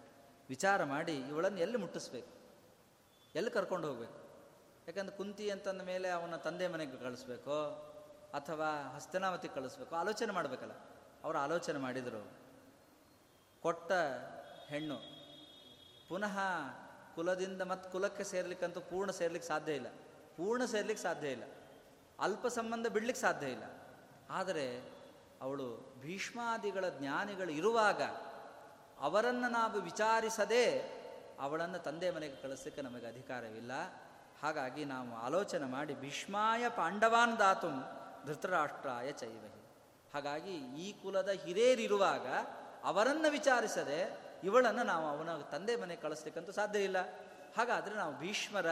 ವಿಚಾರ 0.50 0.84
ಮಾಡಿ 0.84 1.14
ಇವಳನ್ನು 1.14 1.60
ಎಲ್ಲಿ 1.60 1.78
ಮುಟ್ಟಿಸ್ಬೇಕು? 1.78 2.28
ಎಲ್ಲಿ 3.36 3.52
ಕರ್ಕೊಂಡು 3.52 3.88
ಹೋಗಬೇಕು? 3.88 4.30
ಯಾಕಂದ್ರೆ 4.88 5.18
ಕುಂತಿ 5.18 5.50
ಅಂತಂದ 5.50 5.82
ಮೇಲೆ 5.82 6.10
ಅವನ 6.10 6.36
ತಂದೆ 6.36 6.68
ಮನೆಗೆ 6.68 6.98
ಕಳಿಸ್ಬೇಕು? 6.98 7.68
ಅಥವಾ 8.34 8.94
ಹಸ್ತನಾಮತಿ 8.96 9.48
ಕಳಿಸ್ಬೇಕು? 9.48 9.96
ಆಲೋಚನೆ 9.96 10.32
ಮಾಡಬೇಕಲ್ಲ. 10.32 10.72
ಅವರು 11.24 11.38
ಆಲೋಚನೆ 11.38 11.80
ಮಾಡಿದರು. 11.80 12.32
ಕೊಟ್ಟ 13.62 13.92
ಹೆಣ್ಣು 14.68 14.96
ಪುನಃ 16.10 16.40
ಕುಲದಿಂದ 17.16 17.62
ಮತ್ತು 17.62 17.90
ಕುಲಕ್ಕೆ 17.90 18.24
ಸೇರ್ಲಿಕ್ಕಂತೂ 18.24 18.80
ಪೂರ್ಣ 18.80 19.12
ಸೇರ್ಲಿಕ್ಕೆ 19.12 19.48
ಸಾಧ್ಯ 19.48 19.76
ಇಲ್ಲ. 19.76 19.88
ಪೂರ್ಣ 20.38 20.66
ಸೇರ್ಲಿಕ್ಕೆ 20.66 21.04
ಸಾಧ್ಯ 21.04 21.32
ಇಲ್ಲ. 21.32 21.44
ಅಲ್ಪ 22.20 22.48
ಸಂಬಂಧ 22.48 22.88
ಬಿಡ್ಲಿಕ್ಕೆ 22.88 23.22
ಸಾಧ್ಯ 23.22 23.48
ಇಲ್ಲ. 23.48 23.79
ಆದರೆ 24.30 24.82
ಅವಳು 25.42 25.98
ಭೀಷ್ಮಾದಿಗಳ 26.02 26.90
ಜ್ಞಾನಿಗಳು 26.90 27.52
ಇರುವಾಗ 27.52 28.02
ಅವರನ್ನು 29.00 29.50
ನಾವು 29.50 29.82
ವಿಚಾರಿಸದೆ 29.82 31.00
ಅವಳನ್ನು 31.40 31.80
ತಂದೆ 31.80 32.12
ಮನೆಗೆ 32.12 32.36
ಕಳಿಸಲಿಕ್ಕೆ 32.36 32.82
ನಮಗೆ 32.82 33.08
ಅಧಿಕಾರವಿಲ್ಲ. 33.08 33.72
ಹಾಗಾಗಿ 34.44 34.86
ನಾವು 34.86 35.16
ಆಲೋಚನೆ 35.16 35.66
ಮಾಡಿ 35.66 35.96
ಭೀಷ್ಮಾಯ 35.96 36.70
ಪಾಂಡವಾನ್ 36.70 37.40
ದಾತು 37.40 37.68
ಧೃತರಾಷ್ಟ್ರಾಯ 38.26 39.12
ಚೈವಹಿ. 39.12 39.70
ಹಾಗಾಗಿ 40.14 40.82
ಈ 40.82 40.94
ಕುಲದ 41.02 41.30
ಹಿರೇರಿರುವಾಗ 41.30 42.28
ಅವರನ್ನು 42.84 43.32
ವಿಚಾರಿಸದೆ 43.32 44.30
ಇವಳನ್ನು 44.44 44.84
ನಾವು 44.84 45.06
ಅವನ 45.08 45.42
ತಂದೆ 45.42 45.76
ಮನೆಗೆ 45.76 46.02
ಕಳಿಸ್ಲಿಕ್ಕಂತೂ 46.02 46.52
ಸಾಧ್ಯ 46.52 46.80
ಇಲ್ಲ. 46.80 46.98
ಹಾಗಾದರೆ 47.58 47.96
ನಾವು 47.96 48.20
ಭೀಷ್ಮರ 48.20 48.66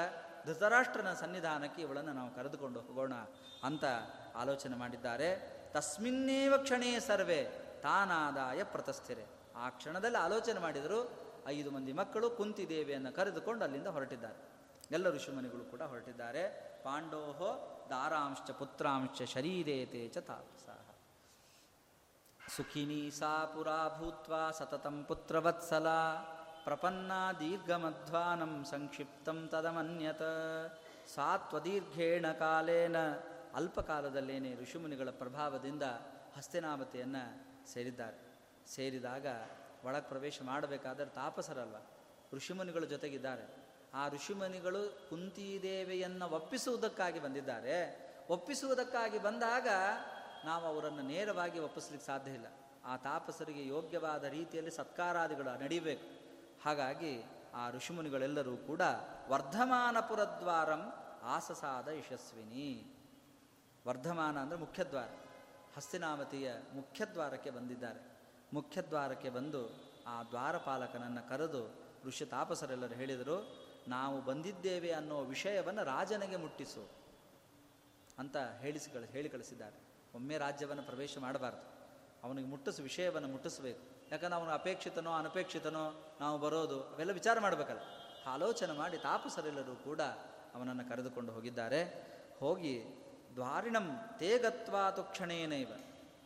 ಧೃತರಾಷ್ಟ್ರನ 0.45 1.13
ಸನ್ನಿಧಾನಕ್ಕೆ 1.13 1.81
ಇವಳನ್ನು 1.81 2.13
ನಾವು 2.13 2.35
ಕರೆದುಕೊಂಡು 2.35 2.79
ಹೋಗೋಣ 2.79 3.13
ಅಂತ 3.63 3.83
ಆಲೋಚನೆ 4.37 4.75
ಮಾಡಿದ್ದಾರೆ. 4.75 5.29
ತಸ್ಮಿನ್ನೇವ 5.73 6.57
ಕ್ಷಣೇ 6.57 6.99
ಸರ್ವೆ, 6.99 7.41
ತಾನಾದಾಯ 7.81 8.63
ಪ್ರತಸ್ಥಿರೆ. 8.63 9.25
ಆ 9.55 9.69
ಕ್ಷಣದಲ್ಲಿ 9.69 10.17
ಆಲೋಚನೆ 10.17 10.59
ಮಾಡಿದರು, 10.59 10.99
ಐದು 11.47 11.71
ಮಂದಿ 11.71 11.93
ಮಕ್ಕಳು 11.93 12.29
ಕುಂತಿದೇವಿಯನ್ನು 12.29 13.15
ಕರೆದುಕೊಂಡು 13.15 13.63
ಅಲ್ಲಿಂದ 13.63 13.87
ಹೊರಟಿದ್ದಾರೆ. 13.87 14.57
ಎಲ್ಲ 14.91 15.09
ಋಷಿಮನಿಗಳು 15.09 15.71
ಕೂಡ 15.71 15.81
ಹೊರಟಿದ್ದಾರೆ. 15.81 16.43
ಪಾಂಡೋಹೋ 16.83 17.49
ದಾರಾಂಶ 17.89 18.51
ಪುತ್ರಾಂಶ 18.51 19.21
ಶರೀರೇತೆ 19.21 20.07
ಚ 20.07 20.17
ತಾಪಸಾಹ 20.17 20.85
ಸುಖಿನಿ 22.55 23.11
ಸಾ 23.11 23.45
ಪುರಾ 23.45 23.99
ಭೂತ್ವ 23.99 24.33
ಸತತಂ 24.51 25.03
ಪುತ್ರವತ್ಸಲ, 25.03 25.87
ಪ್ರಪನ್ನ 26.63 27.11
ದೀರ್ಘಮಧ್ವಾನಂ 27.39 28.65
ಸಂಕ್ಷಿಪ್ತಂ 28.71 29.47
ತದಮನ್ಯತ, 29.47 30.21
ಸಾ 31.15 31.37
ತ್ವದೀರ್ಘೇಣ 31.37 32.31
ಕಾಲೇನ 32.31 32.95
ಅಲ್ಪಕಾಲದಲ್ಲೇನೆ 33.53 34.55
ಋಷಿಮುನಿಗಳ 34.55 35.09
ಪ್ರಭಾವದಿಂದ 35.09 35.83
ಹಸ್ತಿನಾಮತೆಯನ್ನು 36.37 37.47
ಸೇರಿದ್ದಾರೆ. 37.73 38.27
ಸೇರಿದಾಗ 38.67 39.25
ಒಳಗೆ 39.83 40.09
ಪ್ರವೇಶ 40.09 40.39
ಮಾಡಬೇಕಾದರೆ 40.41 41.05
ತಾಪಸರಲ್ಲ 41.05 41.75
ಋಷಿಮುನಿಗಳ 42.33 42.83
ಜೊತೆಗಿದ್ದಾರೆ. 42.83 43.67
ಆ 43.93 44.09
ಋಷಿಮುನಿಗಳು 44.09 45.09
ಕುಂತಿದೇವಿಯನ್ನು 45.09 46.29
ಒಪ್ಪಿಸುವುದಕ್ಕಾಗಿ 46.29 47.19
ಬಂದಿದ್ದಾರೆ. 47.19 48.07
ಒಪ್ಪಿಸುವುದಕ್ಕಾಗಿ 48.29 49.17
ಬಂದಾಗ 49.17 49.67
ನಾವು 50.45 50.65
ಅವರನ್ನು 50.65 51.01
ನೇರವಾಗಿ 51.01 51.59
ಒಪ್ಪಿಸ್ಲಿಕ್ಕೆ 51.59 52.07
ಸಾಧ್ಯ 52.07 52.31
ಇಲ್ಲ. 52.31 52.45
ಆ 52.85 52.97
ತಾಪಸರಿಗೆ 52.97 53.67
ಯೋಗ್ಯವಾದ 53.67 54.23
ರೀತಿಯಲ್ಲಿ 54.23 54.71
ಸತ್ಕಾರಾದಿಗಳು 54.71 55.59
ನಡೀಬೇಕು. 55.59 56.17
ಹಾಗಾಗಿ 56.63 57.23
ಆ 57.53 57.71
ಋಷಿಮುನಿಗಳೆಲ್ಲರೂ 57.71 58.57
ಕೂಡ 58.57 58.81
ವರ್ಧಮಾನಪುರದ್ವಾರಂ 59.29 60.93
ಆಸಸಾದ 61.23 61.87
ಯಶಸ್ವಿನಿ. 61.87 62.96
ವರ್ಧಮಾನ 63.87 64.37
ಅಂದರೆ 64.39 64.57
ಮುಖ್ಯದ್ವಾರ. 64.57 65.09
ಹಸ್ತಿನಾವತಿಯ 65.77 66.53
ಮುಖ್ಯದ್ವಾರಕ್ಕೆ 66.75 67.49
ಬಂದಿದ್ದಾರೆ. 67.49 67.99
ಮುಖ್ಯದ್ವಾರಕ್ಕೆ 68.53 69.29
ಬಂದು 69.29 69.61
ಆ 70.07 70.23
ದ್ವಾರಪಾಲಕನನ್ನು 70.23 71.29
ಕರೆದು 71.29 71.61
ಋಷಿ 72.05 72.25
ತಾಪಸರೆಲ್ಲರೂ 72.25 72.93
ಹೇಳಿದರು, 72.93 73.67
ನಾವು 73.87 74.21
ಬಂದಿದ್ದೇವೆ 74.21 74.91
ಅನ್ನೋ 74.91 75.19
ವಿಷಯವನ್ನು 75.19 75.83
ರಾಜನಿಗೆ 75.83 76.35
ಮುಟ್ಟಿಸು 76.35 76.89
ಅಂತ 78.19 78.37
ಹೇಳಿಸಿ 78.37 78.91
ಹೇಳಿ 79.11 79.29
ಕಳಿಸಿದ್ದಾರೆ. 79.29 79.77
ಒಮ್ಮೆ 80.15 80.37
ರಾಜ್ಯವನ್ನು 80.37 80.83
ಪ್ರವೇಶ 80.83 81.17
ಮಾಡಬಾರ್ದು. 81.17 81.63
ಅವನಿಗೆ 82.23 82.47
ಮುಟ್ಟಿಸು, 82.47 82.83
ವಿಷಯವನ್ನು 82.83 83.27
ಮುಟ್ಟಿಸಬೇಕು. 83.27 83.79
ಯಾಕಂದ್ರೆ 84.11 84.35
ಅವನು 84.35 84.51
ಅಪೇಕ್ಷಿತನೋ, 84.51 85.11
ಅನಪೇಕ್ಷಿತನೋ, 85.11 86.15
ನಾವು 86.19 86.39
ಬರೋದು, 86.39 86.83
ಅವೆಲ್ಲ 86.83 87.11
ವಿಚಾರ 87.11 87.39
ಮಾಡಬೇಕಲ್ಲ. 87.39 87.79
ಆಲೋಚನೆ 88.27 88.73
ಮಾಡಿ 88.73 88.97
ತಾಪಸರೆಲ್ಲರೂ 88.97 89.75
ಕೂಡ 89.75 90.01
ಅವನನ್ನು 90.55 90.89
ಕರೆದುಕೊಂಡು 90.89 91.31
ಹೋಗಿದ್ದಾರೆ. 91.31 91.81
ಹೋಗಿ 92.39 93.06
ದ್ವಾರಿಣಂ 93.37 93.99
ತೇಗತ್ವಾತು 94.19 95.03
ಕ್ಷಣೇನೈವ 95.03 95.71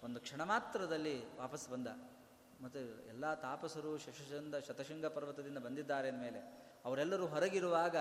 ಒಂದು 0.03 0.19
ಕ್ಷಣ 0.19 0.43
ಮಾತ್ರದಲ್ಲಿ 0.43 1.39
ವಾಪಸ್ 1.39 1.69
ಬಂದ. 1.69 1.87
ಮತ್ತು 2.63 3.07
ಎಲ್ಲ 3.07 3.33
ತಾಪಸರು 3.33 3.97
ಶಶಚಂದ 3.97 4.55
ಶತಶೃಂಗ 4.55 5.05
ಪರ್ವತದಿಂದ 5.05 5.57
ಬಂದಿದ್ದಾರೆ 5.57 6.11
ಮೇಲೆ 6.11 6.39
ಅವರೆಲ್ಲರೂ 6.85 7.27
ಹೊರಗಿರುವಾಗ 7.27 7.95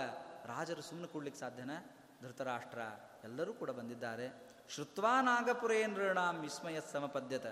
ರಾಜರು 0.47 0.83
ಸುಮ್ಮನೆ 0.83 1.13
ಕೂಡ್ಲಿಕ್ಕೆ 1.13 1.41
ಸಾಧ್ಯನಾ? 1.41 1.97
ಧೃತರಾಷ್ಟ್ರ 2.23 2.79
ಎಲ್ಲರೂ 3.25 3.53
ಕೂಡ 3.53 3.71
ಬಂದಿದ್ದಾರೆ. 3.71 4.43
ಶ್ರುತ್ವಾ 4.69 5.23
ನಾಗಪುರೇಂದ್ರನಾಂ 5.23 6.41
ವಿಸ್ಮಯ 6.41 6.81
ಸಮಪದ್ಯತ. 6.93 7.47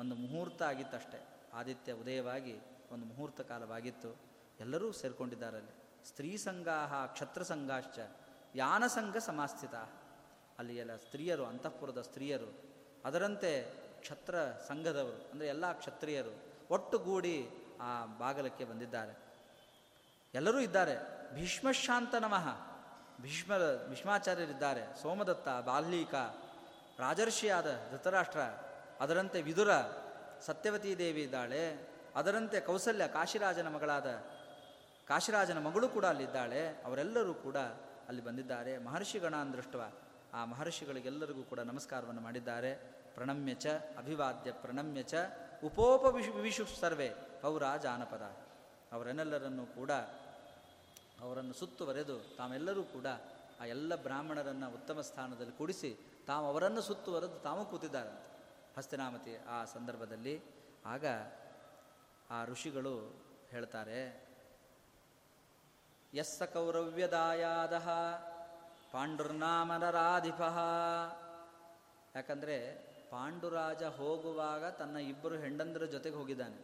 ಒಂದು 0.00 0.14
ಮುಹೂರ್ತ 0.14 0.62
ಆಗಿತ್ತಷ್ಟೇ. 0.62 1.28
ಆದಿತ್ಯ 1.54 1.92
ಉದಯವಾಗಿ 1.92 2.60
ಒಂದು 2.92 3.04
ಮುಹೂರ್ತ 3.06 3.40
ಕಾಲವಾಗಿತ್ತು. 3.40 4.16
ಎಲ್ಲರೂ 4.60 4.92
ಸೇರಿಕೊಂಡಿದ್ದಾರೆ 4.92 5.56
ಅಲ್ಲಿ. 5.56 6.08
ಸ್ತ್ರೀ 6.08 6.36
ಸಂಘಾಹ 6.36 7.06
ಕ್ಷತ್ರ 7.06 7.42
ಸಂಘಾಶ್ಚ 7.42 7.98
ಯಾನಸಂಘ 8.54 9.16
ಸಮಾಸ್ಥಿತ. 9.16 9.74
ಅಲ್ಲಿ 10.58 10.76
ಎಲ್ಲ 10.76 10.96
ಸ್ತ್ರೀಯರು, 10.96 11.46
ಅಂತಃಪುರದ 11.46 12.00
ಸ್ತ್ರೀಯರು, 12.00 12.58
ಅದರಂತೆ 13.04 13.62
ಕ್ಷತ್ರ 14.00 14.34
ಸಂಘದವರು, 14.68 15.30
ಅಂದರೆ 15.32 15.46
ಎಲ್ಲ 15.46 15.72
ಕ್ಷತ್ರಿಯರು 15.72 16.42
ಒಟ್ಟುಗೂಡಿ 16.70 17.48
ಆ 17.80 18.04
ಬಾಗಲಕ್ಕೆ 18.04 18.64
ಬಂದಿದ್ದಾರೆ. 18.64 19.18
ಎಲ್ಲರೂ 20.34 20.58
ಇದ್ದಾರೆ. 20.58 20.96
ಭೀಷ್ಮಶಾಂತ 21.34 22.14
ನಮಃ. 22.14 22.74
ಭೀಷ್ಮ, 23.22 23.52
ಭೀಷ್ಮಾಚಾರ್ಯರಿದ್ದಾರೆ. 23.88 25.02
ಸೋಮದತ್ತ, 25.02 25.48
ಬಾಲ್ಮೀಕ, 25.48 26.14
ರಾಜರ್ಷಿಯಾದ 26.98 27.66
ಧೃತರಾಷ್ಟ್ರ, 27.90 28.38
ಅದರಂತೆ 29.00 29.42
ವಿದುರ, 29.42 29.68
ಸತ್ಯವತಿ 30.40 30.98
ದೇವಿ 30.98 31.22
ಇದ್ದಾಳೆ. 31.22 31.88
ಅದರಂತೆ 32.14 32.60
ಕೌಸಲ್ಯ, 32.60 33.08
ಕಾಶಿರಾಜನ 33.08 33.68
ಮಗಳಾದ 33.68 34.06
ಕಾಶಿರಾಜನ 35.08 35.58
ಮಗಳು 35.58 35.88
ಕೂಡ 35.88 36.04
ಅಲ್ಲಿದ್ದಾಳೆ. 36.04 36.68
ಅವರೆಲ್ಲರೂ 36.68 37.34
ಕೂಡ 37.34 37.56
ಅಲ್ಲಿ 38.08 38.24
ಬಂದಿದ್ದಾರೆ. 38.24 38.78
ಮಹರ್ಷಿಗಣ 38.78 39.34
ದೃಷ್ಟವ 39.52 39.92
ಆ 40.34 40.44
ಮಹರ್ಷಿಗಳಿಗೆಲ್ಲರಿಗೂ 40.44 41.42
ಕೂಡ 41.42 41.60
ನಮಸ್ಕಾರವನ್ನು 41.70 42.20
ಮಾಡಿದ್ದಾರೆ. 42.20 42.72
ಪ್ರಣಮ್ಯ 43.14 43.54
ಚ 43.54 43.66
ಅಭಿವಾದ್ಯ 43.98 44.52
ಪ್ರಣಮ್ಯ 44.52 45.02
ಚ 45.02 45.14
ಉಪೋಪ 45.64 46.04
ವಿಶು 46.14 46.32
ವಿಶು 46.46 46.64
ಸರ್ವೇ 46.80 47.08
ಪೌರ 47.42 47.64
ಜಾನಪದ. 47.82 48.24
ಅವರೆನ್ನೆಲ್ಲರನ್ನು 48.92 49.66
ಕೂಡ, 49.66 49.92
ಅವರನ್ನು 51.20 51.54
ಸುತ್ತುವರೆದು 51.54 52.16
ತಾವೆಲ್ಲರೂ 52.36 52.82
ಕೂಡ 52.82 53.06
ಆ 53.60 53.64
ಎಲ್ಲ 53.64 53.94
ಬ್ರಾಹ್ಮಣರನ್ನು 54.02 54.68
ಉತ್ತಮ 54.74 55.00
ಸ್ಥಾನದಲ್ಲಿ 55.00 55.54
ಕೂಡಿಸಿ 55.58 55.90
ತಾವು 56.26 56.44
ಅವರನ್ನು 56.46 56.82
ಸುತ್ತುವರೆದು 56.82 57.36
ತಾವು 57.46 57.62
ಕೂತಿದ್ದಾರೆ. 57.70 58.12
ಹಸ್ತಿನಾಮತಿ 58.76 59.34
ಆ 59.48 59.58
ಸಂದರ್ಭದಲ್ಲಿ. 59.64 60.34
ಆಗ 60.86 61.06
ಆ 62.30 62.38
ಋಷಿಗಳು 62.44 62.94
ಹೇಳ್ತಾರೆ, 63.50 64.00
ಯಸ್ಸ 66.14 66.42
ಕೌರವ್ಯದಾಯಾದ 66.42 67.74
ಪಾಂಡುರ್ನಾಮನರಾಧಿಪ. 68.94 70.40
ಯಾಕಂದರೆ 72.16 72.76
ಪಾಂಡುರಾಜ 73.10 73.82
ಹೋಗುವಾಗ 73.82 74.64
ತನ್ನ 74.64 74.96
ಇಬ್ಬರು 74.96 75.34
ಹೆಂಡಂದರ 75.34 75.84
ಜೊತೆಗೆ 75.84 76.16
ಹೋಗಿದ್ದಾನೆ. 76.16 76.56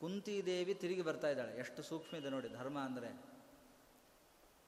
ಕುಂತಿದೇವಿ 0.00 0.74
ತಿರುಗಿ 0.74 1.02
ಬರ್ತಾ 1.02 1.28
ಇದ್ದಾಳೆ. 1.28 1.52
ಎಷ್ಟು 1.56 1.82
ಸೂಕ್ಷ್ಮ 1.82 2.16
ಇದೆ 2.16 2.28
ನೋಡಿ, 2.28 2.48
ಧರ್ಮ 2.48 2.78
ಅಂದರೆ. 2.78 3.08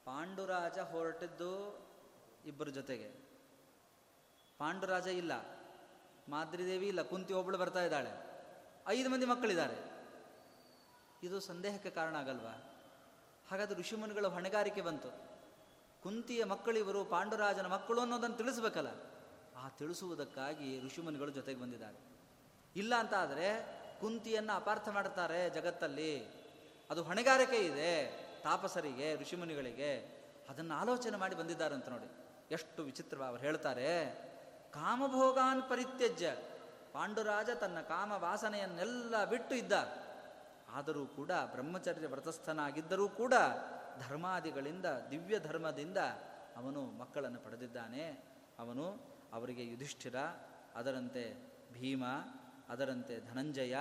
ಪಾಂಡುರಾಜ 0.04 0.78
ಹೊರಟಿದ್ದು 0.78 1.78
ಇಬ್ಬರ 2.46 2.68
ಜೊತೆಗೆ. 2.68 3.08
ಪಾಂಡುರಾಜ 4.58 5.06
ಇಲ್ಲ. 5.06 5.32
ಮಾದ್ರಿದೇವಿ 6.28 6.88
ಇಲ್ಲ. 6.88 7.02
ಕುಂತಿ 7.02 7.32
ಒಬ್ಬಳು 7.32 7.58
ಬರ್ತಾ 7.58 7.84
ಇದ್ದಾಳೆ. 7.84 8.10
ಐದು 8.88 9.08
ಮಂದಿ 9.08 9.26
ಮಕ್ಕಳಿದ್ದಾರೆ. 9.26 10.06
ಇದು 11.22 11.40
ಸಂದೇಹಕ್ಕೆ 11.40 11.90
ಕಾರಣ 11.90 12.16
ಆಗಲ್ವಾ? 12.16 12.70
ಹಾಗಾದ್ರೆ 13.50 13.80
ಋಷಿಮುನಿಗಳ 13.80 14.26
ಹೊಣೆಗಾರಿಕೆ 14.26 14.80
ಬಂತು. 14.80 15.33
ಕುಂತಿಯ 16.04 16.44
ಮಕ್ಕಳಿವರು, 16.44 17.04
ಪಾಂಡುರಾಜನ 17.04 17.66
ಮಕ್ಕಳು 17.66 18.00
ಅನ್ನೋದನ್ನು 18.00 18.36
ತಿಳಿಸ್ಬೇಕಲ್ಲ. 18.36 18.88
ಆ 19.56 19.68
ತಿಳಿಸುವುದಕ್ಕಾಗಿ 19.68 20.80
ಋಷಿಮುನಿಗಳು 20.80 21.30
ಜೊತೆಗೆ 21.30 21.60
ಬಂದಿದ್ದಾರೆ. 21.60 21.98
ಇಲ್ಲ 22.76 22.94
ಅಂತ 22.94 23.14
ಆದರೆ 23.14 23.80
ಕುಂತಿಯನ್ನು 24.00 24.52
ಅಪಾರ್ಥ 24.52 24.88
ಮಾಡ್ತಾರೆ 24.88 25.50
ಜಗತ್ತಲ್ಲಿ. 25.50 26.26
ಅದು 26.90 27.02
ಹೊಣೆಗಾರಿಕೆ 27.02 27.56
ಇದೆ 27.56 28.24
ತಾಪಸರಿಗೆ, 28.42 29.16
ಋಷಿಮುನಿಗಳಿಗೆ. 29.16 30.22
ಅದನ್ನು 30.48 30.74
ಆಲೋಚನೆ 30.74 31.16
ಮಾಡಿ 31.16 31.36
ಬಂದಿದ್ದಾರೆ 31.36 31.74
ಅಂತ 31.74 31.88
ನೋಡಿ. 31.88 32.10
ಎಷ್ಟು 32.50 32.82
ವಿಚಿತ್ರ 32.82 33.22
ಅವರು 33.22 33.40
ಹೇಳ್ತಾರೆ. 33.40 34.10
ಕಾಮಭೋಗಾನ್ 34.72 35.70
ಪರಿತ್ಯಜ್ಯ. 35.70 36.36
ಪಾಂಡುರಾಜ 36.92 37.50
ತನ್ನ 37.50 37.80
ಕಾಮ 37.80 38.12
ವಾಸನೆಯನ್ನೆಲ್ಲ 38.12 39.24
ಬಿಟ್ಟು 39.24 39.54
ಇದ್ದ 39.54 39.72
ಆದರೂ 40.68 41.06
ಕೂಡ 41.06 41.30
ಬ್ರಹ್ಮಚರ್ಯ 41.30 42.06
ವ್ರತಸ್ಥನಾಗಿದ್ದರೂ 42.06 43.08
ಕೂಡ 43.08 43.34
ಧರ್ಮಾದಿಗಳಿಂದ, 44.08 44.86
ದಿವ್ಯ 45.10 45.40
ಧರ್ಮದಿಂದ 45.40 45.96
ಅವನು 46.56 46.84
ಮಕ್ಕಳನ್ನು 46.84 47.40
ಪಡೆದಿದ್ದಾನೆ. 47.40 48.24
ಅವನು 48.58 49.00
ಅವರಿಗೆ 49.32 49.66
ಯುಧಿಷ್ಠಿರ, 49.66 50.14
ಅದರಂತೆ 50.74 51.52
ಭೀಮ, 51.72 52.04
ಅದರಂತೆ 52.68 53.20
ಧನಂಜಯ, 53.20 53.76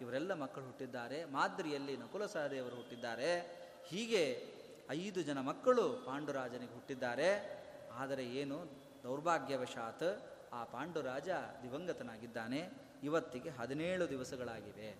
ಇವರೆಲ್ಲ 0.00 0.34
ಮಕ್ಕಳು 0.34 0.64
ಹುಟ್ಟಿದ್ದಾರೆ. 0.64 1.24
ಮಾದ್ರಿಯಲ್ಲಿ 1.24 1.96
ನಕುಲ 1.96 2.26
ಸಹದೇವರು 2.26 2.76
ಹುಟ್ಟಿದ್ದಾರೆ. 2.76 3.40
ಹೀಗೆ 3.86 4.54
ಐದು 4.90 5.22
ಜನ 5.22 5.40
ಮಕ್ಕಳು 5.40 5.92
ಪಾಂಡುರಾಜನಿಗೆ 6.06 6.72
ಹುಟ್ಟಿದ್ದಾರೆ. 6.72 7.56
ಆದರೆ 7.92 8.26
ಏನು? 8.26 8.66
ದೌರ್ಭಾಗ್ಯವಶಾತ್ 9.02 10.36
ಆ 10.52 10.64
ಪಾಂಡುರಾಜ 10.64 11.28
ದಿವಂಗತನಾಗಿದ್ದಾನೆ. 11.62 12.70
ಇವತ್ತಿಗೆ 13.02 13.48
ಹದಿನೇಳು 13.48 14.08
ದಿವಸಗಳಾಗಿವೆ. 14.08 14.98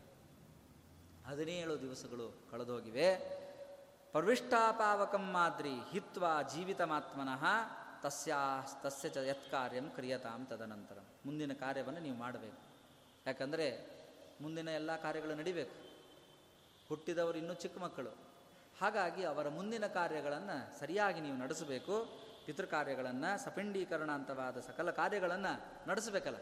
ಹದಿನೇಳು 1.26 1.80
ದಿವಸಗಳು 1.80 2.34
ಕಳೆದೋಗಿವೆ. 2.50 3.45
ಪ್ರವಿಷ್ಟಾಪಾವಕಂ 4.12 5.32
ಮಾದ್ರಿ 5.32 5.74
ಹಿತ್ವ 5.90 6.42
ಜೀವಿತಮಾತ್ಮನಃ 6.54 7.44
ತಸ್ಯಾ 8.02 8.66
ತಸ್ಯ 8.82 9.08
ಚ 9.08 9.16
ಯತ್ 9.16 9.50
ಕಾರ್ಯಂ 9.50 9.90
ಕ್ರಿಯತಾಂ 9.90 10.46
ತದನಂತರ. 10.46 10.98
ಮುಂದಿನ 11.26 11.52
ಕಾರ್ಯವನ್ನು 11.52 12.00
ನೀವು 12.00 12.16
ಮಾಡಬೇಕು. 12.16 12.58
ಯಾಕಂದರೆ 13.26 13.96
ಮುಂದಿನ 14.40 14.68
ಎಲ್ಲ 14.68 14.96
ಕಾರ್ಯಗಳು 14.96 15.34
ನಡಿಬೇಕು. 15.34 15.74
ಹುಟ್ಟಿದವರು 16.88 17.38
ಇನ್ನೂ 17.38 17.54
ಚಿಕ್ಕ 17.54 17.78
ಮಕ್ಕಳು. 17.78 18.10
ಹಾಗಾಗಿ 18.80 19.24
ಅವರ 19.24 19.48
ಮುಂದಿನ 19.48 19.86
ಕಾರ್ಯಗಳನ್ನು 19.86 20.78
ಸರಿಯಾಗಿ 20.78 21.20
ನೀವು 21.20 21.36
ನಡೆಸಬೇಕು. 21.36 22.26
ಪಿತೃ 22.46 22.64
ಕಾರ್ಯಗಳನ್ನು 22.64 23.44
ಸಪಿಂಡೀಕರಣ 23.44 24.10
ಅಂತವಾದ 24.10 24.60
ಸಕಲ 24.60 24.90
ಕಾರ್ಯಗಳನ್ನು 24.90 25.88
ನಡೆಸಬೇಕಲ್ಲ. 25.88 26.36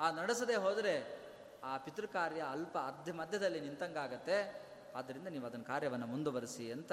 ಆ 0.00 0.10
ನಡೆಸದೆ 0.10 0.54
ಹೋದರೆ 0.54 1.20
ಆ 1.64 1.76
ಪಿತೃ 1.76 2.06
ಕಾರ್ಯ 2.06 2.40
ಅಲ್ಪ 2.40 2.78
ಅರ್ಧ 2.78 3.14
ಮಧ್ಯದಲ್ಲಿ 3.14 3.60
ನಿಂತಂಗಾಗತ್ತೆ. 3.60 4.69
ಆದ್ದರಿಂದ 4.94 5.26
ನೀವು 5.26 5.46
ಅದನ್ನು 5.46 5.64
ಕಾರ್ಯವನ್ನು 5.64 6.06
ಮುಂದುವರಿಸಿ 6.06 6.72
ಅಂತ 6.72 6.92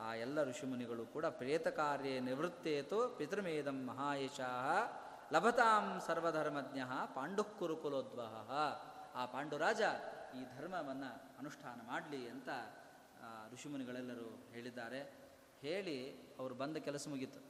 ಆ 0.00 0.14
ಎಲ್ಲ 0.14 0.42
ಋಷಿಮುನಿಗಳು 0.42 1.06
ಕೂಡ 1.06 1.26
ಪ್ರೇತ 1.26 1.68
ಕಾರ್ಯ 1.68 2.20
ನಿವೃತ್ತೇತು 2.20 3.08
ಪಿತೃಮೇದಂ 3.08 3.86
ಮಹಾಯಶಾಹ 3.86 4.68
ಲಭತಾಂ 5.32 6.00
ಸರ್ವಧರ್ಮಜ್ಞ 6.06 6.80
ಪಾಂಡುಕುರುಕುಲೋದ್ವಹ. 7.14 8.50
ಆ 9.14 9.26
ಪಾಂಡುರಾಜ 9.26 9.82
ಈ 10.36 10.42
ಧರ್ಮವನ್ನು 10.56 11.10
ಅನುಷ್ಠಾನ 11.38 11.80
ಮಾಡಲಿ 11.86 12.28
ಅಂತ 12.28 12.48
ಋಷಿಮುನಿಗಳೆಲ್ಲರೂ 13.54 14.28
ಹೇಳಿದ್ದಾರೆ. 14.50 15.00
ಹೇಳಿ 15.60 15.98
ಅವರು 16.38 16.54
ಬಂದ 16.54 16.76
ಕೆಲಸ 16.76 17.08
ಮುಗೀತು. 17.08 17.40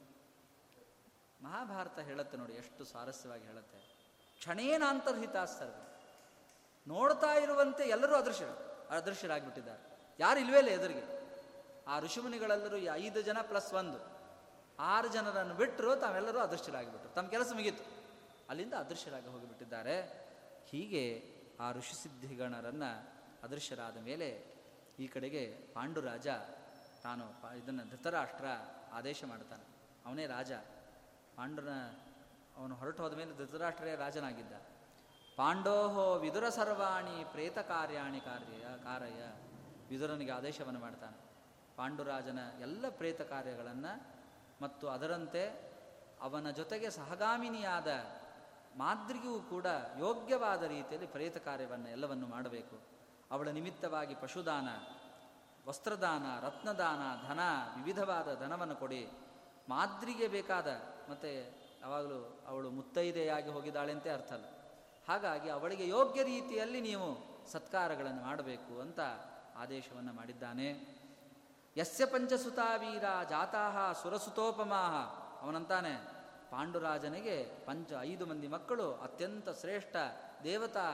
ಮಹಾಭಾರತ 1.43 1.99
ಹೇಳುತ್ತೆ 1.99 2.37
ನೋಡಿ, 2.37 2.53
ಎಷ್ಟು 2.53 2.85
ಸ್ವಾರಸ್ಯವಾಗಿ 2.85 3.43
ಹೇಳುತ್ತೆ. 3.43 3.79
ಸರ್ವ 5.45 5.79
ನೋಡ್ತಾ 6.87 7.33
ಇರುವಂತೆ 7.33 7.83
ಎಲ್ಲರೂ 7.83 8.15
ಅದೃಶ್ಯ 8.15 8.45
ಅದೃಶ್ಯರಾಗಿಬಿಟ್ಟಿದ್ದಾರೆ. 8.89 9.97
ಯಾರು 10.19 10.39
ಇಲ್ವೇ 10.39 10.57
ಇಲ್ಲ 10.57 10.69
ಎದುರಿಗೆ. 10.69 11.23
ಆ 11.87 11.99
ಋಷಿಮುನಿಗಳೆಲ್ಲರೂ 11.99 12.77
ಐದು 12.77 13.21
ಜನ 13.21 13.37
ಪ್ಲಸ್ 13.41 13.73
ಒಂದು. 13.73 13.99
ಆರು 14.79 15.07
ಜನರನ್ನು 15.07 15.53
ಬಿಟ್ಟರು 15.53 15.95
ತಾವೆಲ್ಲರೂ 15.95 16.39
ಅದೃಶ್ಯರಾಗಿಬಿಟ್ರು. 16.39 17.09
ತಮ್ಮ 17.09 17.29
ಕೆಲಸ 17.29 17.51
ಮುಗೀತು. 17.55 17.83
ಅಲ್ಲಿಂದ 18.49 18.73
ಅದೃಶ್ಯರಾಗಿ 18.73 19.27
ಹೋಗಿಬಿಟ್ಟಿದ್ದಾರೆ. 19.27 20.01
ಹೀಗೆ 20.69 21.33
ಆ 21.59 21.71
ಋಷಿಸಿದ್ಧಿಗಣರನ್ನು 21.71 23.13
ಅದೃಶ್ಯರಾದ 23.43 23.97
ಮೇಲೆ 23.97 24.53
ಈ 24.99 25.07
ಕಡೆಗೆ 25.07 25.45
ಪಾಂಡುರಾಜ 25.73 26.27
ತಾನು 27.03 27.57
ಇದನ್ನು 27.57 27.89
ಧೃತರಾಷ್ಟ್ರ 27.89 28.45
ಆದೇಶ 28.93 29.23
ಮಾಡ್ತಾನೆ 29.23 29.63
ಅವನೇ 30.05 30.25
ರಾಜ. 30.25 30.51
ಪಾಂಡುರ 31.35 31.69
ಅವನು 32.57 32.75
ಹೊರಟು 32.75 33.03
ಹೋದ 33.03 33.13
ಮೇಲೆ 33.13 33.37
ಧೃತರಾಷ್ಟ್ರೇ 33.37 33.95
ರಾಜನಾಗಿದ್ದ. 33.95 34.53
ಪಾಂಡೋಹೋ 35.35 36.13
ವಿದುರ 36.13 36.49
ಸರ್ವಾಣಿ 36.49 37.23
ಪ್ರೇತ 37.23 37.59
ಕಾರ್ಯಾಣಿ 37.59 38.19
ಕಾರ್ಯ 38.19 38.65
ಕಾರ್ಯ. 38.83 39.21
ವಿದುರನಿಗೆ 39.89 40.31
ಆದೇಶವನ್ನು 40.31 40.79
ಮಾಡ್ತಾನೆ. 40.79 41.17
ಪಾಂಡುರಾಜನ 41.77 42.39
ಎಲ್ಲ 42.59 42.85
ಪ್ರೇತ 42.89 43.21
ಕಾರ್ಯಗಳನ್ನು 43.21 44.05
ಮತ್ತು 44.61 44.87
ಅದರಂತೆ 44.87 45.73
ಅವನ 46.21 46.49
ಜೊತೆಗೆ 46.49 46.89
ಸಹಗಾಮಿನಿಯಾದ 46.89 47.87
ಮಾದ್ರಿಗೂ 48.77 49.39
ಕೂಡ 49.39 49.65
ಯೋಗ್ಯವಾದ 49.99 50.63
ರೀತಿಯಲ್ಲಿ 50.63 51.07
ಪ್ರೇತ 51.07 51.37
ಕಾರ್ಯವನ್ನು 51.37 51.89
ಎಲ್ಲವನ್ನು 51.89 52.27
ಮಾಡಬೇಕು. 52.27 52.79
ಅವಳ 53.31 53.47
ನಿಮಿತ್ತವಾಗಿ 53.47 54.15
ಪಶುದಾನ, 54.15 54.67
ವಸ್ತ್ರದಾನ, 55.67 56.39
ರತ್ನದಾನ, 56.39 57.27
ಧನ, 57.27 57.39
ವಿವಿಧವಾದ 57.75 58.39
ಧನವನ್ನು 58.39 58.75
ಕೊಡಿ. 58.75 59.09
ಮಾದ್ರಿಗೆ 59.69 60.27
ಬೇಕಾದ 60.27 60.67
ಮತ್ತು 61.09 61.29
ಯಾವಾಗಲೂ 61.81 62.39
ಅವಳು 62.47 62.69
ಮುತ್ತೈದೆಯಾಗಿ 62.69 63.49
ಹೋಗಿದ್ದಾಳೆ 63.49 64.09
ಅರ್ಥ 64.09 64.33
ಅಲ್ಲ. 64.33 64.62
ಹಾಗಾಗಿ 65.07 65.49
ಅವಳಿಗೆ 65.49 65.85
ಯೋಗ್ಯ 65.87 66.23
ರೀತಿಯಲ್ಲಿ 66.23 66.81
ನೀವು 66.81 67.07
ಸತ್ಕಾರಗಳನ್ನು 67.51 68.21
ಮಾಡಬೇಕು 68.21 68.73
ಅಂತ 68.81 68.99
ಆದೇಶವನ್ನು 69.55 70.13
ಮಾಡಿದ್ದಾನೆ. 70.13 70.67
ಯಸ್ಯ 71.77 72.05
ಪಂಚಸುತಾವೀರ 72.05 73.05
ಜಾತಾಹ 73.29 73.75
ಸುರಸುತೋಪಮಾಹ. 74.01 74.93
ಅವನಂತಾನೆ, 75.43 75.93
ಪಾಂಡುರಾಜನಿಗೆ 76.51 77.35
ಪಂಚ 77.65 77.91
ಐದು 78.01 78.23
ಮಂದಿ 78.25 78.47
ಮಕ್ಕಳು 78.47 78.85
ಅತ್ಯಂತ 78.93 79.49
ಶ್ರೇಷ್ಠ 79.61 79.95
ದೇವತಾ 80.43 80.87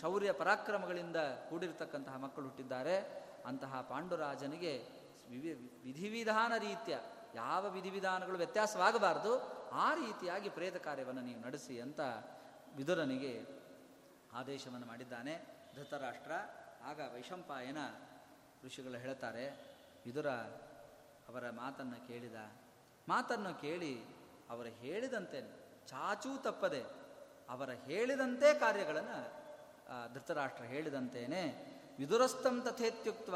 ಶೌರ್ಯ 0.00 0.32
ಪರಾಕ್ರಮಗಳಿಂದ 0.32 1.18
ಕೂಡಿರತಕ್ಕಂತಹ 1.48 2.16
ಮಕ್ಕಳು 2.16 2.44
ಹುಟ್ಟಿದ್ದಾರೆ. 2.44 2.96
ಅಂತಹ 3.46 3.80
ಪಾಂಡುರಾಜನಿಗೆ 3.88 4.74
ವಿಧಿವಿಧಾನ 5.84 6.52
ರೀತಿಯ, 6.58 6.96
ಯಾವ 7.34 7.62
ವಿಧಿವಿಧಾನಗಳು 7.68 8.36
ವ್ಯತ್ಯಾಸವಾಗಬಾರದು, 8.36 9.32
ಆ 9.84 9.94
ರೀತಿಯಾಗಿ 9.94 10.48
ಪ್ರೇತ 10.48 10.76
ಕಾರ್ಯವನ್ನು 10.76 11.20
ನೀವು 11.20 11.40
ನಡೆಸಿ 11.46 11.80
ಅಂತ 11.80 12.00
ವಿದುರನಿಗೆ 12.76 13.32
ಆದೇಶವನ್ನು 14.32 14.86
ಮಾಡಿದ್ದಾನೆ. 14.86 15.34
ಧೃತರಾಷ್ಟ್ರ, 15.76 16.32
ಆಗ 16.84 17.00
ವೈಶಂಪಾಯನ 17.14 17.76
ಋಷಿಗಳು 18.64 18.98
ಹೇಳ್ತಾರೆ 18.98 19.44
ವಿದುರ, 20.06 20.28
ಅವರ 21.28 21.50
ಮಾತನ್ನು 21.50 22.08
ಕೇಳಿದ. 22.08 22.34
ಮಾತನ್ನು 23.08 23.60
ಕೇಳಿ 23.60 24.04
ಅವರು 24.50 24.68
ಹೇಳಿದಂತೆ 24.68 25.40
ಚಾಚೂ 25.86 26.36
ತಪ್ಪದೆ 26.42 26.82
ಅವರ 27.48 27.70
ಹೇಳಿದಂತೆ 27.70 28.58
ಕಾರ್ಯಗಳನ್ನು 28.58 29.20
ಧೃತರಾಷ್ಟ್ರ 30.14 30.64
ಹೇಳಿದಂತೇನೆ. 30.64 31.42
ವಿದುರಸ್ಥಂ 31.98 32.60
ತಥೇತ್ಯುಕ್ತ 32.60 33.30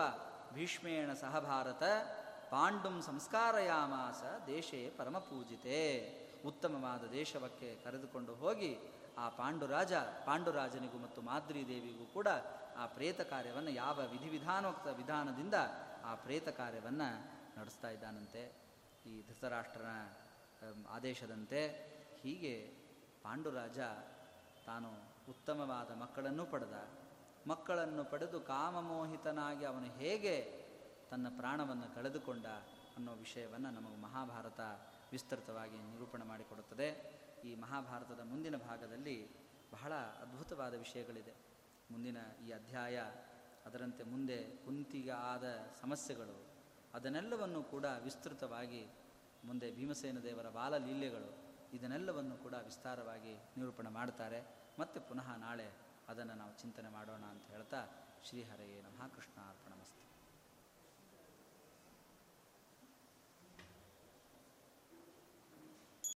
ಭೀಷ್ಮೇಣ 0.55 1.12
ಸಹ 1.12 1.39
ಭಾರತ 1.39 1.82
ಪಾಂಡುಂ 2.51 3.03
ಸಂಸ್ಕಾರಯಾಮಾಸ 3.03 4.22
ದೇಶೇ 4.47 4.91
ಪರಮಪೂಜಿತೆ. 4.99 5.80
ಉತ್ತಮವಾದ 6.47 7.05
ದೇಶವಕ್ಕೆ 7.11 7.74
ಕರೆದುಕೊಂಡು 7.84 8.34
ಹೋಗಿ 8.34 8.78
ಆ 9.19 9.29
ಪಾಂಡುರಾಜ 9.29 9.93
ಪಾಂಡುರಾಜನಿಗೂ 10.27 10.99
ಮತ್ತು 10.99 11.23
ಮಾದ್ರಿ 11.23 11.69
ದೇವಿಗೂ 11.69 12.05
ಕೂಡ 12.05 12.29
ಆ 12.77 12.87
ಪ್ರೇತ 12.87 13.21
ಕಾರ್ಯವನ್ನು 13.21 13.71
ಯಾವ 13.71 14.01
ವಿಧಿವಿಧಾನೋಕ್ತ 14.01 14.87
ವಿಧಾನದಿಂದ 14.87 15.55
ಆ 16.05 16.14
ಪ್ರೇತ 16.14 16.49
ಕಾರ್ಯವನ್ನು 16.49 17.09
ನಡೆಸ್ತಾ 17.61 17.89
ಇದ್ದಾನಂತೆ. 17.89 18.43
ಈ 19.07 19.23
ಧೃತರಾಷ್ಟ್ರನ 19.29 19.93
ಆದೇಶದಂತೆ 20.89 21.61
ಹೀಗೆ 22.23 22.67
ಪಾಂಡುರಾಜ 23.23 23.79
ತಾನು 24.67 24.89
ಉತ್ತಮವಾದ 25.31 25.91
ಮಕ್ಕಳನ್ನು 25.91 26.47
ಪಡೆದ. 26.47 26.89
ಮಕ್ಕಳನ್ನು 27.49 28.05
ಪಡೆದು 28.05 28.41
ಕಾಮಮೋಹಿತನಾಗಿ 28.41 29.64
ಅವನು 29.64 29.87
ಹೇಗೆ 29.87 30.67
ತನ್ನ 31.11 31.27
ಪ್ರಾಣವನ್ನು 31.29 31.95
ಕಳೆದುಕೊಂಡ 31.95 32.47
ಅನ್ನೋ 32.97 33.12
ವಿಷಯವನ್ನು 33.12 33.71
ನಮಗೆ 33.71 34.03
ಮಹಾಭಾರತ 34.03 34.61
ವಿಸ್ತೃತವಾಗಿ 35.12 35.79
ನಿರೂಪಣೆ 35.79 36.25
ಮಾಡಿಕೊಡುತ್ತದೆ. 36.25 37.16
ಈ 37.47 37.55
ಮಹಾಭಾರತದ 37.55 38.20
ಮುಂದಿನ 38.20 38.57
ಭಾಗದಲ್ಲಿ 38.57 39.16
ಬಹಳ 39.72 39.92
ಅದ್ಭುತವಾದ 39.94 40.74
ವಿಷಯಗಳಿದೆ. 40.74 41.34
ಮುಂದಿನ 41.90 42.16
ಈ 42.47 42.51
ಅಧ್ಯಾಯ, 42.51 42.97
ಅದರಂತೆ 43.66 44.03
ಮುಂದೆ 44.03 44.38
ಕುಂತಿಗೆ 44.64 45.11
ಆದ 45.11 45.44
ಸಮಸ್ಯೆಗಳು, 45.80 46.36
ಅದನ್ನೆಲ್ಲವನ್ನು 46.94 47.62
ಕೂಡ 47.62 47.84
ವಿಸ್ತೃತವಾಗಿ 47.84 48.82
ಮುಂದೆ 49.44 49.74
ಭೀಮಸೇನ 49.74 50.18
ದೇವರ 50.18 50.49
ಬಾಲಲೀಲೆಗಳು, 50.49 51.30
ಇದನ್ನೆಲ್ಲವನ್ನು 51.72 52.36
ಕೂಡ 52.36 52.55
ವಿಸ್ತಾರವಾಗಿ 52.55 53.34
ನಿರೂಪಣೆ 53.57 53.90
ಮಾಡ್ತಾರೆ. 53.90 54.40
ಮತ್ತೆ 54.78 55.01
ಪುನಃ 55.01 55.36
ನಾಳೆ 55.36 55.68
ಅದನ್ನು 56.09 56.34
ನಾವು 56.34 56.53
ಚಿಂತನೆ 56.59 56.88
ಮಾಡೋಣ 56.88 57.24
ಅಂತ 57.24 57.47
ಹೇಳ್ತಾ 57.47 57.80
ಶ್ರೀಹರೆಯೇ 58.24 58.80
ನಮಃ 58.80 59.09
ಕೃಷ್ಣ 59.09 59.38
ಅರ್ಪಣ 59.49 59.66